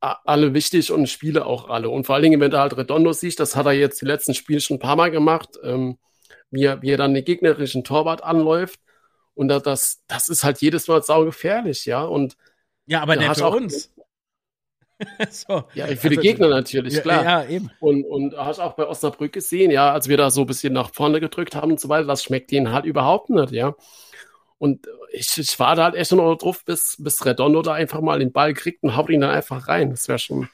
alle 0.00 0.54
wichtig 0.54 0.92
und 0.92 1.08
spiele 1.08 1.44
auch 1.44 1.68
alle. 1.68 1.90
Und 1.90 2.06
vor 2.06 2.14
allen 2.14 2.22
Dingen, 2.22 2.40
wenn 2.40 2.50
du 2.50 2.58
halt 2.58 2.76
Redondo 2.76 3.12
siehst, 3.12 3.40
das 3.40 3.56
hat 3.56 3.66
er 3.66 3.72
jetzt 3.72 4.00
die 4.00 4.06
letzten 4.06 4.34
Spiele 4.34 4.60
schon 4.60 4.76
ein 4.76 4.80
paar 4.80 4.96
Mal 4.96 5.10
gemacht, 5.10 5.58
ähm, 5.62 5.98
wie, 6.50 6.64
er, 6.64 6.82
wie 6.82 6.90
er 6.92 6.96
dann 6.96 7.14
den 7.14 7.24
gegnerischen 7.24 7.84
Torwart 7.84 8.22
anläuft. 8.22 8.80
Und 9.34 9.48
das, 9.48 10.02
das 10.06 10.28
ist 10.28 10.44
halt 10.44 10.60
jedes 10.60 10.88
Mal 10.88 11.02
saugefährlich, 11.02 11.84
ja. 11.84 12.02
Und 12.02 12.36
ja, 12.86 13.02
aber 13.02 13.16
nicht 13.16 13.36
für 13.36 13.46
auch, 13.46 13.54
uns. 13.54 13.92
so. 15.30 15.64
Ja, 15.74 15.86
für 15.86 15.90
also, 15.90 16.08
die 16.08 16.16
Gegner 16.16 16.48
natürlich, 16.48 16.94
ja, 16.94 17.00
klar. 17.00 17.24
Ja, 17.24 17.44
eben. 17.44 17.70
Und, 17.80 18.04
und 18.04 18.36
hast 18.36 18.58
auch 18.58 18.74
bei 18.74 18.86
Osnabrück 18.86 19.32
gesehen, 19.32 19.70
ja, 19.70 19.92
als 19.92 20.08
wir 20.08 20.16
da 20.16 20.30
so 20.30 20.42
ein 20.42 20.46
bisschen 20.46 20.72
nach 20.72 20.92
vorne 20.92 21.20
gedrückt 21.20 21.54
haben 21.54 21.72
und 21.72 21.80
so 21.80 21.88
weiter, 21.88 22.06
das 22.06 22.24
schmeckt 22.24 22.50
denen 22.50 22.72
halt 22.72 22.84
überhaupt 22.84 23.30
nicht, 23.30 23.52
ja. 23.52 23.74
Und 24.58 24.88
ich, 25.12 25.38
ich 25.38 25.58
war 25.60 25.76
da 25.76 25.84
halt 25.84 25.94
echt 25.94 26.10
nur 26.12 26.36
drauf, 26.36 26.64
bis, 26.64 26.96
bis 26.98 27.24
Redondo 27.24 27.62
da 27.62 27.74
einfach 27.74 28.00
mal 28.00 28.18
den 28.18 28.32
Ball 28.32 28.54
kriegt 28.54 28.82
und 28.82 28.96
haut 28.96 29.08
ihn 29.08 29.20
dann 29.20 29.30
einfach 29.30 29.68
rein. 29.68 29.90
Das 29.90 30.08
wäre 30.08 30.18
schon. 30.18 30.48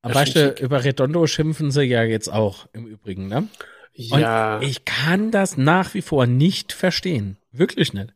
Aber 0.00 0.14
weißt 0.14 0.34
du, 0.34 0.48
über 0.60 0.82
Redondo 0.82 1.26
schimpfen 1.26 1.70
sie 1.70 1.84
ja 1.84 2.02
jetzt 2.02 2.28
auch 2.28 2.66
im 2.72 2.86
Übrigen, 2.86 3.28
ne? 3.28 3.48
Ja. 3.92 4.56
Und 4.56 4.62
ich 4.62 4.84
kann 4.84 5.30
das 5.30 5.56
nach 5.58 5.94
wie 5.94 6.02
vor 6.02 6.26
nicht 6.26 6.72
verstehen. 6.72 7.36
Wirklich 7.52 7.92
nicht. 7.92 8.14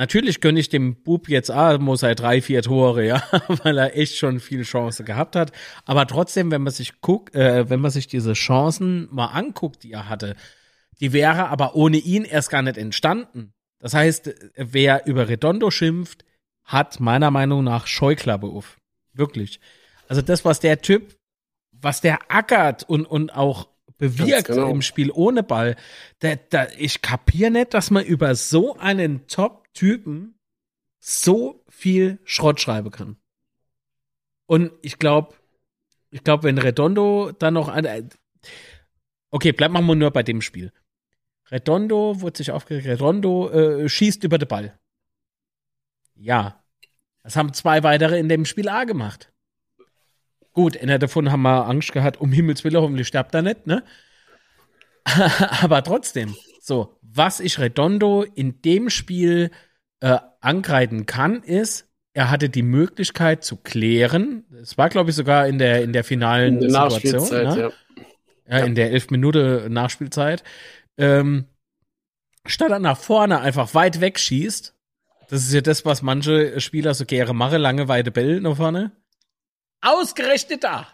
Natürlich 0.00 0.40
gönne 0.40 0.58
ich 0.58 0.70
dem 0.70 1.02
Bub 1.02 1.28
jetzt 1.28 1.50
ah, 1.50 1.76
muss 1.76 2.02
er 2.02 2.14
drei, 2.14 2.40
vier 2.40 2.62
Tore, 2.62 3.06
ja, 3.06 3.22
weil 3.48 3.76
er 3.76 3.98
echt 3.98 4.16
schon 4.16 4.40
viel 4.40 4.62
Chance 4.62 5.04
gehabt 5.04 5.36
hat. 5.36 5.52
Aber 5.84 6.06
trotzdem, 6.06 6.50
wenn 6.50 6.62
man 6.62 6.72
sich 6.72 7.02
guckt, 7.02 7.34
äh, 7.34 7.68
wenn 7.68 7.80
man 7.80 7.90
sich 7.90 8.06
diese 8.06 8.32
Chancen 8.32 9.08
mal 9.10 9.26
anguckt, 9.26 9.82
die 9.82 9.92
er 9.92 10.08
hatte, 10.08 10.36
die 11.00 11.12
wäre 11.12 11.48
aber 11.48 11.76
ohne 11.76 11.98
ihn 11.98 12.24
erst 12.24 12.48
gar 12.48 12.62
nicht 12.62 12.78
entstanden. 12.78 13.52
Das 13.78 13.92
heißt, 13.92 14.34
wer 14.56 15.06
über 15.06 15.28
Redondo 15.28 15.70
schimpft, 15.70 16.24
hat 16.64 16.98
meiner 16.98 17.30
Meinung 17.30 17.62
nach 17.62 17.86
Scheuklappe 17.86 18.46
auf. 18.46 18.78
Wirklich. 19.12 19.60
Also 20.08 20.22
das, 20.22 20.46
was 20.46 20.60
der 20.60 20.80
Typ, 20.80 21.14
was 21.72 22.00
der 22.00 22.20
ackert 22.28 22.88
und, 22.88 23.04
und 23.04 23.34
auch 23.34 23.68
bewirkt 24.00 24.48
genau. 24.48 24.70
im 24.70 24.82
Spiel 24.82 25.12
ohne 25.12 25.42
Ball, 25.44 25.76
da, 26.18 26.34
da, 26.34 26.66
ich 26.76 27.02
kapiere 27.02 27.52
nicht, 27.52 27.74
dass 27.74 27.90
man 27.90 28.04
über 28.04 28.34
so 28.34 28.76
einen 28.76 29.26
Top 29.28 29.72
Typen 29.72 30.34
so 30.98 31.62
viel 31.68 32.18
Schrott 32.24 32.60
schreiben 32.60 32.90
kann. 32.90 33.16
Und 34.46 34.72
ich 34.82 34.98
glaube, 34.98 35.34
ich 36.10 36.24
glaube, 36.24 36.44
wenn 36.44 36.58
Redondo 36.58 37.30
dann 37.38 37.54
noch 37.54 37.68
ein. 37.68 38.10
Okay, 39.30 39.52
bleiben 39.52 39.74
wir 39.74 39.94
nur 39.94 40.10
bei 40.10 40.24
dem 40.24 40.42
Spiel. 40.42 40.72
Redondo 41.50 42.20
wurde 42.20 42.38
sich 42.38 42.50
aufgeregt. 42.50 42.86
Redondo 42.86 43.50
äh, 43.50 43.88
schießt 43.88 44.24
über 44.24 44.38
den 44.38 44.48
Ball. 44.48 44.78
Ja. 46.16 46.64
Das 47.22 47.36
haben 47.36 47.52
zwei 47.52 47.82
weitere 47.82 48.18
in 48.18 48.28
dem 48.28 48.44
Spiel 48.44 48.68
A 48.68 48.84
gemacht. 48.84 49.32
Gut, 50.60 50.76
einer 50.76 50.98
davon 50.98 51.32
haben 51.32 51.40
wir 51.40 51.66
Angst 51.66 51.92
gehabt, 51.92 52.20
um 52.20 52.32
Himmels 52.32 52.64
Willen, 52.64 52.76
hoffentlich 52.76 53.08
stirbt 53.08 53.34
er 53.34 53.40
nicht, 53.40 53.66
ne? 53.66 53.82
Aber 55.62 55.82
trotzdem, 55.82 56.36
so, 56.60 56.98
was 57.00 57.40
ich 57.40 57.58
Redondo 57.58 58.24
in 58.34 58.60
dem 58.60 58.90
Spiel 58.90 59.52
äh, 60.00 60.18
angreifen 60.42 61.06
kann, 61.06 61.42
ist, 61.42 61.88
er 62.12 62.28
hatte 62.28 62.50
die 62.50 62.62
Möglichkeit 62.62 63.42
zu 63.42 63.56
klären. 63.56 64.44
Es 64.60 64.76
war, 64.76 64.90
glaube 64.90 65.08
ich, 65.08 65.16
sogar 65.16 65.48
in 65.48 65.56
der, 65.56 65.82
in 65.82 65.94
der 65.94 66.04
finalen 66.04 66.60
in 66.60 66.70
der 66.70 66.90
Situation. 66.90 67.42
Ne? 67.42 67.72
Ja. 68.46 68.58
Ja, 68.58 68.64
in 68.66 68.74
der 68.74 68.90
elf 68.90 69.08
Minute 69.08 69.66
Nachspielzeit. 69.70 70.44
Ähm, 70.98 71.46
statt 72.44 72.70
er 72.70 72.80
nach 72.80 72.98
vorne 72.98 73.40
einfach 73.40 73.72
weit 73.72 74.02
weg 74.02 74.18
schießt, 74.18 74.74
das 75.30 75.40
ist 75.40 75.54
ja 75.54 75.62
das, 75.62 75.86
was 75.86 76.02
manche 76.02 76.60
Spieler 76.60 76.92
so 76.92 77.06
gerne 77.06 77.32
machen, 77.32 77.62
lange 77.62 77.88
weite 77.88 78.10
Bälle 78.10 78.42
nach 78.42 78.58
vorne. 78.58 78.92
Ausgerechnet 79.80 80.64
da! 80.64 80.86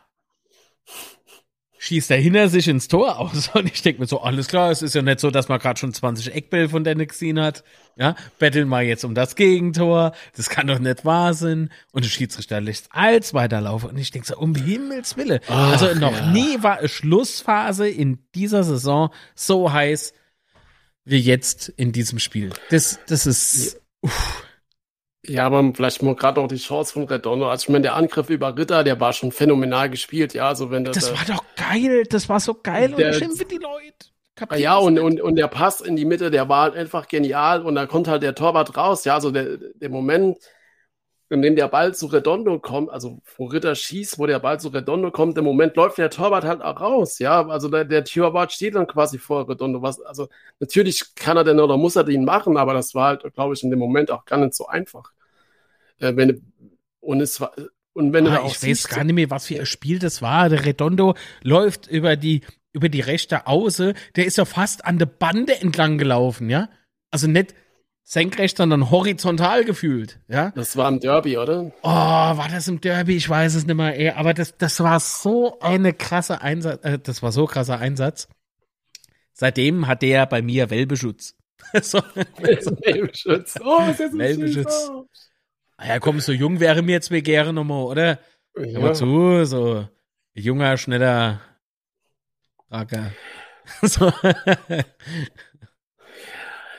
schießt 1.86 2.10
er 2.10 2.16
hinter 2.16 2.48
sich 2.48 2.66
ins 2.68 2.88
Tor 2.88 3.18
aus. 3.18 3.48
Und 3.54 3.66
ich 3.72 3.82
denke 3.82 4.00
mir 4.00 4.06
so, 4.06 4.20
alles 4.20 4.48
klar, 4.48 4.70
es 4.70 4.82
ist 4.82 4.94
ja 4.94 5.02
nicht 5.02 5.20
so, 5.20 5.30
dass 5.30 5.48
man 5.48 5.58
gerade 5.58 5.78
schon 5.78 5.92
20 5.92 6.34
Eckbälle 6.34 6.68
von 6.68 6.84
Dennis 6.84 7.08
gesehen 7.08 7.40
hat. 7.40 7.64
Ja, 7.96 8.14
betteln 8.38 8.68
wir 8.68 8.82
jetzt 8.82 9.04
um 9.04 9.14
das 9.14 9.36
Gegentor. 9.36 10.12
Das 10.36 10.50
kann 10.50 10.66
doch 10.66 10.78
nicht 10.78 11.04
wahr 11.04 11.32
sein. 11.32 11.70
Und 11.92 12.04
der 12.04 12.10
Schiedsrichter 12.10 12.60
lässt 12.60 12.88
als 12.90 13.32
weiterlaufen. 13.34 13.90
Und 13.90 13.98
ich 13.98 14.10
denke 14.10 14.26
so, 14.26 14.36
um 14.36 14.54
Himmels 14.54 15.16
Wille. 15.16 15.40
Ach, 15.48 15.72
also 15.72 15.98
noch 15.98 16.12
ja. 16.12 16.30
nie 16.30 16.62
war 16.62 16.78
eine 16.78 16.88
Schlussphase 16.88 17.88
in 17.88 18.18
dieser 18.34 18.64
Saison 18.64 19.10
so 19.34 19.72
heiß 19.72 20.12
wie 21.04 21.18
jetzt 21.18 21.68
in 21.68 21.92
diesem 21.92 22.18
Spiel. 22.18 22.50
Das, 22.70 22.98
das 23.06 23.26
ist, 23.26 23.80
uff. 24.00 24.45
Ja, 25.28 25.46
aber 25.46 25.72
vielleicht 25.74 26.02
mal 26.02 26.14
gerade 26.14 26.40
noch 26.40 26.48
die 26.48 26.56
Chance 26.56 26.92
von 26.92 27.04
Redondo. 27.04 27.48
Also 27.48 27.64
ich 27.64 27.68
meine, 27.68 27.82
der 27.82 27.96
Angriff 27.96 28.30
über 28.30 28.56
Ritter, 28.56 28.84
der 28.84 29.00
war 29.00 29.12
schon 29.12 29.32
phänomenal 29.32 29.90
gespielt, 29.90 30.34
ja. 30.34 30.48
Also 30.48 30.70
wenn 30.70 30.84
das, 30.84 30.94
das 30.96 31.12
war 31.12 31.36
doch 31.36 31.44
geil, 31.56 32.04
das 32.08 32.28
war 32.28 32.40
so 32.40 32.54
geil 32.54 32.92
der, 32.96 33.08
und 33.08 33.14
schimpfen 33.14 33.48
die 33.48 33.58
Leute. 33.58 34.10
Kapieren 34.36 34.62
ja, 34.62 34.76
und, 34.76 34.98
und, 34.98 35.20
und 35.20 35.36
der 35.36 35.48
Pass 35.48 35.80
in 35.80 35.96
die 35.96 36.04
Mitte, 36.04 36.30
der 36.30 36.48
war 36.48 36.64
halt 36.64 36.76
einfach 36.76 37.08
genial 37.08 37.62
und 37.62 37.74
da 37.74 37.86
kommt 37.86 38.06
halt 38.06 38.22
der 38.22 38.34
Torwart 38.34 38.76
raus, 38.76 39.04
ja. 39.04 39.14
Also 39.14 39.30
der, 39.30 39.56
der 39.56 39.88
Moment, 39.88 40.38
in 41.28 41.42
dem 41.42 41.56
der 41.56 41.68
Ball 41.68 41.94
zu 41.94 42.06
Redondo 42.06 42.60
kommt, 42.60 42.90
also 42.90 43.20
wo 43.36 43.46
Ritter 43.46 43.74
schießt, 43.74 44.18
wo 44.18 44.26
der 44.26 44.38
Ball 44.38 44.60
zu 44.60 44.68
Redondo 44.68 45.10
kommt, 45.10 45.36
im 45.38 45.44
Moment 45.44 45.74
läuft 45.74 45.98
der 45.98 46.10
Torwart 46.10 46.44
halt 46.44 46.62
auch 46.62 46.80
raus, 46.80 47.18
ja. 47.18 47.46
Also 47.48 47.68
der, 47.68 47.84
der 47.84 48.04
Torwart 48.04 48.52
steht 48.52 48.74
dann 48.76 48.86
quasi 48.86 49.18
vor 49.18 49.48
Redondo. 49.48 49.82
Was, 49.82 50.00
also 50.00 50.28
natürlich 50.60 51.14
kann 51.16 51.36
er 51.36 51.44
denn 51.44 51.58
oder 51.58 51.76
muss 51.76 51.96
er 51.96 52.04
den 52.04 52.24
machen, 52.24 52.56
aber 52.56 52.74
das 52.74 52.94
war 52.94 53.08
halt, 53.08 53.34
glaube 53.34 53.54
ich, 53.54 53.62
in 53.64 53.70
dem 53.70 53.78
Moment 53.78 54.10
auch 54.10 54.24
gar 54.24 54.38
nicht 54.38 54.54
so 54.54 54.66
einfach. 54.66 55.15
Äh, 55.98 56.16
wenn, 56.16 56.52
und 57.00 57.20
es 57.20 57.40
war, 57.40 57.52
und 57.96 58.12
wenn 58.12 58.26
ah, 58.26 58.40
du 58.40 58.46
ich 58.48 58.62
weiß 58.62 58.88
gar 58.88 59.04
nicht 59.04 59.14
mehr, 59.14 59.30
was 59.30 59.46
für 59.46 59.58
ein 59.58 59.64
Spiel 59.64 59.98
das 59.98 60.20
war. 60.20 60.50
Der 60.50 60.66
Redondo 60.66 61.14
läuft 61.42 61.86
über 61.86 62.16
die, 62.16 62.42
über 62.72 62.90
die 62.90 63.00
rechte 63.00 63.46
Auße. 63.46 63.94
Der 64.16 64.26
ist 64.26 64.36
ja 64.36 64.44
fast 64.44 64.84
an 64.84 64.98
der 64.98 65.06
Bande 65.06 65.58
entlang 65.60 65.96
gelaufen, 65.96 66.50
ja? 66.50 66.68
Also 67.10 67.26
nicht 67.26 67.54
senkrecht, 68.02 68.58
sondern 68.58 68.90
horizontal 68.90 69.64
gefühlt, 69.64 70.20
ja? 70.28 70.50
Das 70.54 70.76
war 70.76 70.88
im 70.88 71.00
Derby, 71.00 71.38
oder? 71.38 71.72
Oh, 71.82 71.88
war 71.88 72.48
das 72.50 72.68
im 72.68 72.82
Derby? 72.82 73.16
Ich 73.16 73.28
weiß 73.30 73.54
es 73.54 73.66
nicht 73.66 73.76
mehr. 73.76 73.98
Ey, 73.98 74.10
aber 74.10 74.34
das, 74.34 74.58
das 74.58 74.78
war 74.80 75.00
so 75.00 75.58
eine 75.60 75.94
krasse 75.94 76.42
Einsatz, 76.42 76.84
äh, 76.84 76.98
das 76.98 77.22
war 77.22 77.32
so 77.32 77.46
krasser 77.46 77.78
Einsatz. 77.78 78.28
Seitdem 79.32 79.86
hat 79.86 80.02
der 80.02 80.26
bei 80.26 80.42
mir 80.42 80.68
Welbeschutz. 80.68 81.34
so, 81.80 81.98
Welbeschutz. 82.36 83.54
Oh, 83.64 83.90
ist 83.90 84.00
jetzt 84.00 84.12
ein 84.12 84.18
Welbeschutz. 84.18 84.90
Ah 84.90 85.02
ja, 85.82 85.98
komm, 85.98 86.20
so 86.20 86.32
jung 86.32 86.60
wäre 86.60 86.82
mir 86.82 86.92
jetzt 86.92 87.10
Begehre 87.10 87.52
nochmal, 87.52 87.84
oder? 87.84 88.18
Ja. 88.56 88.80
Mal 88.80 88.94
zu, 88.94 89.44
so 89.44 89.86
junger, 90.32 90.76
schneller 90.76 91.40
Racker. 92.70 93.12
so. 93.82 94.12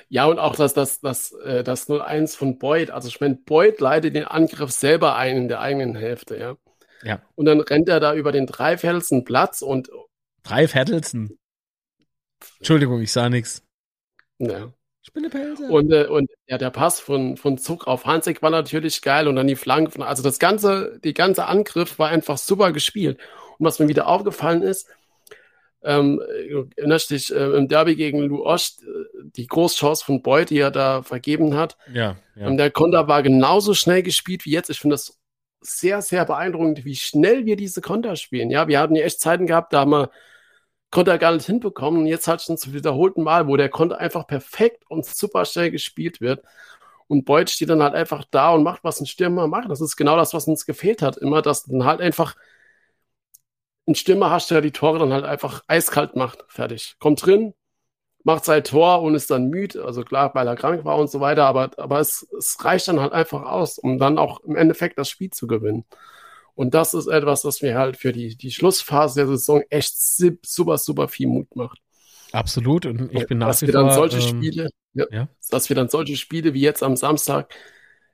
Ja, 0.10 0.26
und 0.26 0.39
auch 0.39 0.56
das, 0.56 0.74
das, 0.74 1.02
das, 1.02 1.34
äh, 1.43 1.64
das 1.64 1.89
0-1 1.89 2.38
von 2.38 2.58
Boyd. 2.58 2.91
Also 2.91 3.10
ich 3.10 3.20
meine, 3.20 3.36
Boyd 3.36 3.80
leitet 3.82 4.16
den 4.16 4.24
Angriff 4.24 4.72
selber 4.72 5.16
ein 5.16 5.38
in 5.38 5.48
der 5.48 5.60
eigenen 5.60 5.95
Hälfte, 5.95 6.38
ja. 6.38 6.58
Ja. 7.04 7.22
Und 7.36 7.45
dann 7.45 7.60
rennt 7.60 7.89
er 7.89 8.00
da 8.00 8.16
über 8.16 8.32
den 8.32 8.48
dreiviertelsten 8.48 9.24
Platz 9.24 9.62
und. 9.62 9.89
Dreiviertelsten? 10.43 11.38
Entschuldigung, 12.58 13.02
ich 13.02 13.12
sah 13.12 13.30
nichts. 13.30 13.64
Ja. 14.39 14.72
Spinnepelze. 15.08 15.68
Und, 15.68 15.91
äh, 15.91 16.05
und 16.05 16.30
ja, 16.47 16.58
der 16.58 16.70
Pass 16.70 16.99
von, 16.99 17.38
von 17.38 17.58
Zug 17.58 17.88
auf 17.88 18.05
Hansik 18.05 18.41
war 18.41 18.49
natürlich 18.49 19.01
geil 19.01 19.28
und 19.28 19.36
dann 19.36 19.47
die 19.47 19.55
Flanken. 19.55 20.03
Also 20.03 20.22
das 20.22 20.38
ganze, 20.38 20.99
die 21.03 21.14
ganze 21.14 21.45
Angriff 21.45 21.97
war 21.97 22.10
einfach 22.10 22.38
super 22.38 22.72
gespielt. 22.72 23.18
Und 23.58 23.66
was 23.66 23.80
mir 23.80 23.88
wieder 23.88 24.08
aufgefallen 24.08 24.62
ist, 24.62 24.88
ähm, 25.84 26.22
erinnerst 26.76 27.12
dich 27.12 27.34
äh, 27.34 27.55
im 27.55 27.68
Derby 27.68 27.95
gegen 27.95 28.20
Lou 28.20 28.43
Ost, 28.45 28.84
äh, 28.84 28.88
die 29.36 29.47
Großchance 29.47 30.03
von 30.03 30.22
Boyd, 30.22 30.49
die 30.49 30.60
er 30.60 30.72
da 30.72 31.03
vergeben 31.03 31.55
hat. 31.55 31.78
Ja, 31.93 32.18
ja. 32.36 32.47
Und 32.47 32.58
der 32.58 32.72
Konter 32.72 33.08
war 33.08 33.24
genauso 33.24 33.74
schnell 33.74 34.03
gespielt 34.03 34.45
wie 34.45 34.51
jetzt. 34.51 34.70
Ich 34.70 34.80
finde 34.80 34.95
das 34.95 35.18
sehr, 35.62 36.01
sehr 36.01 36.26
beeindruckend, 36.26 36.84
wie 36.84 36.95
schnell 36.95 37.45
wir 37.45 37.55
diese 37.55 37.82
Konter 37.82 38.16
spielen. 38.16 38.49
Ja, 38.49 38.68
wir 38.68 38.80
hatten 38.80 38.95
ja 38.95 39.03
echt 39.03 39.20
Zeiten 39.20 39.47
gehabt, 39.47 39.74
da 39.74 39.82
haben 39.82 39.91
wir 39.91 40.10
konnte 40.91 41.11
er 41.11 41.17
gar 41.17 41.33
nicht 41.33 41.45
hinbekommen. 41.45 42.01
Und 42.01 42.07
jetzt 42.07 42.27
hat 42.27 42.41
schon 42.41 42.57
zum 42.57 42.73
wiederholten 42.73 43.23
Mal, 43.23 43.47
wo 43.47 43.57
der 43.57 43.69
konnte 43.69 43.97
einfach 43.97 44.27
perfekt 44.27 44.83
und 44.89 45.05
super 45.05 45.45
schnell 45.45 45.71
gespielt 45.71 46.21
wird. 46.21 46.43
Und 47.07 47.25
Boyd 47.25 47.49
steht 47.49 47.69
dann 47.69 47.83
halt 47.83 47.95
einfach 47.95 48.25
da 48.31 48.51
und 48.51 48.63
macht, 48.63 48.83
was 48.83 48.99
ein 48.99 49.05
Stürmer 49.05 49.47
macht. 49.47 49.69
Das 49.69 49.81
ist 49.81 49.95
genau 49.95 50.17
das, 50.17 50.33
was 50.33 50.47
uns 50.47 50.65
gefehlt 50.65 51.01
hat. 51.01 51.17
Immer, 51.17 51.41
dass 51.41 51.63
dann 51.63 51.85
halt 51.85 52.01
einfach 52.01 52.35
ein 53.88 53.95
Stürmer 53.95 54.29
hast, 54.29 54.51
der 54.51 54.61
die 54.61 54.71
Tore 54.71 54.99
dann 54.99 55.13
halt 55.13 55.25
einfach 55.25 55.63
eiskalt 55.67 56.15
macht. 56.15 56.45
Fertig. 56.49 56.95
Kommt 56.99 57.25
drin, 57.25 57.53
macht 58.23 58.45
sein 58.45 58.63
Tor 58.63 59.01
und 59.01 59.15
ist 59.15 59.31
dann 59.31 59.49
müde. 59.49 59.85
Also 59.85 60.03
klar, 60.03 60.35
weil 60.35 60.47
er 60.47 60.55
krank 60.57 60.83
war 60.85 60.97
und 60.97 61.09
so 61.09 61.21
weiter. 61.21 61.45
Aber, 61.45 61.71
aber 61.77 61.99
es, 61.99 62.27
es 62.38 62.63
reicht 62.63 62.88
dann 62.89 62.99
halt 62.99 63.13
einfach 63.13 63.43
aus, 63.43 63.77
um 63.79 63.97
dann 63.99 64.17
auch 64.17 64.41
im 64.41 64.55
Endeffekt 64.57 64.97
das 64.97 65.09
Spiel 65.09 65.29
zu 65.31 65.47
gewinnen. 65.47 65.85
Und 66.58 66.74
das 66.74 66.95
ist 66.95 67.05
etwas, 67.05 67.43
das 67.43 67.62
mir 67.62 67.78
halt 67.78 67.97
für 67.97 68.12
die, 68.12 68.36
die 68.36 68.49
Schlussphase 68.49 69.20
der 69.20 69.28
Saison 69.28 69.62
echt 69.70 69.95
super, 69.95 70.80
super 70.80 71.08
viel 71.08 71.28
Mut 71.28 71.55
macht. 71.55 71.80
Absolut. 72.32 72.88
Und 72.88 73.14
ich 73.14 73.28
bin 73.28 73.38
nach 73.38 73.49
dass 73.49 73.62
wir 73.62 73.72
dann 73.72 73.91
solche 73.93 74.18
ähm, 74.18 74.24
Spiele, 74.24 74.70
ja, 74.93 75.05
ja. 75.12 75.28
dass 75.51 75.70
wir 75.70 75.76
dann 75.76 75.88
solche 75.89 76.18
Spiele 76.18 76.55
wie 76.55 76.62
jetzt 76.62 76.82
am 76.82 76.95
Samstag 76.95 77.53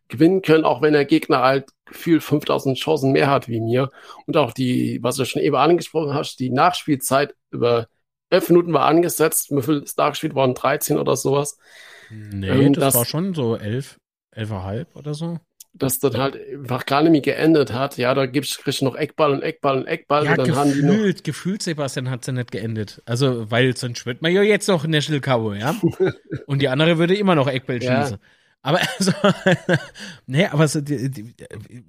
gewinnen 0.09 0.41
können, 0.41 0.65
auch 0.65 0.81
wenn 0.81 0.91
der 0.91 1.05
Gegner 1.05 1.39
halt 1.39 1.69
gefühlt 1.85 2.21
5000 2.21 2.77
Chancen 2.77 3.13
mehr 3.13 3.29
hat 3.29 3.47
wie 3.47 3.61
mir. 3.61 3.89
Und 4.27 4.35
auch 4.35 4.51
die, 4.51 4.99
was 5.01 5.15
du 5.15 5.23
schon 5.23 5.41
eben 5.41 5.55
angesprochen 5.55 6.13
hast, 6.13 6.37
die 6.39 6.49
Nachspielzeit 6.49 7.35
über 7.49 7.87
elf 8.29 8.49
Minuten 8.49 8.73
war 8.73 8.87
angesetzt. 8.87 9.51
Wie 9.51 9.61
viel 9.61 9.77
ist 9.83 9.97
nachgespielt 9.97 10.35
worden? 10.35 10.53
13 10.53 10.97
oder 10.97 11.15
sowas. 11.15 11.57
Nee, 12.09 12.49
Ähm, 12.49 12.73
das, 12.73 12.83
das- 12.83 12.95
war 12.95 13.05
schon 13.05 13.33
so 13.33 13.55
elf, 13.55 13.95
elfeinhalb 14.31 14.93
oder 14.97 15.13
so. 15.13 15.39
Dass 15.75 15.99
dann 15.99 16.17
halt 16.17 16.37
einfach 16.53 16.85
gar 16.85 17.01
nicht 17.01 17.11
mehr 17.11 17.21
geendet 17.21 17.73
hat. 17.73 17.97
Ja, 17.97 18.13
da 18.13 18.27
gibt's 18.27 18.57
kriegst 18.59 18.81
du 18.81 18.85
noch 18.85 18.95
Eckball 18.95 19.31
und 19.31 19.41
Eckball 19.41 19.77
und 19.79 19.87
Eckball. 19.87 20.23
Ja, 20.25 20.31
und 20.31 20.37
dann 20.37 20.55
haben 20.55 20.71
die 20.71 20.83
noch. 20.83 20.89
gefühlt, 20.93 21.23
gefühlt, 21.23 21.63
Sebastian, 21.63 22.09
hat 22.11 22.23
sie 22.23 22.31
nicht 22.31 22.51
geendet. 22.51 23.01
Also, 23.05 23.49
weil 23.49 23.75
sonst 23.75 24.05
wird 24.05 24.21
man 24.21 24.31
ja 24.31 24.43
jetzt 24.43 24.67
noch 24.67 24.85
National 24.85 25.19
Cowboy, 25.21 25.59
ja? 25.59 25.75
Und 26.45 26.61
die 26.61 26.67
andere 26.69 26.99
würde 26.99 27.15
immer 27.15 27.33
noch 27.35 27.47
Eckball 27.47 27.81
Ja. 27.81 28.03
schießen. 28.03 28.17
Aber 28.61 28.79
also, 28.97 29.11
nee, 30.27 30.45
aber 30.45 30.67
so, 30.67 30.79
die, 30.79 31.09
die, 31.09 31.33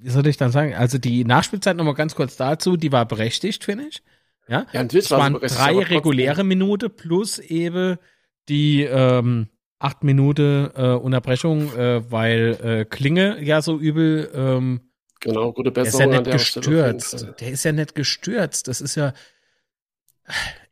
wie 0.01 0.11
soll 0.11 0.27
ich 0.27 0.37
dann 0.37 0.51
sagen? 0.51 0.75
Also 0.75 0.99
die 0.99 1.25
Nachspielzeit 1.25 1.77
nochmal 1.77 1.95
ganz 1.95 2.15
kurz 2.15 2.37
dazu, 2.37 2.77
die 2.77 2.91
war 2.91 3.07
berechtigt, 3.07 3.65
finde 3.65 3.85
ich. 3.89 4.03
Ja, 4.49 4.67
Ja, 4.73 4.83
natürlich 4.83 5.05
es 5.07 5.11
waren 5.11 5.35
drei 5.35 5.79
reguläre 5.79 6.43
Minuten 6.43 6.91
plus 6.95 7.39
eben 7.39 7.97
die 8.49 8.83
ähm, 8.83 9.49
acht 9.85 10.03
Minuten 10.03 10.71
äh, 10.75 10.95
Unterbrechung, 10.95 11.75
äh, 11.77 12.11
weil 12.11 12.59
äh, 12.63 12.85
Klinge 12.85 13.43
ja 13.43 13.63
so 13.63 13.79
übel 13.79 14.31
ähm, 14.35 14.81
Genau, 15.21 15.53
gute 15.53 15.73
der 15.73 15.85
ist 15.85 15.93
Besserung 15.93 16.13
ja 16.13 16.21
nicht 16.21 16.33
gestürzt. 16.33 17.27
Der 17.41 17.51
ist 17.51 17.65
ja 17.65 17.73
nicht 17.73 17.95
gestürzt. 17.95 18.69
Das 18.69 18.83
ist 18.83 18.95
ja. 18.95 19.15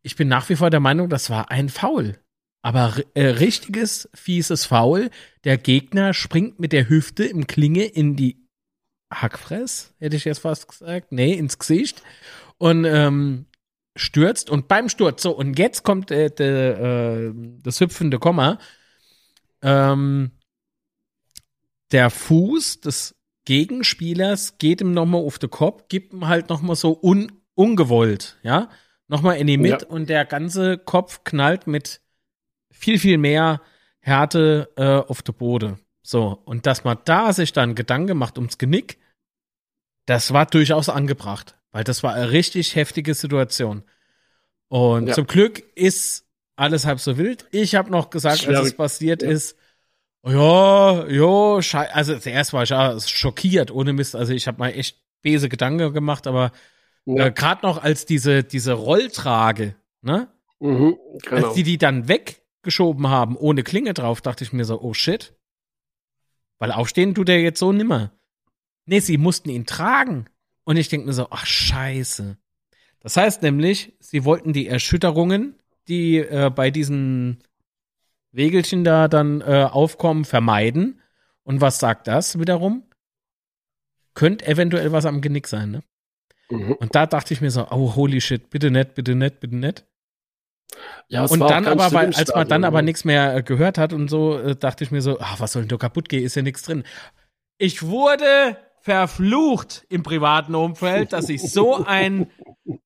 Ich 0.02 0.16
bin 0.16 0.28
nach 0.28 0.48
wie 0.50 0.56
vor 0.56 0.68
der 0.68 0.80
Meinung, 0.80 1.08
das 1.08 1.30
war 1.30 1.50
ein 1.50 1.70
Foul. 1.70 2.18
Aber 2.60 2.94
äh, 3.14 3.26
richtiges, 3.28 4.10
fieses 4.14 4.66
Foul. 4.66 5.10
Der 5.44 5.56
Gegner 5.56 6.12
springt 6.12 6.60
mit 6.60 6.72
der 6.72 6.88
Hüfte 6.88 7.24
im 7.24 7.46
Klinge 7.46 7.84
in 7.84 8.14
die 8.14 8.46
Hackfress, 9.12 9.94
hätte 9.98 10.16
ich 10.16 10.24
jetzt 10.24 10.40
fast 10.40 10.68
gesagt. 10.68 11.12
Nee, 11.12 11.32
ins 11.32 11.58
Gesicht. 11.58 12.02
Und 12.58 12.84
ähm, 12.84 13.46
stürzt. 13.96 14.50
Und 14.50 14.68
beim 14.68 14.88
Sturz, 14.88 15.22
so, 15.22 15.32
und 15.32 15.58
jetzt 15.58 15.82
kommt 15.82 16.10
äh, 16.10 16.30
der, 16.30 16.78
äh, 16.78 17.32
das 17.62 17.80
hüpfende 17.80 18.18
Komma. 18.18 18.58
Ähm, 19.62 20.32
der 21.92 22.10
Fuß 22.10 22.80
des 22.80 23.14
Gegenspielers 23.44 24.58
geht 24.58 24.80
ihm 24.80 24.92
nochmal 24.92 25.22
auf 25.22 25.38
den 25.38 25.50
Kopf, 25.50 25.88
gibt 25.88 26.12
ihm 26.12 26.26
halt 26.28 26.48
nochmal 26.48 26.76
so 26.76 26.98
un, 27.02 27.32
ungewollt, 27.54 28.38
ja, 28.42 28.70
nochmal 29.08 29.36
in 29.36 29.46
die 29.46 29.58
Mitte 29.58 29.84
Ja. 29.86 29.90
und 29.90 30.08
der 30.08 30.24
ganze 30.24 30.78
Kopf 30.78 31.24
knallt 31.24 31.66
mit 31.66 32.00
viel, 32.70 32.98
viel 32.98 33.18
mehr 33.18 33.60
Härte 34.00 34.70
äh, 34.76 34.84
auf 35.08 35.22
den 35.22 35.34
Boden. 35.34 35.78
So, 36.02 36.40
und 36.44 36.66
dass 36.66 36.82
man 36.84 36.98
da 37.04 37.32
sich 37.32 37.52
dann 37.52 37.74
Gedanken 37.74 38.16
macht 38.16 38.38
ums 38.38 38.58
Genick, 38.58 38.98
das 40.06 40.32
war 40.32 40.46
durchaus 40.46 40.88
angebracht, 40.88 41.56
weil 41.70 41.84
das 41.84 42.02
war 42.02 42.14
eine 42.14 42.32
richtig 42.32 42.74
heftige 42.74 43.14
Situation. 43.14 43.84
Und 44.68 45.08
Ja. 45.08 45.14
zum 45.14 45.26
Glück 45.26 45.62
ist 45.76 46.26
alles 46.62 46.86
halb 46.86 47.00
so 47.00 47.18
wild. 47.18 47.46
Ich 47.50 47.74
habe 47.74 47.90
noch 47.90 48.10
gesagt, 48.10 48.46
als 48.48 48.66
es 48.68 48.74
passiert 48.76 49.22
Ja. 49.22 49.30
ist, 49.30 49.56
ja, 50.24 51.06
ja, 51.08 51.56
also 51.92 52.18
zuerst 52.18 52.52
war 52.52 52.62
ich 52.62 52.70
ja 52.70 52.98
schockiert, 53.00 53.70
ohne 53.70 53.92
Mist. 53.92 54.14
Also 54.14 54.32
ich 54.32 54.46
habe 54.46 54.58
mal 54.58 54.68
echt 54.70 55.02
böse 55.22 55.48
Gedanken 55.48 55.92
gemacht, 55.92 56.26
aber 56.26 56.52
Ja. 57.04 57.26
äh, 57.26 57.32
gerade 57.32 57.66
noch 57.66 57.82
als 57.82 58.06
diese, 58.06 58.44
diese 58.44 58.72
Rolltrage, 58.74 59.74
ne? 60.00 60.28
Mhm, 60.60 60.96
genau. 61.22 61.48
Als 61.48 61.54
die 61.54 61.64
die 61.64 61.76
dann 61.78 62.06
weggeschoben 62.08 63.08
haben, 63.08 63.36
ohne 63.36 63.64
Klinge 63.64 63.94
drauf, 63.94 64.20
dachte 64.20 64.44
ich 64.44 64.52
mir 64.52 64.64
so, 64.64 64.80
oh 64.80 64.94
shit. 64.94 65.34
Weil 66.58 66.70
aufstehen 66.70 67.14
tut 67.16 67.28
er 67.28 67.40
jetzt 67.40 67.58
so 67.58 67.72
nimmer. 67.72 68.12
Nee, 68.86 69.00
sie 69.00 69.18
mussten 69.18 69.48
ihn 69.50 69.66
tragen. 69.66 70.26
Und 70.64 70.76
ich 70.76 70.88
denke 70.88 71.06
mir 71.08 71.12
so, 71.12 71.26
ach 71.30 71.44
scheiße. 71.46 72.36
Das 73.00 73.16
heißt 73.16 73.42
nämlich, 73.42 73.96
sie 73.98 74.24
wollten 74.24 74.52
die 74.52 74.68
Erschütterungen, 74.68 75.60
die 75.89 76.18
äh, 76.18 76.51
bei 76.55 76.70
diesen 76.70 77.43
Wegelchen 78.33 78.85
da 78.85 79.09
dann 79.09 79.41
äh, 79.41 79.68
aufkommen, 79.70 80.24
vermeiden. 80.24 81.01
Und 81.45 81.61
was 81.61 81.78
sagt 81.78 82.07
das 82.07 82.39
wiederum? 82.39 82.85
Könnte 84.14 84.47
eventuell 84.47 84.93
was 84.93 85.07
am 85.07 85.20
Genick 85.20 85.49
sein, 85.49 85.70
ne? 85.70 85.83
Mhm. 86.51 86.72
Und 86.72 86.95
da 86.95 87.07
dachte 87.07 87.35
ich 87.35 87.41
mir 87.41 87.51
so, 87.51 87.66
oh 87.70 87.95
holy 87.95 88.20
shit, 88.20 88.51
bitte 88.51 88.70
nicht, 88.70 88.95
bitte 88.95 89.14
nicht, 89.14 89.41
bitte 89.41 89.57
nicht. 89.57 89.87
Ja, 91.09 91.24
Und 91.24 91.41
dann 91.41 91.66
aber, 91.66 91.93
weil, 91.93 92.14
als 92.14 92.35
man 92.35 92.49
dann 92.49 92.64
aber 92.64 92.80
ne? 92.80 92.87
nichts 92.87 93.05
mehr 93.05 93.37
äh, 93.37 93.43
gehört 93.43 93.78
hat 93.78 93.93
und 93.93 94.09
so, 94.09 94.39
äh, 94.39 94.57
dachte 94.57 94.85
ich 94.85 94.91
mir 94.91 95.03
so, 95.03 95.18
ach, 95.20 95.41
was 95.41 95.53
soll 95.53 95.62
denn 95.62 95.68
da 95.68 95.76
kaputt 95.76 96.09
gehen, 96.09 96.24
ist 96.24 96.37
ja 96.37 96.43
nichts 96.43 96.62
drin. 96.62 96.85
Ich 97.59 97.83
wurde 97.83 98.57
verflucht 98.83 99.87
im 99.89 100.03
privaten 100.03 100.55
Umfeld, 100.55 101.12
dass 101.12 101.28
ich 101.28 101.41
so 101.41 101.85
ein 101.85 102.30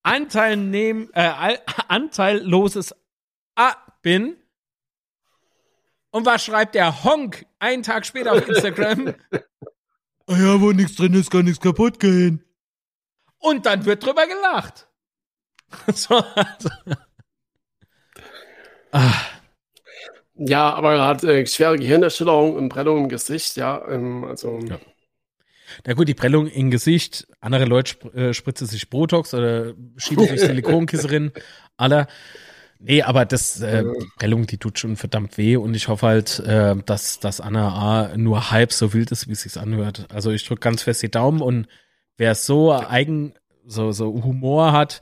Anteil 0.02 0.56
nehm, 0.56 1.10
äh, 1.14 1.56
anteilloses 1.88 2.94
A 3.56 3.72
bin. 4.02 4.36
Und 6.10 6.26
was 6.26 6.44
schreibt 6.44 6.74
der 6.74 7.02
Honk 7.04 7.46
einen 7.58 7.82
Tag 7.82 8.06
später 8.06 8.32
auf 8.32 8.46
Instagram? 8.46 9.14
ah 10.26 10.36
ja, 10.36 10.60
wo 10.60 10.72
nichts 10.72 10.96
drin 10.96 11.14
ist, 11.14 11.30
kann 11.30 11.44
nichts 11.46 11.60
kaputt 11.60 11.98
gehen. 11.98 12.44
Und 13.38 13.66
dann 13.66 13.84
wird 13.84 14.04
drüber 14.04 14.26
gelacht. 14.26 14.88
so, 15.94 16.14
also. 16.14 16.68
ah. 18.92 19.12
Ja, 20.38 20.74
aber 20.74 20.94
er 20.94 21.06
hat 21.06 21.24
äh, 21.24 21.46
schwere 21.46 21.78
Gehirnerschütterung 21.78 22.54
und 22.54 22.68
Prellung 22.68 23.04
im 23.04 23.08
Gesicht, 23.08 23.56
ja. 23.56 23.82
Ähm, 23.88 24.24
also, 24.24 24.58
Ja. 24.58 24.78
Na 25.84 25.94
gut, 25.94 26.08
die 26.08 26.14
Prellung 26.14 26.46
im 26.46 26.70
Gesicht, 26.70 27.26
andere 27.40 27.64
Leute 27.64 27.90
sp 27.92 28.08
äh, 28.14 28.34
spritzen 28.34 28.66
sich 28.66 28.88
Botox 28.88 29.34
oder 29.34 29.74
schieben 29.96 30.26
sich 30.26 30.40
Silikonkisse 30.42 31.10
rein. 31.10 31.32
Aller. 31.76 32.06
Nee, 32.78 33.02
aber 33.02 33.24
das, 33.24 33.60
äh, 33.60 33.82
die 33.84 34.06
Prellung, 34.16 34.46
die 34.46 34.58
tut 34.58 34.78
schon 34.78 34.96
verdammt 34.96 35.38
weh 35.38 35.56
und 35.56 35.74
ich 35.74 35.88
hoffe 35.88 36.06
halt, 36.06 36.40
äh, 36.40 36.76
dass 36.84 37.20
das 37.20 37.40
Anna 37.40 38.10
A 38.10 38.16
nur 38.16 38.50
halb 38.50 38.72
so 38.72 38.92
wild 38.92 39.10
ist, 39.12 39.28
wie 39.28 39.32
es 39.32 39.42
sich 39.42 39.56
anhört. 39.56 40.06
Also 40.12 40.30
ich 40.30 40.46
drücke 40.46 40.60
ganz 40.60 40.82
fest 40.82 41.02
die 41.02 41.10
Daumen 41.10 41.40
und 41.40 41.68
wer 42.18 42.34
so 42.34 42.72
eigen, 42.72 43.34
so, 43.64 43.92
so 43.92 44.12
Humor 44.22 44.72
hat, 44.72 45.00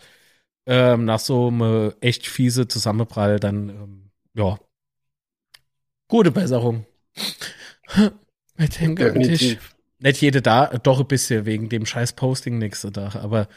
ähm, 0.66 1.04
nach 1.04 1.18
so 1.18 1.48
einem 1.48 1.90
äh, 2.00 2.06
echt 2.06 2.26
fiese 2.26 2.68
Zusammenprall, 2.68 3.40
dann, 3.40 3.68
ähm, 3.70 4.10
ja, 4.34 4.58
gute 6.08 6.30
Besserung. 6.30 6.86
Mit 8.56 8.80
dem 8.80 8.94
definitiv. 8.94 9.73
Nicht 10.04 10.20
jede 10.20 10.42
da, 10.42 10.66
doch 10.66 11.00
ein 11.00 11.06
bisschen 11.06 11.46
wegen 11.46 11.70
dem 11.70 11.86
scheiß 11.86 12.12
Posting 12.12 12.58
nächste 12.58 12.92
Tag, 12.92 13.14
aber 13.16 13.48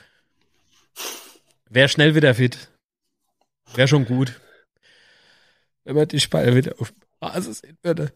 wäre 1.69 1.89
schnell 1.89 2.15
wieder 2.15 2.33
fit. 2.33 2.69
Wäre 3.75 3.89
schon 3.89 4.05
gut. 4.05 4.39
Wenn 5.83 5.97
man 5.97 6.07
die 6.07 6.21
Speyer 6.21 6.55
wieder 6.55 6.75
auf 6.79 6.93
Basis 7.19 7.59
sehen 7.59 7.77
würde. 7.83 8.13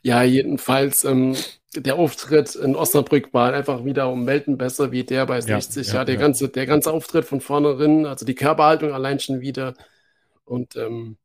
Ja, 0.00 0.22
jedenfalls, 0.22 1.04
ähm, 1.04 1.36
der 1.76 1.96
Auftritt 1.96 2.54
in 2.54 2.76
Osnabrück 2.76 3.34
war 3.34 3.52
einfach 3.52 3.84
wieder 3.84 4.10
um 4.10 4.26
Welten 4.26 4.56
besser 4.56 4.90
wie 4.90 5.04
der 5.04 5.26
bei 5.26 5.40
Ja, 5.40 5.60
60. 5.60 5.88
ja, 5.88 5.94
Ja, 5.96 6.04
der 6.06 6.14
ja. 6.14 6.20
ganze, 6.22 6.48
der 6.48 6.64
ganze 6.64 6.90
Auftritt 6.92 7.26
von 7.26 7.42
vornherein, 7.42 8.06
also 8.06 8.24
die 8.24 8.34
Körperhaltung 8.34 8.92
allein 8.94 9.20
schon 9.20 9.42
wieder 9.42 9.74
und 10.46 10.76
ähm, 10.76 11.18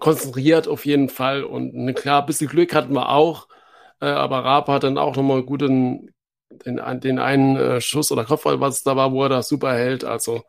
konzentriert 0.00 0.68
auf 0.68 0.86
jeden 0.86 1.08
Fall 1.08 1.44
und 1.44 1.74
ne, 1.74 1.94
klar, 1.94 2.20
ein 2.22 2.26
bisschen 2.26 2.48
Glück 2.48 2.74
hatten 2.74 2.94
wir 2.94 3.08
auch, 3.10 3.48
äh, 4.00 4.06
aber 4.06 4.44
Raab 4.44 4.68
hat 4.68 4.84
dann 4.84 4.98
auch 4.98 5.16
nochmal 5.16 5.42
guten, 5.42 6.10
den, 6.66 6.80
den 7.00 7.18
einen 7.18 7.56
äh, 7.56 7.80
Schuss 7.80 8.12
oder 8.12 8.24
Kopfball, 8.24 8.60
was 8.60 8.76
es 8.78 8.82
da 8.84 8.96
war, 8.96 9.12
wo 9.12 9.22
er 9.24 9.28
das 9.30 9.48
super 9.48 9.72
hält, 9.74 10.04
also 10.04 10.42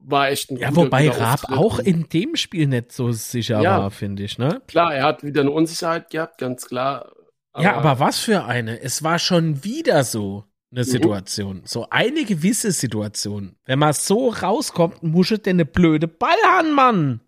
war 0.00 0.28
echt 0.28 0.50
ein 0.50 0.60
Ja, 0.60 0.68
guter, 0.68 0.86
wobei 0.86 1.04
guter 1.04 1.18
Raab 1.20 1.44
Auftritt. 1.46 1.58
auch 1.58 1.78
in 1.78 2.08
dem 2.08 2.36
Spiel 2.36 2.66
nicht 2.66 2.92
so 2.92 3.10
sicher 3.12 3.58
Ja. 3.62 3.68
war, 3.68 3.90
finde 3.90 4.22
ich, 4.24 4.38
ne? 4.38 4.62
Klar, 4.68 4.94
er 4.94 5.04
hat 5.04 5.22
wieder 5.24 5.42
eine 5.42 5.50
Unsicherheit 5.52 6.10
gehabt, 6.10 6.38
ganz 6.38 6.66
klar. 6.66 7.12
ja, 7.54 7.74
aber 7.76 7.98
was 7.98 8.18
für 8.20 8.44
eine? 8.44 8.80
Es 8.80 9.02
war 9.02 9.18
schon 9.18 9.64
wieder 9.64 10.04
so 10.04 10.44
Mhm. 10.44 10.50
eine 10.70 10.84
Situation. 10.84 11.62
So 11.66 11.86
eine 11.90 12.24
gewisse 12.24 12.72
Situation. 12.72 13.56
Wenn 13.66 13.78
man 13.78 13.92
so 13.92 14.28
rauskommt, 14.30 15.02
muschelt 15.02 15.44
der 15.46 15.52
eine 15.52 15.66
blöde 15.66 16.08
Ball 16.08 16.36
an, 16.58 16.72
Mann. 16.72 17.20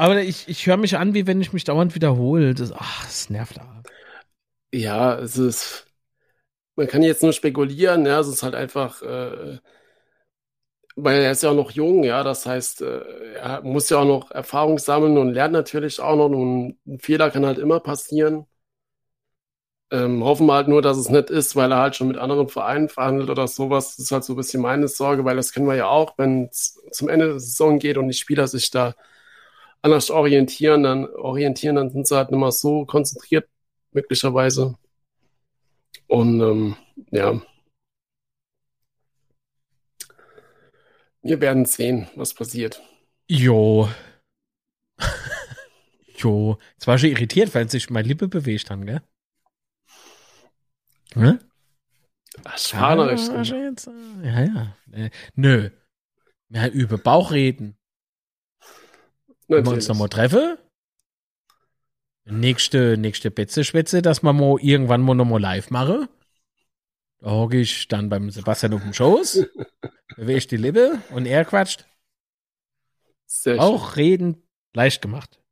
Aber 0.00 0.22
ich, 0.22 0.48
ich 0.48 0.66
höre 0.66 0.78
mich 0.78 0.96
an, 0.96 1.12
wie 1.12 1.26
wenn 1.26 1.42
ich 1.42 1.52
mich 1.52 1.64
dauernd 1.64 1.94
wiederhole. 1.94 2.54
Das, 2.54 2.72
ach, 2.72 3.04
das 3.04 3.28
nervt 3.28 3.60
aber. 3.60 3.82
Ja, 4.72 5.18
es 5.18 5.36
ist, 5.36 5.88
man 6.76 6.86
kann 6.86 7.02
jetzt 7.02 7.22
nur 7.22 7.34
spekulieren, 7.34 8.06
ja, 8.06 8.20
es 8.20 8.28
ist 8.28 8.42
halt 8.42 8.54
einfach, 8.54 9.02
äh, 9.02 9.58
weil 10.96 11.20
er 11.20 11.32
ist 11.32 11.42
ja 11.42 11.50
auch 11.50 11.54
noch 11.54 11.72
jung, 11.72 12.02
ja, 12.02 12.22
das 12.24 12.46
heißt, 12.46 12.80
äh, 12.80 13.34
er 13.34 13.60
muss 13.60 13.90
ja 13.90 13.98
auch 13.98 14.06
noch 14.06 14.30
Erfahrung 14.30 14.78
sammeln 14.78 15.18
und 15.18 15.34
lernt 15.34 15.52
natürlich 15.52 16.00
auch 16.00 16.16
noch 16.16 16.30
und 16.30 16.78
ein 16.86 16.98
Fehler 16.98 17.30
kann 17.30 17.44
halt 17.44 17.58
immer 17.58 17.80
passieren. 17.80 18.46
Ähm, 19.92 20.24
hoffen 20.24 20.46
wir 20.46 20.54
halt 20.54 20.68
nur, 20.68 20.80
dass 20.82 20.96
es 20.96 21.10
nicht 21.10 21.28
ist, 21.30 21.56
weil 21.56 21.72
er 21.72 21.78
halt 21.78 21.96
schon 21.96 22.08
mit 22.08 22.16
anderen 22.16 22.48
Vereinen 22.48 22.88
verhandelt 22.88 23.28
oder 23.28 23.46
sowas. 23.48 23.96
Das 23.96 24.06
ist 24.06 24.12
halt 24.12 24.24
so 24.24 24.32
ein 24.34 24.36
bisschen 24.36 24.62
meine 24.62 24.88
Sorge, 24.88 25.24
weil 25.26 25.36
das 25.36 25.52
kennen 25.52 25.66
wir 25.66 25.74
ja 25.74 25.88
auch, 25.88 26.16
wenn 26.16 26.46
es 26.50 26.80
zum 26.92 27.08
Ende 27.10 27.26
der 27.28 27.40
Saison 27.40 27.78
geht 27.78 27.98
und 27.98 28.08
die 28.08 28.14
Spieler 28.14 28.46
sich 28.46 28.70
da 28.70 28.94
anders 29.82 30.10
orientieren, 30.10 30.82
dann 30.82 31.06
orientieren, 31.06 31.76
dann 31.76 31.90
sind 31.90 32.06
sie 32.06 32.16
halt 32.16 32.30
nicht 32.30 32.40
mehr 32.40 32.52
so 32.52 32.84
konzentriert, 32.84 33.48
möglicherweise. 33.92 34.76
Und 36.06 36.40
ähm, 36.40 36.76
ja. 37.10 37.40
Wir 41.22 41.40
werden 41.40 41.66
sehen, 41.66 42.08
was 42.16 42.34
passiert. 42.34 42.82
Jo. 43.28 43.88
jo. 46.16 46.58
Jetzt 46.72 46.86
war 46.86 46.98
schon 46.98 47.10
irritiert, 47.10 47.54
weil 47.54 47.68
sich 47.70 47.90
meine 47.90 48.08
Lippe 48.08 48.28
bewegt 48.28 48.70
haben, 48.70 48.86
gell? 48.86 49.02
Hm? 51.14 51.38
Ach, 52.44 52.58
schade. 52.58 53.16
Ja, 54.22 54.44
ja. 54.44 54.76
Äh, 54.92 55.10
nö. 55.34 55.70
Ja, 56.48 56.66
über 56.68 56.98
Bauch 56.98 57.32
reden. 57.32 57.76
Wenn 59.50 59.66
wir 59.66 59.72
uns 59.72 59.88
nochmal 59.88 60.08
treffen. 60.08 60.56
Nächste, 62.24 62.96
nächste 62.96 63.32
Betze-Schwätze, 63.32 64.00
dass 64.00 64.22
wir 64.22 64.32
mal 64.32 64.58
irgendwann 64.60 65.02
mal 65.02 65.14
nochmal 65.14 65.40
live 65.40 65.70
machen. 65.70 66.08
Da 67.18 67.32
hocke 67.32 67.58
ich 67.58 67.88
dann 67.88 68.08
beim 68.08 68.30
Sebastian 68.30 68.74
auf 68.74 68.82
dem 68.82 68.94
Schoß, 68.94 69.46
bewege 70.16 70.38
ich 70.38 70.46
die 70.46 70.56
Lippe 70.56 71.02
und 71.10 71.26
er 71.26 71.44
quatscht. 71.44 71.84
Sehr 73.26 73.60
Auch 73.60 73.94
schön. 73.94 74.04
reden 74.04 74.42
leicht 74.72 75.02
gemacht. 75.02 75.42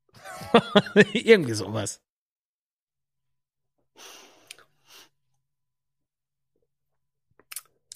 Irgendwie 1.13 1.55
sowas. 1.55 2.01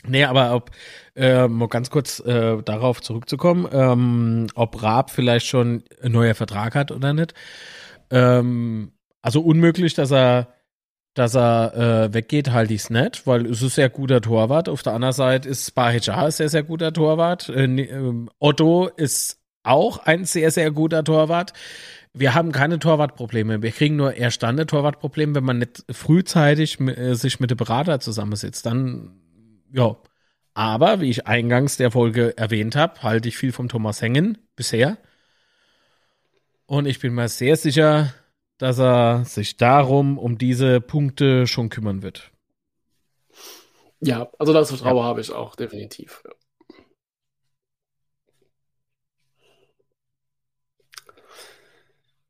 Nee, 0.06 0.24
aber 0.24 0.54
ob, 0.54 0.70
äh, 1.14 1.46
mal 1.46 1.68
ganz 1.68 1.90
kurz 1.90 2.18
äh, 2.20 2.60
darauf 2.62 3.00
zurückzukommen, 3.00 3.68
ähm, 3.72 4.46
ob 4.54 4.82
Raab 4.82 5.10
vielleicht 5.10 5.46
schon 5.46 5.84
ein 6.02 6.12
neuer 6.12 6.34
Vertrag 6.34 6.74
hat 6.74 6.90
oder 6.90 7.12
nicht. 7.12 7.34
Ähm, 8.10 8.92
also 9.20 9.40
unmöglich, 9.40 9.94
dass 9.94 10.10
er, 10.10 10.48
dass 11.14 11.36
er 11.36 11.74
äh, 12.08 12.14
weggeht, 12.14 12.50
halte 12.50 12.74
ich 12.74 12.82
es 12.82 12.90
nicht, 12.90 13.26
weil 13.26 13.46
es 13.46 13.62
ist 13.62 13.76
sehr 13.76 13.90
guter 13.90 14.20
Torwart. 14.20 14.68
Auf 14.68 14.82
der 14.82 14.94
anderen 14.94 15.12
Seite 15.12 15.48
ist 15.48 15.72
Bahijar 15.74 16.24
ein 16.24 16.30
sehr, 16.32 16.48
sehr 16.48 16.64
guter 16.64 16.92
Torwart. 16.92 17.48
Äh, 17.48 17.64
äh, 17.64 18.26
Otto 18.40 18.88
ist 18.88 19.38
auch 19.62 19.98
ein 19.98 20.24
sehr, 20.24 20.50
sehr 20.50 20.72
guter 20.72 21.04
Torwart. 21.04 21.52
Wir 22.14 22.34
haben 22.34 22.52
keine 22.52 22.78
Torwartprobleme. 22.78 23.62
Wir 23.62 23.70
kriegen 23.70 23.96
nur 23.96 24.14
erstande 24.14 24.66
Torwartprobleme, 24.66 25.36
wenn 25.36 25.44
man 25.44 25.58
nicht 25.60 25.84
frühzeitig 25.90 26.80
äh, 26.80 27.14
sich 27.14 27.38
mit 27.38 27.50
dem 27.50 27.56
Berater 27.56 28.00
zusammensetzt. 28.00 28.66
Dann 28.66 29.22
ja. 29.72 29.96
Aber, 30.54 31.00
wie 31.00 31.08
ich 31.08 31.26
eingangs 31.26 31.78
der 31.78 31.90
Folge 31.90 32.36
erwähnt 32.36 32.76
habe, 32.76 33.02
halte 33.02 33.28
ich 33.28 33.38
viel 33.38 33.52
vom 33.52 33.68
Thomas 33.68 34.02
Hengen 34.02 34.38
bisher. 34.54 34.98
Und 36.66 36.86
ich 36.86 37.00
bin 37.00 37.14
mir 37.14 37.28
sehr 37.28 37.56
sicher, 37.56 38.12
dass 38.58 38.78
er 38.78 39.24
sich 39.24 39.56
darum, 39.56 40.18
um 40.18 40.38
diese 40.38 40.80
Punkte 40.80 41.46
schon 41.46 41.70
kümmern 41.70 42.02
wird. 42.02 42.30
Ja, 44.00 44.30
also 44.38 44.52
das 44.52 44.68
Vertrauen 44.68 44.98
ja. 44.98 45.04
habe 45.04 45.20
ich 45.20 45.32
auch, 45.32 45.56
definitiv. 45.56 46.22
Ja. 46.24 46.32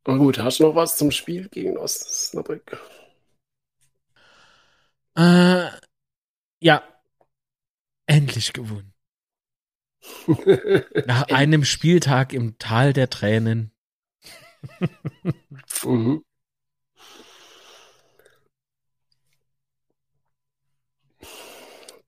Aber 0.05 0.19
gut, 0.19 0.39
hast 0.39 0.59
du 0.59 0.65
noch 0.65 0.75
was 0.75 0.97
zum 0.97 1.11
Spiel 1.11 1.49
gegen 1.49 1.77
Osnabrück? 1.77 2.79
Äh, 5.17 5.69
ja, 6.61 6.83
Endlich 8.07 8.53
gewonnen. 8.53 8.93
Nach 11.07 11.29
einem 11.29 11.65
Spieltag 11.65 12.33
im 12.33 12.59
Tal 12.59 12.93
der 12.93 13.09
Tränen. 13.11 13.73
mhm. 15.85 16.25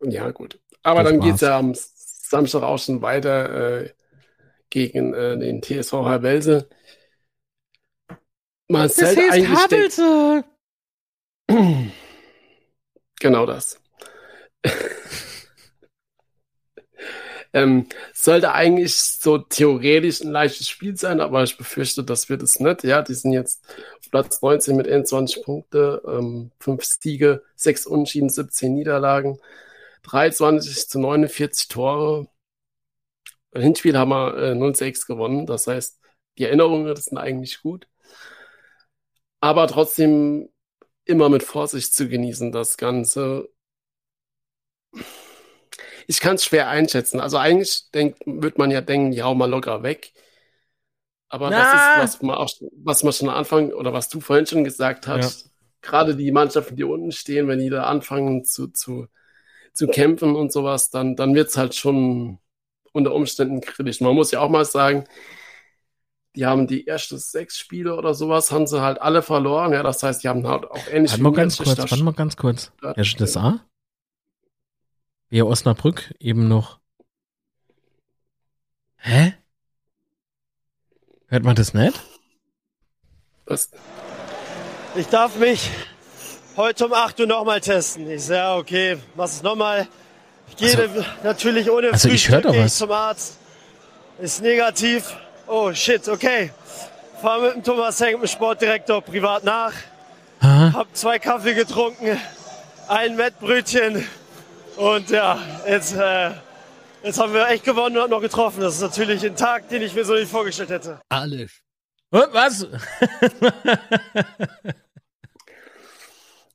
Ja, 0.03 0.31
gut. 0.31 0.61
Aber 0.83 1.03
das 1.03 1.13
dann 1.13 1.21
geht 1.21 1.37
es 1.37 1.41
ja 1.41 1.59
am 1.59 1.73
Samstag 1.75 2.63
auch 2.63 2.79
schon 2.79 3.01
weiter 3.01 3.85
äh, 3.85 3.91
gegen 4.71 5.15
äh, 5.15 5.39
den 5.39 5.63
TSV 5.63 5.93
Halbelse. 5.93 6.69
Marcel 8.69 9.15
das 9.15 9.31
heißt 9.31 9.49
Habelse. 9.49 10.45
Genau 13.21 13.47
das. 13.47 13.81
Ähm, 17.55 17.87
sollte 18.13 18.53
eigentlich 18.53 18.97
so 18.97 19.39
theoretisch 19.39 20.21
ein 20.23 20.33
leichtes 20.33 20.69
Spiel 20.69 20.97
sein, 20.97 21.21
aber 21.21 21.45
ich 21.45 21.57
befürchte, 21.57 22.03
das 22.03 22.29
wird 22.29 22.43
es 22.43 22.59
nicht. 22.59 22.83
Ja, 22.83 23.01
die 23.01 23.15
sind 23.15 23.33
jetzt 23.33 23.65
Platz 24.11 24.43
19 24.43 24.77
mit 24.77 24.89
21 24.89 25.43
Punkte, 25.45 26.03
ähm, 26.07 26.51
5 26.61 26.85
Siege, 26.85 27.43
6 27.57 27.87
Unschieden, 27.87 28.29
17 28.29 28.75
Niederlagen, 28.75 29.39
23 30.03 30.89
zu 30.89 30.99
49 30.99 31.69
Tore. 31.69 32.29
Im 33.53 33.63
Hinspiel 33.63 33.97
haben 33.97 34.11
wir 34.11 34.37
äh, 34.37 34.53
0-6 34.55 35.07
gewonnen, 35.07 35.47
das 35.47 35.67
heißt, 35.69 36.01
die 36.39 36.45
Erinnerungen 36.45 36.95
sind 36.97 37.19
eigentlich 37.19 37.63
gut. 37.63 37.87
Aber 39.41 39.69
trotzdem 39.69 40.49
immer 41.05 41.29
mit 41.29 41.43
Vorsicht 41.45 41.95
zu 41.95 42.09
genießen, 42.09 42.51
das 42.53 42.77
Ganze 42.77 43.49
ich 46.07 46.21
kann 46.21 46.37
es 46.37 46.45
schwer 46.45 46.69
einschätzen. 46.69 47.21
Also 47.21 47.39
eigentlich 47.39 47.91
denk, 47.93 48.17
wird 48.27 48.59
man 48.59 48.71
ja 48.71 48.81
denken, 48.81 49.13
ja, 49.13 49.25
hau 49.25 49.35
mal 49.35 49.51
locker 49.51 49.83
weg. 49.83 50.13
Aber 51.29 51.51
Na. 51.51 51.59
das 51.59 52.13
ist, 52.13 52.17
was 52.17 52.23
man 52.23 52.37
auch, 52.37 52.51
was 52.77 53.03
man 53.03 53.13
schon 53.13 53.29
am 53.29 53.35
Anfang 53.37 53.73
oder 53.73 53.93
was 53.93 54.09
du 54.09 54.21
vorhin 54.21 54.47
schon 54.47 54.65
gesagt 54.65 55.07
hast. 55.07 55.47
Ja. 55.47 55.51
Gerade 55.83 56.17
die 56.17 56.31
Mannschaften, 56.31 56.77
die 56.77 56.85
unten 56.85 57.13
stehen, 57.13 57.49
wenn 57.49 57.59
die 57.59 57.71
da 57.71 57.85
anfangen 57.85 58.45
zu, 58.45 58.69
zu, 58.69 59.07
zu 59.73 59.87
kämpfen 59.87 60.37
und 60.37 60.53
sowas, 60.53 60.91
dann, 60.91 61.17
dann 61.17 61.35
wird 61.35 61.49
es 61.49 61.57
halt 61.57 61.75
schon 61.75 62.39
unter 62.93 63.13
Umständen 63.13 63.61
kritisch. 63.61 64.01
Man 64.01 64.15
muss 64.15 64.31
ja 64.31 64.41
auch 64.41 64.49
mal 64.49 64.65
sagen, 64.65 65.05
die 66.37 66.47
haben 66.47 66.67
die 66.67 66.87
ersten 66.87 67.19
sechs 67.19 67.59
Spiele 67.59 67.97
oder 67.97 68.15
sowas, 68.15 68.51
haben 68.51 68.67
sie 68.67 68.81
halt 68.81 69.01
alle 69.01 69.23
verloren. 69.23 69.73
Ja, 69.73 69.83
das 69.83 70.03
heißt, 70.03 70.25
die 70.25 70.29
haben 70.29 70.47
halt 70.47 70.65
auch 70.71 70.87
ähnlich 70.91 71.13
Warte 71.13 71.23
mal 71.23 71.33
ganz 71.33 71.59
kurz, 71.59 71.79
warte 71.79 72.03
mal 72.03 72.13
ganz 72.13 72.37
kurz. 72.37 72.73
Erst 72.97 73.21
das 73.21 73.37
A? 73.37 73.65
Ja, 75.35 75.43
Osnabrück 75.43 76.15
eben 76.21 76.47
noch. 76.47 76.79
Hä? 78.99 79.35
Hört 81.27 81.43
man 81.43 81.57
das 81.57 81.75
nicht? 81.75 82.01
Was? 83.45 83.73
Ich 84.95 85.09
darf 85.09 85.35
mich 85.35 85.71
heute 86.57 86.87
um 86.87 86.93
8 86.93 87.19
Uhr 87.19 87.27
nochmal 87.27 87.61
testen. 87.61 88.09
Ich 88.09 88.23
sage, 88.23 88.61
okay, 88.61 88.99
mach 89.17 89.25
es 89.25 89.43
nochmal. 89.43 89.89
Ich 90.51 90.57
gehe 90.57 90.79
also, 90.79 91.05
natürlich 91.25 91.69
ohne 91.69 91.91
also 91.91 92.09
Frühstück 92.09 92.45
ich 92.45 92.57
was. 92.57 92.77
zum 92.77 92.93
Arzt. 92.93 93.41
Ist 94.21 94.41
negativ. 94.41 95.17
Oh 95.49 95.75
shit, 95.75 96.09
okay. 96.09 96.53
Fahr 97.21 97.41
mit 97.41 97.55
dem 97.57 97.65
Thomas 97.65 98.01
Henk, 98.01 98.21
dem 98.21 98.29
Sportdirektor, 98.29 99.03
privat 99.03 99.43
nach. 99.43 99.73
Aha. 100.39 100.75
Hab 100.75 100.97
zwei 100.97 101.19
Kaffee 101.19 101.55
getrunken, 101.55 102.21
ein 102.87 103.17
Mettbrötchen 103.17 104.07
und 104.77 105.11
ja, 105.11 105.39
jetzt, 105.67 105.95
äh, 105.95 106.31
jetzt 107.03 107.19
haben 107.21 107.33
wir 107.33 107.49
echt 107.49 107.65
gewonnen 107.65 107.97
und 107.99 108.11
noch 108.11 108.21
getroffen. 108.21 108.61
Das 108.61 108.75
ist 108.77 108.81
natürlich 108.83 109.25
ein 109.25 109.37
Tag, 109.37 109.69
den 109.69 109.83
ich 109.83 109.95
mir 109.95 110.05
so 110.05 110.15
nicht 110.15 110.31
vorgestellt 110.31 110.71
hätte. 110.71 111.01
Alles. 111.09 111.53
Was? 112.11 112.67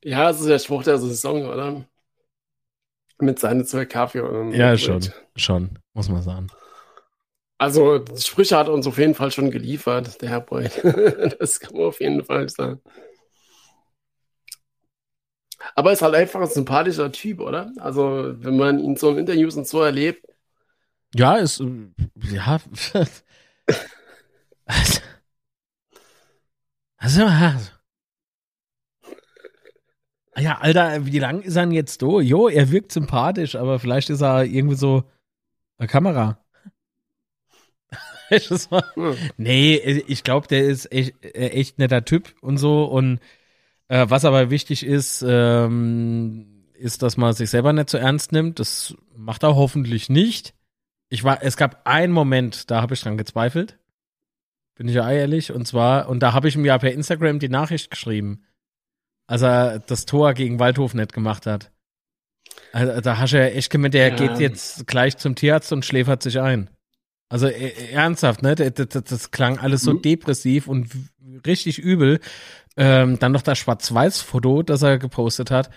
ja, 0.02 0.28
das 0.28 0.40
ist 0.40 0.48
der 0.48 0.58
Spruch 0.58 0.82
der 0.84 0.98
Saison, 0.98 1.46
oder? 1.46 1.84
Mit 3.18 3.38
seinen 3.38 3.66
zwei 3.66 3.84
Kaffee 3.84 4.20
und 4.20 4.54
Ja, 4.54 4.76
schon, 4.78 5.06
schon, 5.36 5.78
muss 5.92 6.08
man 6.08 6.22
sagen. 6.22 6.46
Also, 7.58 8.02
Sprüche 8.16 8.56
hat 8.56 8.70
uns 8.70 8.86
auf 8.86 8.96
jeden 8.96 9.14
Fall 9.14 9.30
schon 9.30 9.50
geliefert, 9.50 10.22
der 10.22 10.30
Herr 10.30 10.40
Boyd. 10.40 10.80
das 11.38 11.60
kann 11.60 11.76
man 11.76 11.88
auf 11.88 12.00
jeden 12.00 12.24
Fall 12.24 12.48
sagen. 12.48 12.80
Aber 15.74 15.92
ist 15.92 16.02
halt 16.02 16.14
einfach 16.14 16.40
ein 16.40 16.48
sympathischer 16.48 17.10
Typ, 17.12 17.40
oder? 17.40 17.72
Also, 17.78 18.34
wenn 18.38 18.56
man 18.56 18.78
ihn 18.78 18.96
so 18.96 19.10
in 19.10 19.18
Interviews 19.18 19.56
und 19.56 19.66
so 19.66 19.82
erlebt. 19.82 20.26
Ja, 21.14 21.36
ist, 21.36 21.62
ja. 22.30 22.60
also, 24.66 25.00
also. 26.96 27.70
Ja, 30.36 30.58
Alter, 30.58 31.04
wie 31.06 31.18
lang 31.18 31.42
ist 31.42 31.56
er 31.56 31.62
denn 31.62 31.72
jetzt 31.72 32.00
do? 32.02 32.20
Jo, 32.20 32.48
er 32.48 32.70
wirkt 32.70 32.92
sympathisch, 32.92 33.56
aber 33.56 33.78
vielleicht 33.78 34.10
ist 34.10 34.22
er 34.22 34.44
irgendwie 34.44 34.76
so 34.76 35.02
eine 35.78 35.88
Kamera. 35.88 36.38
hm. 38.30 39.16
Nee, 39.36 39.76
ich 40.06 40.22
glaube, 40.22 40.46
der 40.46 40.64
ist 40.64 40.92
echt, 40.92 41.14
echt 41.34 41.78
netter 41.78 42.04
Typ 42.04 42.34
und 42.42 42.58
so 42.58 42.84
und 42.84 43.18
Äh, 43.90 44.08
was 44.08 44.24
aber 44.24 44.50
wichtig 44.50 44.86
ist, 44.86 45.24
ähm, 45.26 46.46
ist, 46.74 47.02
dass 47.02 47.16
man 47.16 47.32
sich 47.32 47.50
selber 47.50 47.72
nicht 47.72 47.90
so 47.90 47.98
ernst 47.98 48.30
nimmt. 48.30 48.60
Das 48.60 48.94
macht 49.16 49.42
er 49.42 49.56
hoffentlich 49.56 50.08
nicht. 50.08 50.54
Ich 51.08 51.24
war, 51.24 51.42
es 51.42 51.56
gab 51.56 51.88
einen 51.88 52.12
Moment, 52.12 52.70
da 52.70 52.82
habe 52.82 52.94
ich 52.94 53.02
dran 53.02 53.18
gezweifelt. 53.18 53.80
Bin 54.76 54.86
ich 54.86 54.94
ja 54.94 55.10
ehrlich. 55.10 55.50
Und 55.50 55.66
zwar, 55.66 56.08
und 56.08 56.20
da 56.20 56.32
habe 56.32 56.46
ich 56.46 56.54
ihm 56.54 56.64
ja 56.64 56.78
per 56.78 56.92
Instagram 56.92 57.40
die 57.40 57.48
Nachricht 57.48 57.90
geschrieben, 57.90 58.44
als 59.26 59.42
er 59.42 59.80
das 59.80 60.06
Tor 60.06 60.34
gegen 60.34 60.60
Waldhof 60.60 60.94
nicht 60.94 61.12
gemacht 61.12 61.46
hat. 61.46 61.72
Also, 62.72 63.00
da 63.00 63.18
hast 63.18 63.32
du 63.32 63.38
ja 63.38 63.46
echt 63.46 63.70
gemeint, 63.70 63.94
der 63.94 64.10
ja. 64.10 64.14
geht 64.14 64.38
jetzt 64.38 64.86
gleich 64.86 65.16
zum 65.16 65.34
Tierarzt 65.34 65.72
und 65.72 65.84
schläfert 65.84 66.22
sich 66.22 66.40
ein. 66.40 66.70
Also 67.28 67.46
äh, 67.46 67.92
ernsthaft, 67.92 68.42
ne? 68.42 68.54
Das, 68.54 68.88
das, 68.88 69.04
das, 69.04 69.30
klang 69.30 69.58
alles 69.58 69.82
so 69.82 69.94
mhm. 69.94 70.02
depressiv 70.02 70.66
und 70.66 70.90
richtig 71.46 71.78
übel. 71.78 72.20
Ähm, 72.76 73.18
dann 73.18 73.32
noch 73.32 73.42
das 73.42 73.58
Schwarz-Weiß-Foto, 73.58 74.62
das 74.62 74.82
er 74.82 74.98
gepostet 74.98 75.50
hat, 75.50 75.70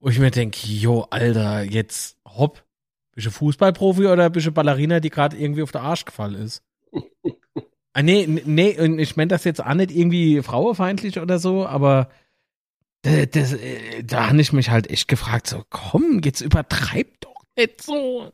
wo 0.00 0.08
ich 0.08 0.18
mir 0.18 0.30
denke, 0.30 0.66
jo, 0.66 1.06
Alter, 1.10 1.62
jetzt 1.62 2.18
hopp, 2.24 2.64
bist 3.12 3.26
du 3.26 3.30
Fußballprofi 3.30 4.06
oder 4.06 4.30
bist 4.30 4.46
du 4.46 4.52
Ballerina, 4.52 5.00
die 5.00 5.10
gerade 5.10 5.36
irgendwie 5.36 5.62
auf 5.62 5.72
der 5.72 5.82
Arsch 5.82 6.04
gefallen 6.04 6.34
ist? 6.34 6.62
ah, 7.92 8.02
nee, 8.02 8.26
nee, 8.26 8.70
ich 8.70 9.16
meine 9.16 9.28
das 9.28 9.44
jetzt 9.44 9.62
auch 9.62 9.74
nicht 9.74 9.90
irgendwie 9.90 10.42
frauenfeindlich 10.42 11.18
oder 11.18 11.38
so, 11.38 11.66
aber 11.66 12.08
das, 13.02 13.30
das, 13.30 13.52
äh, 13.52 14.02
da 14.02 14.28
habe 14.28 14.40
ich 14.40 14.52
mich 14.52 14.70
halt 14.70 14.90
echt 14.90 15.08
gefragt, 15.08 15.46
so 15.46 15.64
komm, 15.68 16.20
jetzt 16.24 16.40
übertreib 16.40 17.20
doch 17.20 17.42
nicht 17.56 17.82
so. 17.82 18.32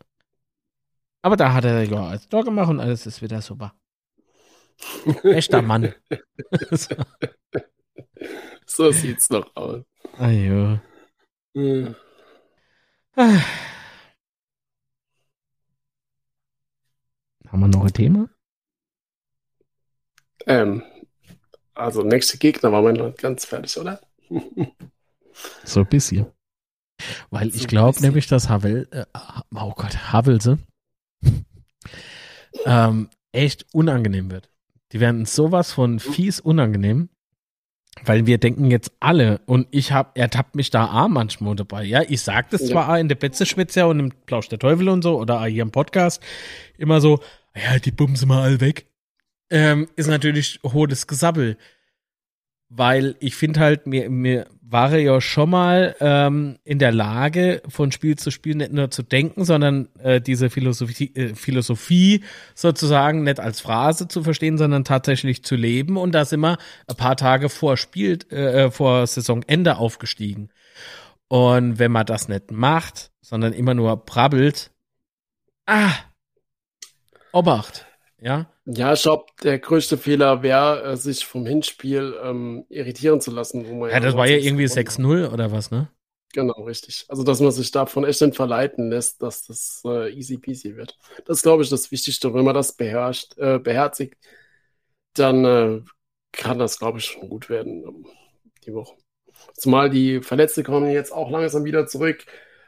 Aber 1.22 1.36
da 1.36 1.54
hat 1.54 1.64
er 1.64 1.82
ja 1.84 2.06
als 2.06 2.28
Tor 2.28 2.44
gemacht 2.44 2.68
und 2.68 2.80
alles 2.80 3.06
ist 3.06 3.22
wieder 3.22 3.40
super. 3.40 3.74
Echter 5.22 5.62
Mann. 5.62 5.94
so. 6.70 6.94
So 8.66 8.90
sieht's 8.90 9.30
noch 9.30 9.54
aus. 9.56 9.82
Ah, 10.18 10.30
ja. 10.30 10.80
Hm. 11.54 11.94
Haben 13.16 13.42
wir 17.48 17.68
noch 17.68 17.84
ein 17.84 17.92
Thema? 17.92 18.28
Ähm, 20.46 20.82
also 21.74 22.02
nächste 22.02 22.38
Gegner 22.38 22.72
war 22.72 22.82
mein 22.82 22.96
noch 22.96 23.14
ganz 23.16 23.44
fertig, 23.44 23.78
oder? 23.78 24.00
so 25.64 25.80
ein 25.80 25.86
bisschen. 25.86 26.26
Weil 27.30 27.50
so 27.50 27.58
ich 27.58 27.68
glaube 27.68 28.00
nämlich, 28.00 28.26
dass 28.26 28.48
Havel, 28.48 28.88
äh, 28.90 29.04
oh 29.54 29.72
Gott, 29.76 30.12
Havelse 30.12 30.58
ähm, 32.64 33.10
echt 33.32 33.66
unangenehm 33.72 34.30
wird. 34.30 34.50
Die 34.92 35.00
werden 35.00 35.26
sowas 35.26 35.72
von 35.72 35.98
fies 35.98 36.40
unangenehm, 36.40 37.08
weil 38.02 38.26
wir 38.26 38.38
denken 38.38 38.70
jetzt 38.70 38.92
alle, 39.00 39.40
und 39.46 39.68
ich 39.70 39.92
hab, 39.92 40.18
ertappt 40.18 40.56
mich 40.56 40.70
da 40.70 41.04
auch 41.04 41.08
manchmal 41.08 41.54
dabei. 41.56 41.84
Ja, 41.84 42.02
ich 42.02 42.22
sag 42.22 42.50
das 42.50 42.62
ja. 42.62 42.68
zwar 42.68 42.98
in 42.98 43.08
der 43.08 43.14
Betzeschwitzer 43.14 43.88
und 43.88 44.00
im 44.00 44.12
Plausch 44.26 44.48
der 44.48 44.58
Teufel 44.58 44.88
und 44.88 45.02
so 45.02 45.18
oder 45.18 45.44
hier 45.44 45.62
im 45.62 45.70
Podcast 45.70 46.22
immer 46.76 47.00
so, 47.00 47.20
ja, 47.54 47.78
die 47.78 47.92
bumsen 47.92 48.28
mal 48.28 48.42
all 48.42 48.60
weg. 48.60 48.86
Ähm, 49.50 49.88
ist 49.96 50.08
natürlich 50.08 50.58
hohes 50.64 51.06
Gesabbel 51.06 51.56
weil 52.76 53.16
ich 53.20 53.36
finde 53.36 53.60
halt, 53.60 53.86
mir, 53.86 54.10
mir 54.10 54.46
war 54.60 54.96
ja 54.96 55.20
schon 55.20 55.50
mal 55.50 55.94
ähm, 56.00 56.58
in 56.64 56.80
der 56.80 56.90
Lage, 56.90 57.62
von 57.68 57.92
Spiel 57.92 58.16
zu 58.16 58.32
Spiel 58.32 58.56
nicht 58.56 58.72
nur 58.72 58.90
zu 58.90 59.02
denken, 59.02 59.44
sondern 59.44 59.88
äh, 60.00 60.20
diese 60.20 60.50
Philosophie, 60.50 61.14
äh, 61.14 61.34
Philosophie 61.34 62.24
sozusagen 62.54 63.22
nicht 63.22 63.38
als 63.38 63.60
Phrase 63.60 64.08
zu 64.08 64.24
verstehen, 64.24 64.58
sondern 64.58 64.84
tatsächlich 64.84 65.44
zu 65.44 65.54
leben. 65.54 65.96
Und 65.96 66.12
da 66.12 66.24
sind 66.24 66.40
wir 66.40 66.58
ein 66.88 66.96
paar 66.96 67.16
Tage 67.16 67.48
vor 67.48 67.76
Spiel, 67.76 68.18
äh, 68.30 68.70
vor 68.70 69.06
Saisonende 69.06 69.76
aufgestiegen. 69.76 70.50
Und 71.28 71.78
wenn 71.78 71.92
man 71.92 72.06
das 72.06 72.28
nicht 72.28 72.50
macht, 72.50 73.12
sondern 73.20 73.52
immer 73.52 73.74
nur 73.74 73.96
brabbelt, 73.96 74.72
ah, 75.66 75.92
Obacht, 77.32 77.86
ja. 78.24 78.50
Ja, 78.64 78.94
ich 78.94 79.02
glaube, 79.02 79.26
der 79.42 79.58
größte 79.58 79.98
Fehler 79.98 80.42
wäre, 80.42 80.82
äh, 80.82 80.96
sich 80.96 81.26
vom 81.26 81.44
Hinspiel 81.44 82.14
ähm, 82.22 82.64
irritieren 82.70 83.20
zu 83.20 83.30
lassen. 83.30 83.68
Wo 83.68 83.74
man 83.74 83.90
ja, 83.90 84.00
das 84.00 84.16
war 84.16 84.26
ja 84.26 84.38
irgendwie 84.38 84.64
6-0 84.66 85.30
oder 85.30 85.52
was, 85.52 85.70
ne? 85.70 85.88
Genau, 86.32 86.64
richtig. 86.64 87.04
Also, 87.08 87.22
dass 87.22 87.40
man 87.40 87.52
sich 87.52 87.70
davon 87.70 88.04
echt 88.04 88.22
nicht 88.22 88.34
verleiten 88.34 88.90
lässt, 88.90 89.22
dass 89.22 89.46
das 89.46 89.82
äh, 89.84 90.10
easy 90.12 90.38
peasy 90.38 90.74
wird. 90.74 90.98
Das 91.26 91.38
ist, 91.38 91.42
glaube 91.42 91.62
ich, 91.62 91.68
das 91.68 91.92
Wichtigste. 91.92 92.32
Wenn 92.32 92.44
man 92.44 92.54
das 92.54 92.72
beherrscht, 92.72 93.36
äh, 93.36 93.58
beherzigt, 93.58 94.16
dann 95.12 95.44
äh, 95.44 95.82
kann 96.32 96.58
das, 96.58 96.78
glaube 96.78 96.98
ich, 96.98 97.04
schon 97.04 97.28
gut 97.28 97.50
werden 97.50 97.84
ähm, 97.86 98.06
die 98.64 98.72
Woche. 98.72 98.96
Zumal 99.52 99.90
die 99.90 100.22
Verletzte 100.22 100.62
kommen 100.62 100.90
jetzt 100.90 101.12
auch 101.12 101.30
langsam 101.30 101.64
wieder 101.64 101.86
zurück. 101.86 102.24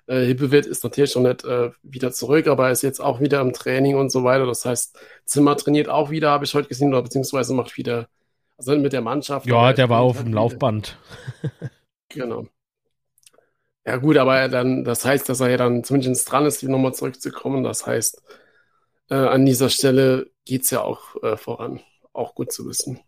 Äh, 0.06 0.24
Hippewitt 0.26 0.66
ist 0.66 0.84
natürlich 0.84 1.12
schon 1.12 1.24
nicht 1.24 1.44
äh, 1.44 1.70
wieder 1.82 2.12
zurück, 2.12 2.46
aber 2.46 2.66
er 2.66 2.72
ist 2.72 2.82
jetzt 2.82 3.00
auch 3.00 3.20
wieder 3.20 3.40
im 3.40 3.52
Training 3.52 3.96
und 3.96 4.10
so 4.10 4.24
weiter. 4.24 4.46
Das 4.46 4.64
heißt, 4.64 4.98
Zimmer 5.24 5.56
trainiert 5.56 5.88
auch 5.88 6.10
wieder, 6.10 6.30
habe 6.30 6.44
ich 6.44 6.54
heute 6.54 6.68
gesehen, 6.68 6.88
oder 6.88 7.02
beziehungsweise 7.02 7.54
macht 7.54 7.76
wieder, 7.76 8.08
also 8.56 8.76
mit 8.76 8.92
der 8.92 9.02
Mannschaft. 9.02 9.46
Ja, 9.46 9.72
der 9.72 9.88
war 9.88 10.00
auf 10.00 10.22
dem 10.22 10.32
Laufband. 10.32 10.98
genau. 12.08 12.46
Ja, 13.84 13.98
gut, 13.98 14.16
aber 14.16 14.48
dann, 14.48 14.82
das 14.82 15.04
heißt, 15.04 15.28
dass 15.28 15.40
er 15.40 15.50
ja 15.50 15.56
dann 15.56 15.84
zumindest 15.84 16.30
dran 16.30 16.44
ist, 16.44 16.62
nochmal 16.64 16.94
zurückzukommen. 16.94 17.62
Das 17.62 17.86
heißt, 17.86 18.20
äh, 19.10 19.14
an 19.14 19.46
dieser 19.46 19.70
Stelle 19.70 20.30
geht 20.44 20.62
es 20.62 20.70
ja 20.70 20.82
auch 20.82 21.22
äh, 21.22 21.36
voran. 21.36 21.80
Auch 22.12 22.34
gut 22.34 22.50
zu 22.50 22.66
wissen. 22.66 23.00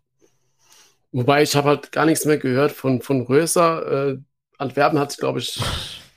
Wobei 1.11 1.41
ich 1.41 1.55
habe 1.55 1.69
halt 1.69 1.91
gar 1.91 2.05
nichts 2.05 2.25
mehr 2.25 2.37
gehört 2.37 2.71
von, 2.71 3.01
von 3.01 3.21
Röser. 3.23 4.11
Äh, 4.11 4.17
Antwerpen 4.57 4.99
hat, 4.99 5.17
glaube 5.17 5.39
ich, 5.39 5.59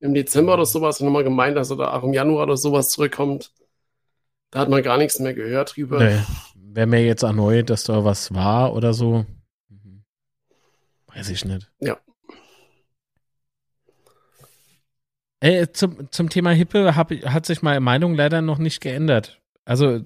im 0.00 0.14
Dezember 0.14 0.54
oder 0.54 0.66
sowas 0.66 1.00
nochmal 1.00 1.24
gemeint, 1.24 1.56
dass 1.56 1.70
er 1.70 1.76
da 1.76 1.92
auch 1.92 2.04
im 2.04 2.12
Januar 2.12 2.44
oder 2.44 2.56
sowas 2.56 2.90
zurückkommt. 2.90 3.52
Da 4.50 4.60
hat 4.60 4.68
man 4.68 4.82
gar 4.82 4.96
nichts 4.96 5.18
mehr 5.18 5.34
gehört 5.34 5.76
drüber. 5.76 6.02
Nee. 6.02 6.20
Wäre 6.54 6.86
mir 6.86 7.04
jetzt 7.04 7.22
erneut, 7.22 7.70
dass 7.70 7.84
da 7.84 8.04
was 8.04 8.34
war 8.34 8.74
oder 8.74 8.94
so. 8.94 9.26
Mhm. 9.68 10.04
Weiß 11.06 11.28
ich 11.30 11.44
nicht. 11.44 11.70
Ja. 11.80 11.98
Ey, 15.40 15.70
zum, 15.72 16.10
zum 16.10 16.28
Thema 16.30 16.50
Hippe 16.50 16.96
hab, 16.96 17.10
hat 17.10 17.46
sich 17.46 17.62
meine 17.62 17.80
Meinung 17.80 18.14
leider 18.14 18.42
noch 18.42 18.58
nicht 18.58 18.80
geändert. 18.80 19.40
Also 19.64 20.00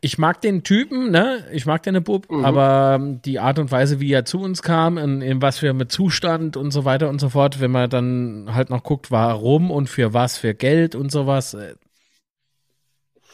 ich 0.00 0.18
mag 0.18 0.40
den 0.40 0.62
Typen, 0.62 1.10
ne? 1.10 1.46
Ich 1.52 1.66
mag 1.66 1.82
den 1.82 2.02
Bub, 2.02 2.30
mhm. 2.30 2.44
aber 2.44 2.98
die 3.24 3.38
Art 3.38 3.58
und 3.58 3.70
Weise, 3.70 4.00
wie 4.00 4.12
er 4.12 4.24
zu 4.24 4.40
uns 4.40 4.62
kam, 4.62 4.98
in, 4.98 5.20
in 5.20 5.42
was 5.42 5.58
für 5.58 5.72
mit 5.72 5.92
Zustand 5.92 6.56
und 6.56 6.70
so 6.70 6.84
weiter 6.84 7.08
und 7.08 7.20
so 7.20 7.30
fort, 7.30 7.60
wenn 7.60 7.70
man 7.70 7.90
dann 7.90 8.54
halt 8.54 8.70
noch 8.70 8.82
guckt, 8.82 9.10
warum 9.10 9.70
und 9.70 9.88
für 9.88 10.14
was, 10.14 10.38
für 10.38 10.54
Geld 10.54 10.94
und 10.94 11.10
sowas. 11.10 11.54
Äh, 11.54 11.74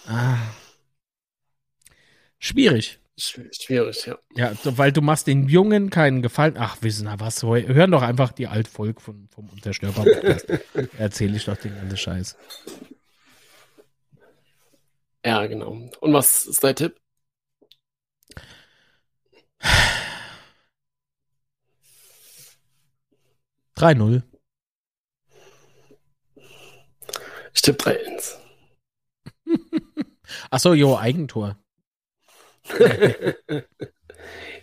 ah, 0.06 0.38
schwierig. 2.38 2.98
Schwierig, 3.16 4.06
ja. 4.06 4.18
Ja, 4.34 4.52
weil 4.64 4.90
du 4.90 5.00
machst 5.00 5.28
den 5.28 5.48
Jungen 5.48 5.90
keinen 5.90 6.20
Gefallen. 6.20 6.56
Ach, 6.58 6.78
wissen 6.80 7.06
wir 7.06 7.20
was, 7.20 7.44
hören 7.44 7.92
doch 7.92 8.02
einfach 8.02 8.32
die 8.32 8.48
Altvolk 8.48 9.00
von, 9.00 9.28
vom 9.32 9.48
Unterstörbar-Podcast. 9.50 10.46
Erzähle 10.98 11.36
ich 11.36 11.44
doch 11.44 11.56
den 11.56 11.76
ganzen 11.76 11.96
Scheiß. 11.96 12.36
Ja, 15.24 15.46
genau. 15.46 15.88
Und 16.00 16.12
was 16.12 16.46
ist 16.46 16.62
dein 16.62 16.76
Tipp? 16.76 17.00
Drei 23.74 23.94
null. 23.94 24.22
Ich 27.54 27.62
tippe 27.62 27.84
3-1. 27.84 28.38
Achso, 30.50 30.74
jo, 30.74 30.96
Eigentor. 30.96 31.56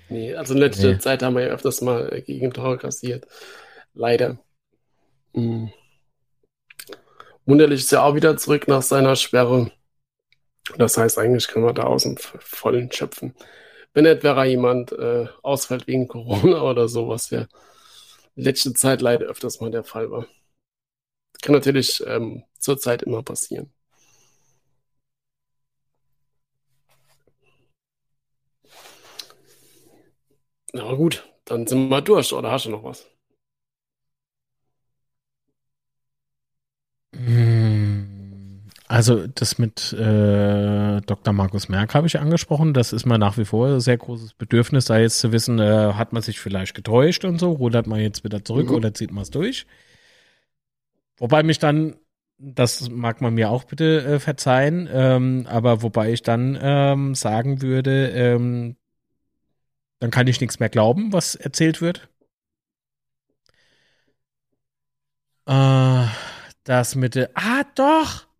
nee, 0.10 0.36
also 0.36 0.54
in 0.54 0.60
letzter 0.60 0.92
nee. 0.92 1.00
Zeit 1.00 1.24
haben 1.24 1.36
wir 1.36 1.44
ja 1.44 1.50
öfters 1.50 1.82
mal 1.82 2.22
gegen 2.22 2.52
Tor 2.54 2.78
kassiert. 2.78 3.28
Leider. 3.94 4.38
Mhm. 5.34 5.72
Wunderlich 7.46 7.82
ist 7.82 7.92
ja 7.92 8.04
auch 8.04 8.16
wieder 8.16 8.38
zurück 8.38 8.68
nach 8.68 8.82
seiner 8.82 9.16
Sperre. 9.16 9.72
Das 10.78 10.98
heißt, 10.98 11.18
eigentlich 11.20 11.48
können 11.48 11.66
wir 11.66 11.74
da 11.74 11.84
aus 11.84 12.04
dem 12.04 12.18
Vollen 12.18 12.92
schöpfen. 12.92 13.36
Wenn 13.94 14.06
etwa 14.06 14.44
jemand 14.46 14.92
äh, 14.94 15.28
ausfällt 15.44 15.88
wegen 15.88 16.08
Corona 16.08 16.62
oder 16.72 16.88
so, 16.88 17.10
was 17.10 17.30
ja 17.30 17.48
letzte 18.36 18.74
Zeit 18.74 19.02
leider 19.02 19.26
öfters 19.28 19.62
mal 19.62 19.72
der 19.72 19.84
Fall 19.84 20.12
war. 20.12 20.28
Kann 21.42 21.54
natürlich 21.54 22.02
ähm, 22.08 22.44
zurzeit 22.60 23.04
immer 23.04 23.22
passieren. 23.24 23.72
Na 30.74 30.94
gut, 30.96 31.24
dann 31.46 31.66
sind 31.68 31.88
wir 31.90 32.02
durch, 32.02 32.34
oder 32.34 32.52
hast 32.52 32.66
du 32.66 32.72
noch 32.72 32.84
was? 32.84 33.08
Also 38.92 39.26
das 39.26 39.58
mit 39.58 39.94
äh, 39.94 41.00
Dr. 41.00 41.34
Markus 41.34 41.70
Merck 41.70 41.96
habe 41.96 42.08
ich 42.08 42.20
angesprochen. 42.20 42.74
Das 42.74 42.92
ist 42.92 43.06
mir 43.06 43.18
nach 43.18 43.38
wie 43.38 43.46
vor 43.46 43.70
ein 43.70 43.80
sehr 43.80 43.98
großes 43.98 44.34
Bedürfnis, 44.34 44.84
da 44.84 45.00
jetzt 45.00 45.20
zu 45.20 45.32
wissen, 45.32 45.60
äh, 45.60 45.94
hat 45.94 46.12
man 46.12 46.22
sich 46.22 46.42
vielleicht 46.42 46.76
getäuscht 46.76 47.24
und 47.24 47.40
so, 47.40 47.54
rudert 47.54 47.88
man 47.88 48.02
jetzt 48.02 48.26
wieder 48.26 48.44
zurück 48.44 48.68
mhm. 48.68 48.76
oder 48.76 48.94
zieht 48.94 49.14
man 49.14 49.22
es 49.22 49.30
durch. 49.30 49.66
Wobei 51.16 51.42
mich 51.42 51.58
dann, 51.58 51.96
das 52.38 52.90
mag 52.90 53.22
man 53.22 53.34
mir 53.34 53.50
auch 53.50 53.64
bitte 53.64 54.04
äh, 54.04 54.20
verzeihen, 54.20 54.90
ähm, 54.92 55.46
aber 55.48 55.84
wobei 55.84 56.12
ich 56.12 56.22
dann 56.22 56.60
ähm, 56.62 57.16
sagen 57.16 57.62
würde, 57.62 58.10
ähm, 58.10 58.76
dann 60.00 60.12
kann 60.12 60.28
ich 60.28 60.42
nichts 60.42 60.60
mehr 60.60 60.68
glauben, 60.68 61.14
was 61.14 61.36
erzählt 61.36 61.80
wird. 61.80 62.10
Äh, 65.46 66.08
das 66.66 66.96
mit 66.96 67.16
der, 67.16 67.30
ah 67.36 67.64
doch! 67.76 68.31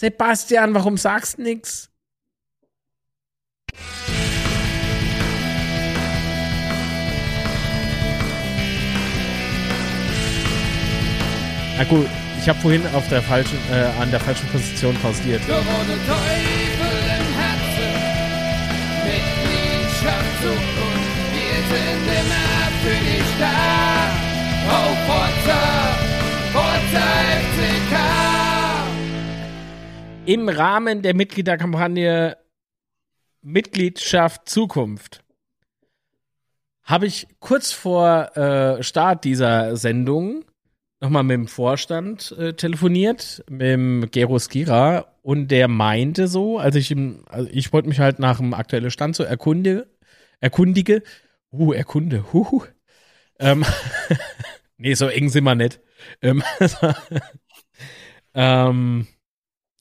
Sebastian, 0.00 0.72
warum 0.72 0.96
sagst 0.96 1.36
du 1.36 1.42
nix? 1.42 1.90
Na 11.76 11.84
gut, 11.84 12.06
ich 12.40 12.48
habe 12.48 12.58
vorhin 12.60 12.82
auf 12.94 13.06
der 13.10 13.20
falschen, 13.20 13.58
äh, 13.70 14.00
an 14.00 14.10
der 14.10 14.20
falschen 14.20 14.48
Position 14.48 14.96
pausiert. 15.02 15.42
Teufel 15.46 15.60
im 15.60 17.26
Herzen, 17.36 17.92
Mitgliedschaft 19.04 20.32
Zukunft, 20.40 21.12
wir 21.36 21.60
sind 21.72 22.04
immer 22.20 22.48
für 22.80 22.98
dich 23.04 23.30
da. 23.38 23.52
Oh, 24.66 24.96
Forza, 25.06 25.60
Forza 26.54 27.04
FCK 27.44 28.39
im 30.30 30.48
Rahmen 30.48 31.02
der 31.02 31.16
Mitgliederkampagne 31.16 32.36
Mitgliedschaft 33.42 34.48
Zukunft 34.48 35.24
habe 36.84 37.06
ich 37.06 37.26
kurz 37.40 37.72
vor 37.72 38.36
äh, 38.36 38.80
Start 38.84 39.24
dieser 39.24 39.76
Sendung 39.76 40.44
nochmal 41.00 41.24
mit 41.24 41.34
dem 41.34 41.48
Vorstand 41.48 42.30
äh, 42.38 42.52
telefoniert, 42.52 43.44
mit 43.50 43.62
dem 43.62 44.08
Gero 44.12 44.38
Skira, 44.38 45.16
und 45.22 45.48
der 45.48 45.66
meinte 45.66 46.28
so, 46.28 46.58
als 46.58 46.76
ich 46.76 46.92
ihm, 46.92 47.24
also 47.26 47.48
ich 47.50 47.72
wollte 47.72 47.88
mich 47.88 47.98
halt 47.98 48.20
nach 48.20 48.36
dem 48.36 48.54
aktuellen 48.54 48.92
Stand 48.92 49.16
so 49.16 49.24
erkunde, 49.24 49.88
erkundige, 50.38 51.02
uh, 51.50 51.72
erkunde, 51.72 52.32
huh, 52.32 52.62
ähm, 53.40 53.64
nee, 54.76 54.94
so 54.94 55.08
eng 55.08 55.28
sind 55.28 55.42
wir 55.42 55.56
nicht. 55.56 55.80
Ähm, 56.22 56.44
ähm, 58.34 59.08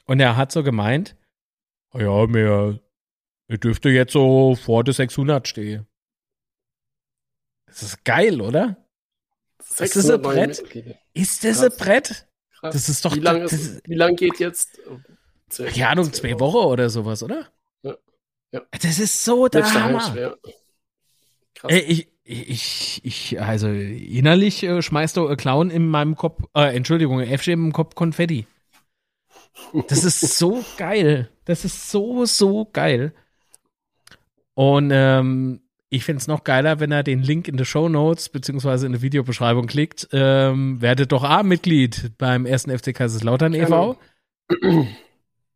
und 0.10 0.20
er 0.20 0.36
hat 0.38 0.52
so 0.52 0.64
gemeint, 0.64 1.16
ja, 1.94 2.26
mir, 2.26 2.80
mir 3.48 3.58
dürfte 3.60 3.90
jetzt 3.90 4.14
so 4.14 4.56
vor 4.56 4.84
der 4.84 4.96
600 4.96 5.48
stehen. 5.48 5.86
Das 7.68 7.84
ist 7.84 8.04
geil, 8.04 8.42
oder? 8.42 8.78
Ist 9.60 9.96
das 9.96 10.10
ein 10.10 10.20
Brett? 10.20 10.64
Ist 11.14 11.44
das 11.44 11.60
Krass. 11.60 11.64
ein 11.72 11.78
Brett? 11.78 12.28
Krass. 12.60 12.74
Das 12.74 12.90
ist 12.90 13.06
doch. 13.06 13.16
Wie 13.16 13.20
lange 13.20 13.48
lang 13.86 14.16
geht 14.16 14.40
jetzt? 14.40 14.80
Keine 15.56 15.90
Ahnung, 15.90 16.12
zwei, 16.12 16.40
Wochen 16.40 16.66
oder 16.66 16.90
sowas, 16.90 17.22
oder? 17.22 17.48
Ja. 17.84 17.96
ja. 18.52 18.62
Das 18.82 18.98
ist 18.98 19.24
so 19.24 19.48
der 19.48 19.72
Hammer. 19.72 20.38
Krass. 21.54 21.72
Ey, 21.72 21.82
ich, 21.82 22.10
ich, 22.24 23.02
ich, 23.04 23.40
also 23.40 23.68
innerlich 23.68 24.64
äh, 24.64 24.82
schmeißt 24.82 25.18
du 25.18 25.36
Clown 25.36 25.70
in 25.70 25.88
meinem 25.88 26.16
Kopf, 26.16 26.42
äh, 26.56 26.76
Entschuldigung, 26.76 27.24
FG 27.24 27.52
im 27.52 27.74
Kopf 27.74 27.94
Konfetti. 27.94 28.48
Das 29.88 30.04
ist 30.04 30.22
so 30.38 30.64
geil. 30.78 31.30
Das 31.46 31.66
ist 31.66 31.90
so, 31.92 32.26
so 32.26 32.66
geil. 32.72 33.14
Und 34.54 34.92
ähm, 34.92 35.62
ich 35.90 36.06
finde 36.06 36.22
es 36.22 36.28
noch 36.28 36.44
geiler, 36.44 36.80
wenn 36.80 36.92
er 36.92 37.04
den 37.04 37.24
Link 37.24 37.48
in 37.48 37.58
die 37.58 37.66
Show 37.66 37.90
Notes 37.90 38.30
beziehungsweise 38.30 38.86
in 38.86 38.94
die 38.94 39.02
Videobeschreibung 39.02 39.68
klickt. 39.68 40.08
Ähm, 40.12 40.82
werdet 40.82 41.12
doch 41.12 41.24
A-Mitglied 41.24 42.12
beim 42.18 42.46
ersten 42.46 42.78
FC 42.78 42.94
Kaiserslautern 42.94 43.54
e.V. 43.54 43.98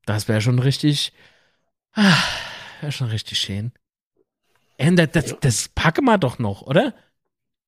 Das 0.06 0.28
wäre 0.28 0.42
schon 0.42 0.60
richtig, 0.60 1.14
ah, 1.94 2.18
wäre 2.82 2.92
schon 2.92 3.08
richtig 3.08 3.40
schön. 3.40 3.72
Das, 4.78 5.12
das, 5.12 5.40
das 5.40 5.70
packen 5.70 6.06
wir 6.06 6.18
doch 6.18 6.40
noch, 6.40 6.64
oder? 6.64 6.94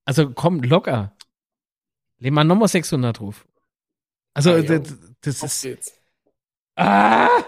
Also 0.03 0.31
komm, 0.31 0.61
locker. 0.61 1.15
Wir 2.17 2.31
nochmal 2.31 2.67
600 2.67 3.19
Ruf. 3.21 3.45
Also, 4.33 4.51
ah, 4.51 4.57
ja. 4.57 4.79
das, 4.79 4.97
das 5.21 5.43
ist. 5.43 5.61
Geht's. 5.61 5.93
Ah! 6.75 7.43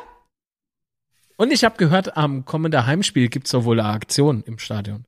Und 1.37 1.51
ich 1.51 1.63
habe 1.63 1.77
gehört, 1.77 2.17
am 2.17 2.45
kommenden 2.45 2.85
Heimspiel 2.85 3.29
gibt 3.29 3.47
es 3.47 3.51
doch 3.51 3.63
wohl 3.63 3.79
eine 3.79 3.89
Aktion 3.89 4.43
im 4.45 4.57
Stadion. 4.57 5.05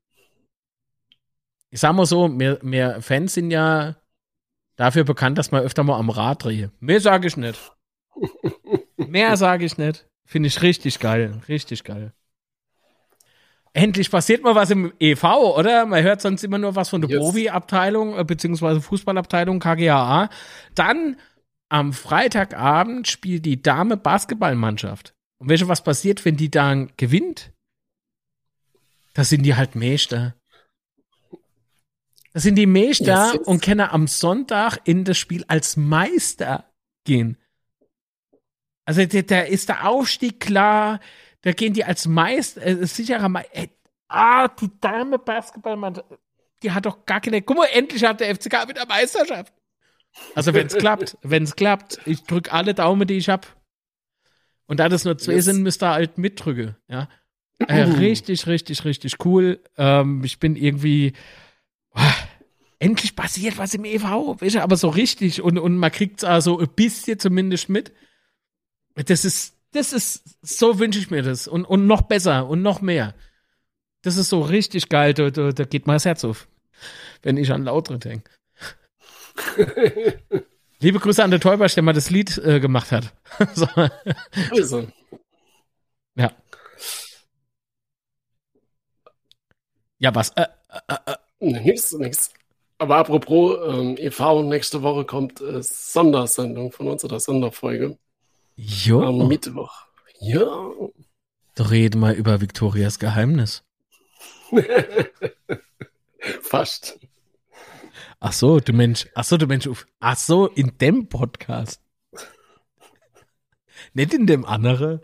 Ich 1.71 1.79
sag 1.79 1.93
mal 1.93 2.05
so, 2.05 2.27
mehr, 2.27 2.59
mehr 2.61 3.01
Fans 3.01 3.33
sind 3.33 3.51
ja 3.51 3.95
dafür 4.75 5.03
bekannt, 5.03 5.37
dass 5.37 5.51
man 5.51 5.63
öfter 5.63 5.83
mal 5.83 5.97
am 5.97 6.09
Rad 6.09 6.43
drehe. 6.43 6.71
Mehr 6.79 7.01
sage 7.01 7.27
ich 7.27 7.37
nicht. 7.37 7.73
Mehr 8.97 9.37
sage 9.37 9.65
ich 9.65 9.77
nicht. 9.77 10.05
Finde 10.25 10.47
ich 10.47 10.61
richtig 10.61 10.99
geil. 10.99 11.41
Richtig 11.47 11.83
geil. 11.83 12.13
Endlich 13.73 14.09
passiert 14.11 14.43
mal 14.43 14.55
was 14.55 14.71
im 14.71 14.91
EV, 14.99 15.23
oder? 15.57 15.85
Man 15.85 16.03
hört 16.03 16.21
sonst 16.21 16.43
immer 16.43 16.57
nur 16.57 16.75
was 16.75 16.89
von 16.89 17.01
der 17.01 17.17
Profi-Abteilung, 17.17 18.17
äh, 18.17 18.23
beziehungsweise 18.23 18.81
Fußballabteilung 18.81 19.59
KGAA. 19.59 20.29
Dann 20.75 21.17
am 21.69 21.93
Freitagabend 21.93 23.07
spielt 23.07 23.45
die 23.45 23.61
Dame 23.61 23.95
Basketballmannschaft. 23.95 25.13
Und 25.39 25.49
weißt 25.49 25.63
du, 25.63 25.67
was 25.67 25.83
passiert, 25.83 26.25
wenn 26.25 26.35
die 26.35 26.51
dann 26.51 26.91
gewinnt? 26.97 27.51
Da 29.13 29.23
sind 29.23 29.43
die 29.43 29.55
halt 29.55 29.75
Meister. 29.75 30.35
Da 32.33 32.39
sind 32.39 32.55
die 32.55 32.65
Meister 32.65 33.33
yes, 33.33 33.47
und 33.47 33.61
können 33.61 33.81
am 33.81 34.07
Sonntag 34.07 34.79
in 34.83 35.03
das 35.03 35.17
Spiel 35.17 35.45
als 35.47 35.77
Meister 35.77 36.71
gehen. 37.05 37.37
Also 38.85 39.05
da 39.05 39.41
ist 39.41 39.69
der 39.69 39.87
Aufstieg 39.87 40.39
klar, 40.39 40.99
da 41.41 41.53
gehen 41.53 41.73
die 41.73 41.85
als 41.85 42.07
Meister, 42.07 42.65
äh, 42.65 42.85
sicherer 42.85 43.29
Meister. 43.29 43.55
Äh, 43.55 43.67
ah, 44.07 44.47
die 44.47 44.69
Dame 44.79 45.19
Basketballmannschaft, 45.19 46.07
die 46.63 46.71
hat 46.71 46.85
doch 46.85 47.05
gar 47.05 47.21
keine. 47.21 47.41
Guck 47.41 47.57
mal, 47.57 47.67
endlich 47.71 48.03
hat 48.03 48.19
der 48.19 48.35
FCK 48.35 48.67
wieder 48.67 48.85
Meisterschaft. 48.85 49.53
Also 50.35 50.53
wenn 50.53 50.67
es 50.67 50.75
klappt, 50.75 51.17
wenn 51.21 51.43
es 51.43 51.55
klappt, 51.55 51.99
ich 52.05 52.23
drücke 52.23 52.51
alle 52.51 52.73
Daumen, 52.73 53.07
die 53.07 53.15
ich 53.15 53.29
habe. 53.29 53.47
Und 54.67 54.79
da 54.79 54.89
das 54.89 55.05
nur 55.05 55.17
zwei 55.17 55.33
yes. 55.33 55.45
sind, 55.45 55.63
müsst 55.63 55.83
ihr 55.83 55.89
halt 55.89 56.17
mitdrücken. 56.17 56.75
Ja. 56.87 57.09
Äh, 57.59 57.81
richtig, 57.81 58.47
richtig, 58.47 58.85
richtig 58.85 59.25
cool. 59.25 59.59
Ähm, 59.77 60.23
ich 60.23 60.39
bin 60.39 60.55
irgendwie. 60.55 61.13
Oh, 61.93 62.01
endlich 62.79 63.15
passiert 63.15 63.57
was 63.57 63.73
im 63.73 63.85
EV, 63.85 64.39
weißt 64.39 64.55
du, 64.55 64.63
aber 64.63 64.77
so 64.77 64.89
richtig 64.89 65.41
und, 65.41 65.57
und 65.57 65.75
man 65.75 65.91
kriegt 65.91 66.19
es 66.19 66.23
also 66.23 66.59
ein 66.59 66.69
bisschen 66.69 67.19
zumindest 67.19 67.69
mit. 67.69 67.91
Das 68.95 69.25
ist, 69.25 69.57
das 69.71 69.93
ist, 69.93 70.37
so 70.41 70.79
wünsche 70.79 70.99
ich 70.99 71.11
mir 71.11 71.21
das. 71.21 71.47
Und, 71.47 71.65
und 71.65 71.87
noch 71.87 72.03
besser 72.03 72.47
und 72.47 72.61
noch 72.61 72.81
mehr. 72.81 73.15
Das 74.01 74.15
ist 74.15 74.29
so 74.29 74.41
richtig 74.41 74.87
geil, 74.87 75.13
da, 75.13 75.29
da, 75.29 75.51
da 75.51 75.63
geht 75.65 75.87
mal 75.87 75.93
das 75.93 76.05
Herz 76.05 76.23
auf, 76.23 76.47
wenn 77.21 77.37
ich 77.37 77.51
an 77.51 77.63
Lautre 77.63 77.99
denke. 77.99 78.31
Liebe 80.81 80.99
Grüße 80.99 81.23
an 81.23 81.31
der 81.31 81.39
Täubersch, 81.39 81.73
der 81.73 81.83
mal 81.83 81.93
das 81.93 82.09
Lied 82.09 82.37
äh, 82.37 82.59
gemacht 82.59 82.91
hat. 82.91 83.13
so. 83.53 83.67
Also. 84.51 84.87
Ja. 86.15 86.31
Ja, 89.97 90.15
was? 90.15 90.29
Äh, 90.31 90.45
äh, 90.87 90.95
äh. 91.05 91.15
Nix, 91.41 91.91
nix. 91.93 92.31
Aber 92.77 92.97
apropos 92.97 93.57
ähm, 93.67 93.95
e.V., 93.97 94.43
nächste 94.43 94.81
Woche 94.81 95.03
kommt 95.03 95.41
äh, 95.41 95.61
Sondersendung 95.61 96.71
von 96.71 96.87
uns 96.87 97.03
oder 97.03 97.19
Sonderfolge. 97.19 97.97
Jo. 98.55 99.03
Am 99.03 99.27
Mittwoch. 99.27 99.87
Ja. 100.19 100.71
Reden 101.57 101.99
wir 101.99 102.13
über 102.13 102.39
Victorias 102.39 102.99
Geheimnis. 102.99 103.63
Fast. 106.41 106.99
Ach 108.21 108.33
so, 108.33 108.59
du 108.59 108.73
Mensch, 108.73 109.07
ach 109.15 109.23
so, 109.23 109.37
du 109.37 109.47
Mensch, 109.47 109.69
ach 109.99 110.17
so, 110.17 110.47
in 110.47 110.77
dem 110.77 111.07
Podcast. 111.07 111.81
Nicht 113.93 114.13
in 114.13 114.27
dem 114.27 114.45
anderen. 114.45 114.99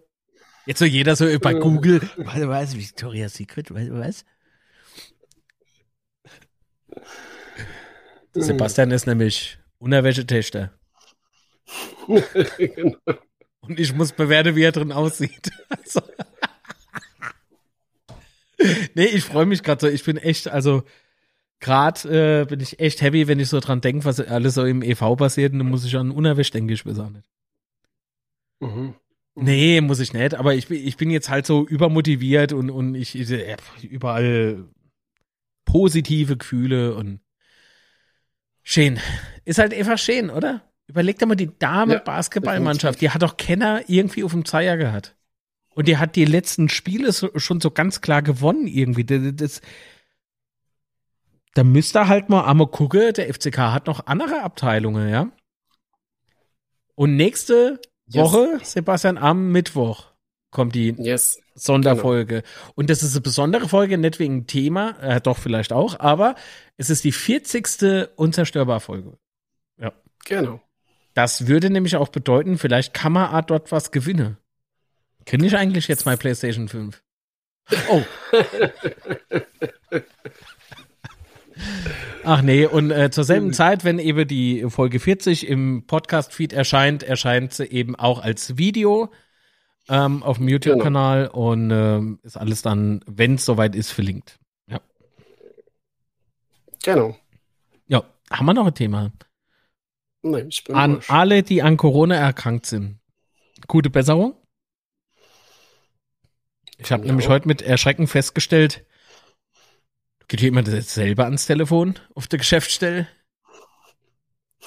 Jetzt 0.66 0.80
so 0.80 0.86
jeder 0.86 1.16
so 1.16 1.26
bei 1.40 1.54
Google, 1.54 2.02
was, 2.18 2.48
was, 2.48 2.78
Victoria's 2.78 3.36
Secret, 3.36 3.74
was, 3.74 3.90
was? 3.90 4.26
Sebastian 8.34 8.92
ist 8.92 9.08
nämlich 9.08 9.58
Unterwäschetester. 9.78 10.74
genau. 12.58 12.98
Und 13.62 13.80
ich 13.80 13.94
muss 13.94 14.12
bewerten, 14.12 14.56
wie 14.56 14.64
er 14.64 14.72
drin 14.72 14.92
aussieht. 14.92 15.52
Also. 15.70 16.02
nee, 18.94 19.06
ich 19.06 19.24
freue 19.24 19.46
mich 19.46 19.64
gerade 19.64 19.82
so. 19.82 19.88
Ich 19.88 20.04
bin 20.04 20.18
echt, 20.18 20.48
also 20.48 20.84
gerade 21.60 22.42
äh, 22.42 22.46
bin 22.46 22.60
ich 22.60 22.80
echt 22.80 23.02
happy, 23.02 23.28
wenn 23.28 23.40
ich 23.40 23.50
so 23.50 23.60
dran 23.60 23.82
denke, 23.82 24.06
was 24.06 24.20
alles 24.20 24.56
so 24.56 24.66
im 24.66 24.82
EV 24.82 25.16
passiert, 25.16 25.54
und 25.54 25.60
dann 25.60 25.70
muss 25.70 25.86
ich 25.86 25.96
an 25.96 26.12
unerwischt 26.12 26.54
denke 26.54 26.74
ich 26.74 26.84
besser 26.84 27.10
nicht. 27.10 27.30
Mhm. 28.60 28.96
Nee, 29.36 29.82
muss 29.82 30.00
ich 30.00 30.14
nicht, 30.14 30.34
aber 30.34 30.56
ich, 30.56 30.70
ich 30.72 30.96
bin 30.96 31.10
jetzt 31.10 31.30
halt 31.30 31.46
so 31.46 31.66
übermotiviert 31.66 32.54
und, 32.54 32.70
und 32.70 32.96
ich, 32.96 33.16
ich 33.16 33.84
überall 33.84 34.64
positive 35.66 36.38
Gefühle 36.38 36.96
und 36.96 37.20
schön. 38.64 39.00
Ist 39.44 39.60
halt 39.60 39.74
einfach 39.74 39.98
schön, 39.98 40.30
oder? 40.30 40.62
Überleg 40.88 41.20
dir 41.20 41.26
mal 41.26 41.36
die 41.36 41.52
Dame-Basketballmannschaft, 41.60 43.02
die 43.02 43.10
hat 43.10 43.24
doch 43.24 43.36
Kenner 43.36 43.82
irgendwie 43.88 44.24
auf 44.24 44.32
dem 44.32 44.46
Zeier 44.46 44.78
gehabt. 44.78 45.16
Und 45.74 45.90
die 45.90 45.98
hat 45.98 46.16
die 46.16 46.26
letzten 46.26 46.70
Spiele 46.70 47.12
so, 47.12 47.30
schon 47.36 47.60
so 47.60 47.70
ganz 47.72 48.00
klar 48.00 48.22
gewonnen 48.22 48.68
irgendwie. 48.68 49.04
Das, 49.04 49.22
das, 49.36 49.62
da 51.56 51.64
müsste 51.64 52.08
halt 52.08 52.30
mal 52.30 52.46
einmal 52.46 52.68
gucken, 52.68 53.14
der 53.14 53.34
FCK 53.34 53.58
hat 53.58 53.88
noch 53.88 54.06
andere 54.08 54.44
Abteilungen, 54.44 55.10
ja. 55.10 55.32
Und 56.96 57.16
nächste 57.16 57.80
yes. 58.08 58.24
Woche, 58.24 58.60
Sebastian, 58.62 59.18
am 59.18 59.52
Mittwoch 59.52 60.12
kommt 60.52 60.76
die 60.76 60.94
yes. 60.98 61.40
Sonderfolge. 61.56 62.42
Genau. 62.42 62.72
Und 62.76 62.90
das 62.90 63.04
ist 63.04 63.14
eine 63.14 63.22
besondere 63.22 63.70
Folge, 63.70 63.98
nicht 63.98 64.20
wegen 64.20 64.48
Thema, 64.48 65.02
äh, 65.02 65.22
doch 65.22 65.38
vielleicht 65.38 65.72
auch, 65.72 66.00
aber 66.00 66.36
es 66.76 66.90
ist 66.90 67.06
die 67.06 67.14
40. 67.14 68.10
Unzerstörbar-Folge. 68.18 69.18
Ja. 69.78 69.94
Genau. 70.26 70.62
Das 71.14 71.48
würde 71.48 71.70
nämlich 71.70 71.96
auch 71.96 72.10
bedeuten, 72.10 72.58
vielleicht 72.58 72.94
kann 72.94 73.14
man 73.14 73.46
dort 73.46 73.72
was 73.72 73.92
gewinnen. 73.92 74.38
Kenne 75.26 75.48
ich 75.48 75.56
eigentlich 75.56 75.88
jetzt 75.88 76.06
mein 76.06 76.18
PlayStation 76.18 76.68
5? 76.68 77.02
Oh. 77.90 78.04
Ach 82.24 82.42
nee, 82.42 82.66
und 82.66 82.92
äh, 82.92 83.12
zur 83.12 83.24
selben 83.24 83.54
Zeit, 83.54 83.84
wenn 83.84 84.00
eben 84.00 84.28
die 84.28 84.66
Folge 84.70 85.00
40 85.00 85.48
im 85.48 85.86
Podcast-Feed 85.86 86.54
erscheint, 86.54 87.04
erscheint 87.04 87.54
sie 87.54 87.66
eben 87.66 87.96
auch 87.96 88.22
als 88.22 88.58
Video 88.58 89.12
ähm, 89.88 90.24
auf 90.24 90.38
dem 90.38 90.48
YouTube-Kanal 90.48 91.28
genau. 91.28 91.52
und 91.52 91.72
ähm, 91.72 92.20
ist 92.24 92.38
alles 92.38 92.62
dann, 92.62 93.02
wenn 93.06 93.36
es 93.36 93.46
soweit 93.46 93.76
ist, 93.76 93.92
verlinkt. 93.92 94.40
Ja. 94.68 94.80
Genau. 96.84 97.16
Ja, 97.88 98.04
haben 98.32 98.46
wir 98.46 98.54
noch 98.54 98.68
ein 98.68 98.74
Thema? 98.74 99.12
Nein, 100.24 100.48
ich 100.50 100.64
bin 100.64 100.76
An 100.76 101.02
alle, 101.08 101.44
die 101.44 101.62
an 101.62 101.78
Corona 101.78 102.16
erkrankt 102.16 102.66
sind. 102.66 103.00
Gute 103.68 103.92
Besserung. 103.92 104.36
Ich 106.78 106.92
habe 106.92 107.06
nämlich 107.06 107.30
heute 107.30 107.48
mit 107.48 107.62
Erschrecken 107.62 108.08
festgestellt, 108.08 108.86
Geht 110.28 110.40
hier 110.40 110.50
jemand 110.50 110.68
selber 110.68 111.26
ans 111.26 111.46
Telefon 111.46 111.96
auf 112.16 112.28
der 112.28 112.40
Geschäftsstelle? 112.40 113.08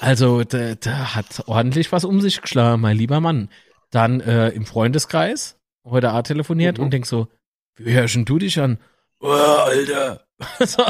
Also, 0.00 0.44
da, 0.44 0.76
da 0.76 1.16
hat 1.16 1.42
ordentlich 1.46 1.90
was 1.90 2.04
um 2.04 2.20
sich 2.20 2.40
geschlagen, 2.40 2.80
mein 2.80 2.96
lieber 2.96 3.20
Mann. 3.20 3.50
Dann 3.90 4.20
äh, 4.20 4.50
im 4.50 4.64
Freundeskreis, 4.64 5.58
heute 5.84 6.10
A 6.10 6.22
telefoniert 6.22 6.78
mhm. 6.78 6.84
und 6.84 6.90
denk 6.92 7.06
so, 7.06 7.28
wie 7.76 7.92
hörst 7.92 8.16
du 8.16 8.38
dich 8.38 8.60
an? 8.60 8.78
Oh, 9.20 9.28
Alter. 9.28 10.26
so, 10.60 10.84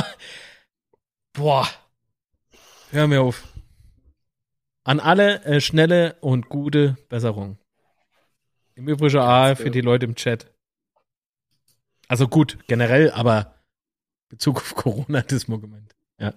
boah. 1.33 1.67
Hör 2.91 3.07
mir 3.07 3.23
auf. 3.23 3.47
An 4.85 5.01
alle 5.01 5.45
äh, 5.45 5.61
schnelle 5.61 6.17
und 6.21 6.49
gute 6.49 6.97
Besserung. 7.09 7.59
Im 8.75 8.89
Übrigen 8.89 9.19
A 9.19 9.55
für 9.55 9.71
die 9.71 9.81
Leute 9.81 10.07
im 10.07 10.15
Chat. 10.15 10.53
Also 12.09 12.29
gut, 12.29 12.59
generell, 12.69 13.11
aber 13.11 13.58
Bezug 14.29 14.59
auf 14.59 14.75
Corona 14.75 15.21
hat 15.21 15.33
das 15.33 15.49
mal 15.49 15.59
gemeint. 15.59 15.95
Ja. 16.19 16.35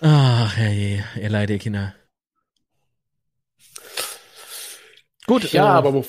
Ach, 0.00 0.56
herrje, 0.56 1.04
ihr 1.20 1.28
leide 1.28 1.58
Kinder. 1.58 1.94
Gut. 5.26 5.52
Ja, 5.52 5.74
äh, 5.74 5.78
aber 5.78 5.94
wo, 5.94 6.04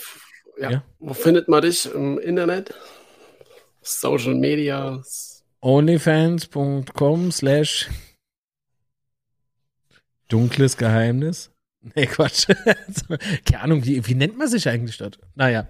ja, 0.60 0.72
ja. 0.72 0.84
wo 0.99 1.14
findet 1.14 1.47
man 1.47 1.61
dich 1.61 1.91
im 1.93 2.19
Internet? 2.19 2.73
Social 3.81 4.35
Media? 4.35 5.01
Onlyfans.com 5.61 7.31
slash 7.31 7.89
dunkles 10.27 10.77
Geheimnis. 10.77 11.51
Nee, 11.81 12.06
Quatsch. 12.06 12.47
Keine 13.45 13.61
Ahnung, 13.61 13.85
wie, 13.85 14.06
wie 14.06 14.15
nennt 14.15 14.38
man 14.38 14.47
sich 14.47 14.68
eigentlich 14.69 14.97
dort? 14.97 15.19
Naja. 15.35 15.68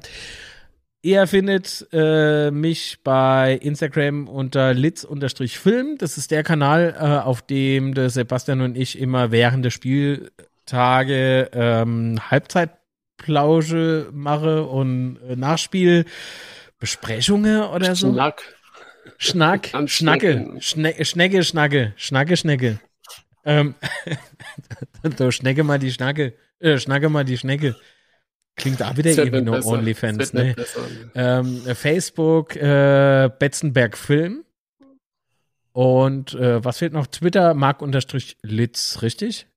Ihr 1.01 1.27
findet 1.27 1.87
äh, 1.93 2.51
mich 2.51 2.97
bei 3.05 3.57
Instagram 3.61 4.27
unter 4.27 4.73
litz-film. 4.73 5.97
Das 5.97 6.17
ist 6.17 6.29
der 6.29 6.43
Kanal, 6.43 6.93
äh, 6.99 7.25
auf 7.25 7.41
dem 7.41 7.93
der 7.93 8.09
Sebastian 8.09 8.59
und 8.59 8.77
ich 8.77 8.99
immer 8.99 9.31
während 9.31 9.63
der 9.63 9.69
Spieltage 9.69 11.49
ähm, 11.53 12.19
Halbzeitplausche 12.29 14.09
mache 14.11 14.65
und 14.65 15.19
äh, 15.25 15.37
Nachspielbesprechungen 15.37 17.63
oder 17.63 17.95
so. 17.95 18.11
Schnack. 18.11 18.43
Schnack. 19.17 19.69
Schnacke. 19.85 20.57
Schne 20.59 21.05
Schnecke, 21.05 21.45
Schnacke. 21.45 21.93
Schnacke, 21.95 22.35
Schnecke. 22.35 22.81
Ähm, 23.45 23.73
so, 25.17 25.31
Schnecke 25.31 25.63
mal 25.63 25.79
die 25.79 25.91
Schnacke. 25.91 26.33
Äh, 26.59 26.77
Schnacke 26.77 27.07
mal 27.07 27.23
die 27.23 27.37
Schnecke. 27.37 27.77
Klingt 28.59 28.83
auch 28.83 28.95
wieder 28.97 29.11
irgendwie 29.11 29.41
nur 29.41 29.65
OnlyFans. 29.65 30.33
Ne? 30.33 30.55
Ähm, 31.15 31.61
Facebook, 31.73 32.55
äh, 32.55 33.29
Betzenberg 33.39 33.97
Film. 33.97 34.43
Und 35.71 36.33
äh, 36.33 36.63
was 36.63 36.79
fehlt 36.79 36.93
noch? 36.93 37.07
Twitter, 37.07 37.53
Mark-Litz, 37.53 39.01
richtig? 39.01 39.47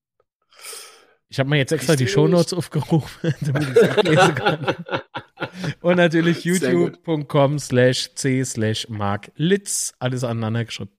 Ich 1.29 1.39
habe 1.39 1.49
mir 1.49 1.57
jetzt 1.57 1.73
extra 1.73 1.97
die 1.97 2.07
Shownotes 2.07 2.53
aufgerufen, 2.53 3.35
damit 3.41 3.70
ich 3.70 3.77
es 3.77 3.89
ablesen 3.89 4.35
kann. 4.35 4.66
Und 5.81 5.97
natürlich 5.97 6.45
youtube.com 6.45 7.59
slash 7.59 8.15
c 8.15 8.45
slash 8.45 8.89
Mark 8.89 9.33
Litz. 9.37 9.95
Alles 9.99 10.24
aneinander 10.24 10.65
geschrieben. 10.65 10.93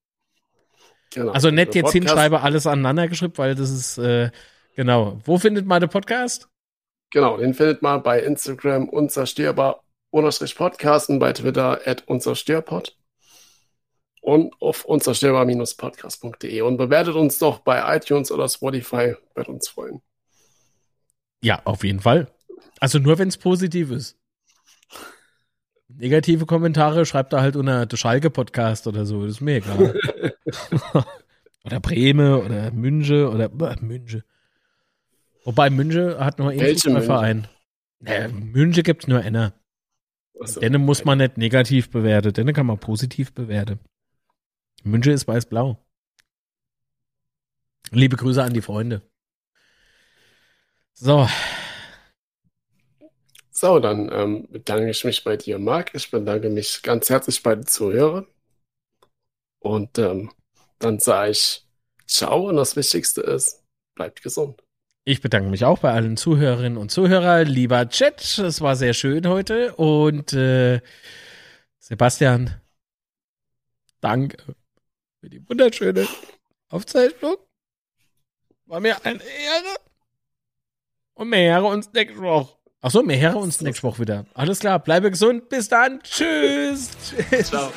Genau. 1.13 1.31
Also 1.31 1.51
nicht 1.51 1.75
jetzt 1.75 1.91
hinschreibe, 1.91 2.41
alles 2.41 2.65
aneinander 2.65 3.07
geschrieben, 3.07 3.33
weil 3.37 3.55
das 3.55 3.69
ist, 3.69 3.97
äh, 3.99 4.31
genau. 4.75 5.21
Wo 5.23 5.37
findet 5.37 5.67
man 5.67 5.81
den 5.81 5.89
Podcast? 5.89 6.49
Genau, 7.13 7.37
den 7.37 7.53
findet 7.53 7.83
man 7.83 8.01
bei 8.01 8.23
Instagram 8.23 8.89
unzerstörbar 8.89 9.83
unterstrich 10.09 10.55
Podcast 10.55 11.11
und 11.11 11.19
bei 11.19 11.31
Twitter 11.31 11.79
at 11.85 12.07
unzerstörpod 12.07 12.97
und 14.21 14.59
auf 14.59 14.83
unzerstörbar-podcast.de 14.85 16.61
und 16.61 16.77
bewertet 16.77 17.13
uns 17.13 17.37
doch 17.37 17.59
bei 17.59 17.95
iTunes 17.95 18.31
oder 18.31 18.49
Spotify, 18.49 19.15
wird 19.35 19.47
uns 19.47 19.67
freuen. 19.67 20.01
Ja, 21.43 21.61
auf 21.65 21.83
jeden 21.83 21.99
Fall. 21.99 22.31
Also 22.79 22.97
nur 22.97 23.19
wenn 23.19 23.27
es 23.27 23.37
positiv 23.37 23.91
ist. 23.91 24.17
Negative 25.87 26.47
Kommentare 26.47 27.05
schreibt 27.05 27.33
er 27.33 27.41
halt 27.41 27.55
unter 27.55 27.85
der 27.85 27.97
Schalke 27.97 28.31
Podcast 28.31 28.87
oder 28.87 29.05
so, 29.05 29.21
das 29.21 29.33
ist 29.33 29.41
mir 29.41 29.57
egal. 29.57 29.99
oder 31.63 31.79
Breme 31.79 32.43
oder 32.43 32.71
Münche 32.71 33.29
oder 33.29 33.51
äh, 33.51 33.75
Münche. 33.81 34.23
Wobei 35.43 35.69
Münche 35.69 36.17
hat 36.19 36.39
nur 36.39 36.49
einen 36.49 36.59
Fußballverein. 36.59 37.47
Äh, 38.05 38.27
Münche 38.29 38.83
gibt 38.83 39.03
es 39.03 39.07
nur 39.07 39.19
einer. 39.19 39.53
So. 40.33 40.59
Denne 40.59 40.79
muss 40.79 41.05
man 41.05 41.19
nicht 41.19 41.37
negativ 41.37 41.91
bewerten, 41.91 42.33
denne 42.33 42.53
kann 42.53 42.65
man 42.65 42.79
positiv 42.79 43.33
bewerten. 43.33 43.79
Münche 44.83 45.11
ist 45.11 45.27
weiß-blau. 45.27 45.77
Liebe 47.91 48.17
Grüße 48.17 48.43
an 48.43 48.53
die 48.53 48.61
Freunde. 48.61 49.01
So. 50.93 51.27
So, 53.51 53.79
dann 53.79 54.11
ähm, 54.11 54.47
bedanke 54.49 54.89
ich 54.89 55.03
mich 55.03 55.23
bei 55.23 55.37
dir, 55.37 55.59
Marc. 55.59 55.93
Ich 55.93 56.09
bedanke 56.09 56.49
mich 56.49 56.81
ganz 56.81 57.09
herzlich 57.09 57.41
bei 57.43 57.55
den 57.55 57.67
Zuhörern. 57.67 58.27
Und 59.59 59.97
ähm, 59.99 60.31
dann 60.79 60.99
sage 60.99 61.31
ich 61.31 61.65
Ciao 62.07 62.49
und 62.49 62.57
das 62.57 62.75
Wichtigste 62.75 63.21
ist, 63.21 63.63
bleibt 63.95 64.21
gesund. 64.21 64.62
Ich 65.05 65.19
bedanke 65.19 65.49
mich 65.49 65.65
auch 65.65 65.79
bei 65.79 65.91
allen 65.91 66.15
Zuhörerinnen 66.15 66.77
und 66.77 66.89
Zuhörern. 66.89 67.45
Lieber 67.45 67.89
Chat, 67.89 68.37
es 68.37 68.61
war 68.61 68.77
sehr 68.77 68.93
schön 68.93 69.27
heute. 69.27 69.75
Und 69.75 70.31
äh, 70.31 70.79
Sebastian, 71.77 72.61
danke 73.99 74.37
für 75.19 75.29
die 75.29 75.47
wunderschöne 75.49 76.07
Aufzeichnung. 76.69 77.35
War 78.65 78.79
mir 78.79 79.05
eine 79.05 79.21
Ehre. 79.21 79.75
Und 81.15 81.29
mehr 81.29 81.41
Ehre 81.41 81.65
uns 81.65 81.91
nächste 81.91 82.19
Woche. 82.19 82.55
Achso, 82.79 83.03
mehr 83.03 83.19
Ehre 83.19 83.37
uns 83.37 83.59
nächste 83.59 83.83
Woche 83.83 83.99
wieder. 83.99 84.25
Alles 84.33 84.59
klar, 84.59 84.79
bleibe 84.79 85.11
gesund. 85.11 85.49
Bis 85.49 85.67
dann. 85.67 86.01
Tschüss. 86.03 86.91
Tschüss. 87.29 87.47
Ciao. 87.47 87.71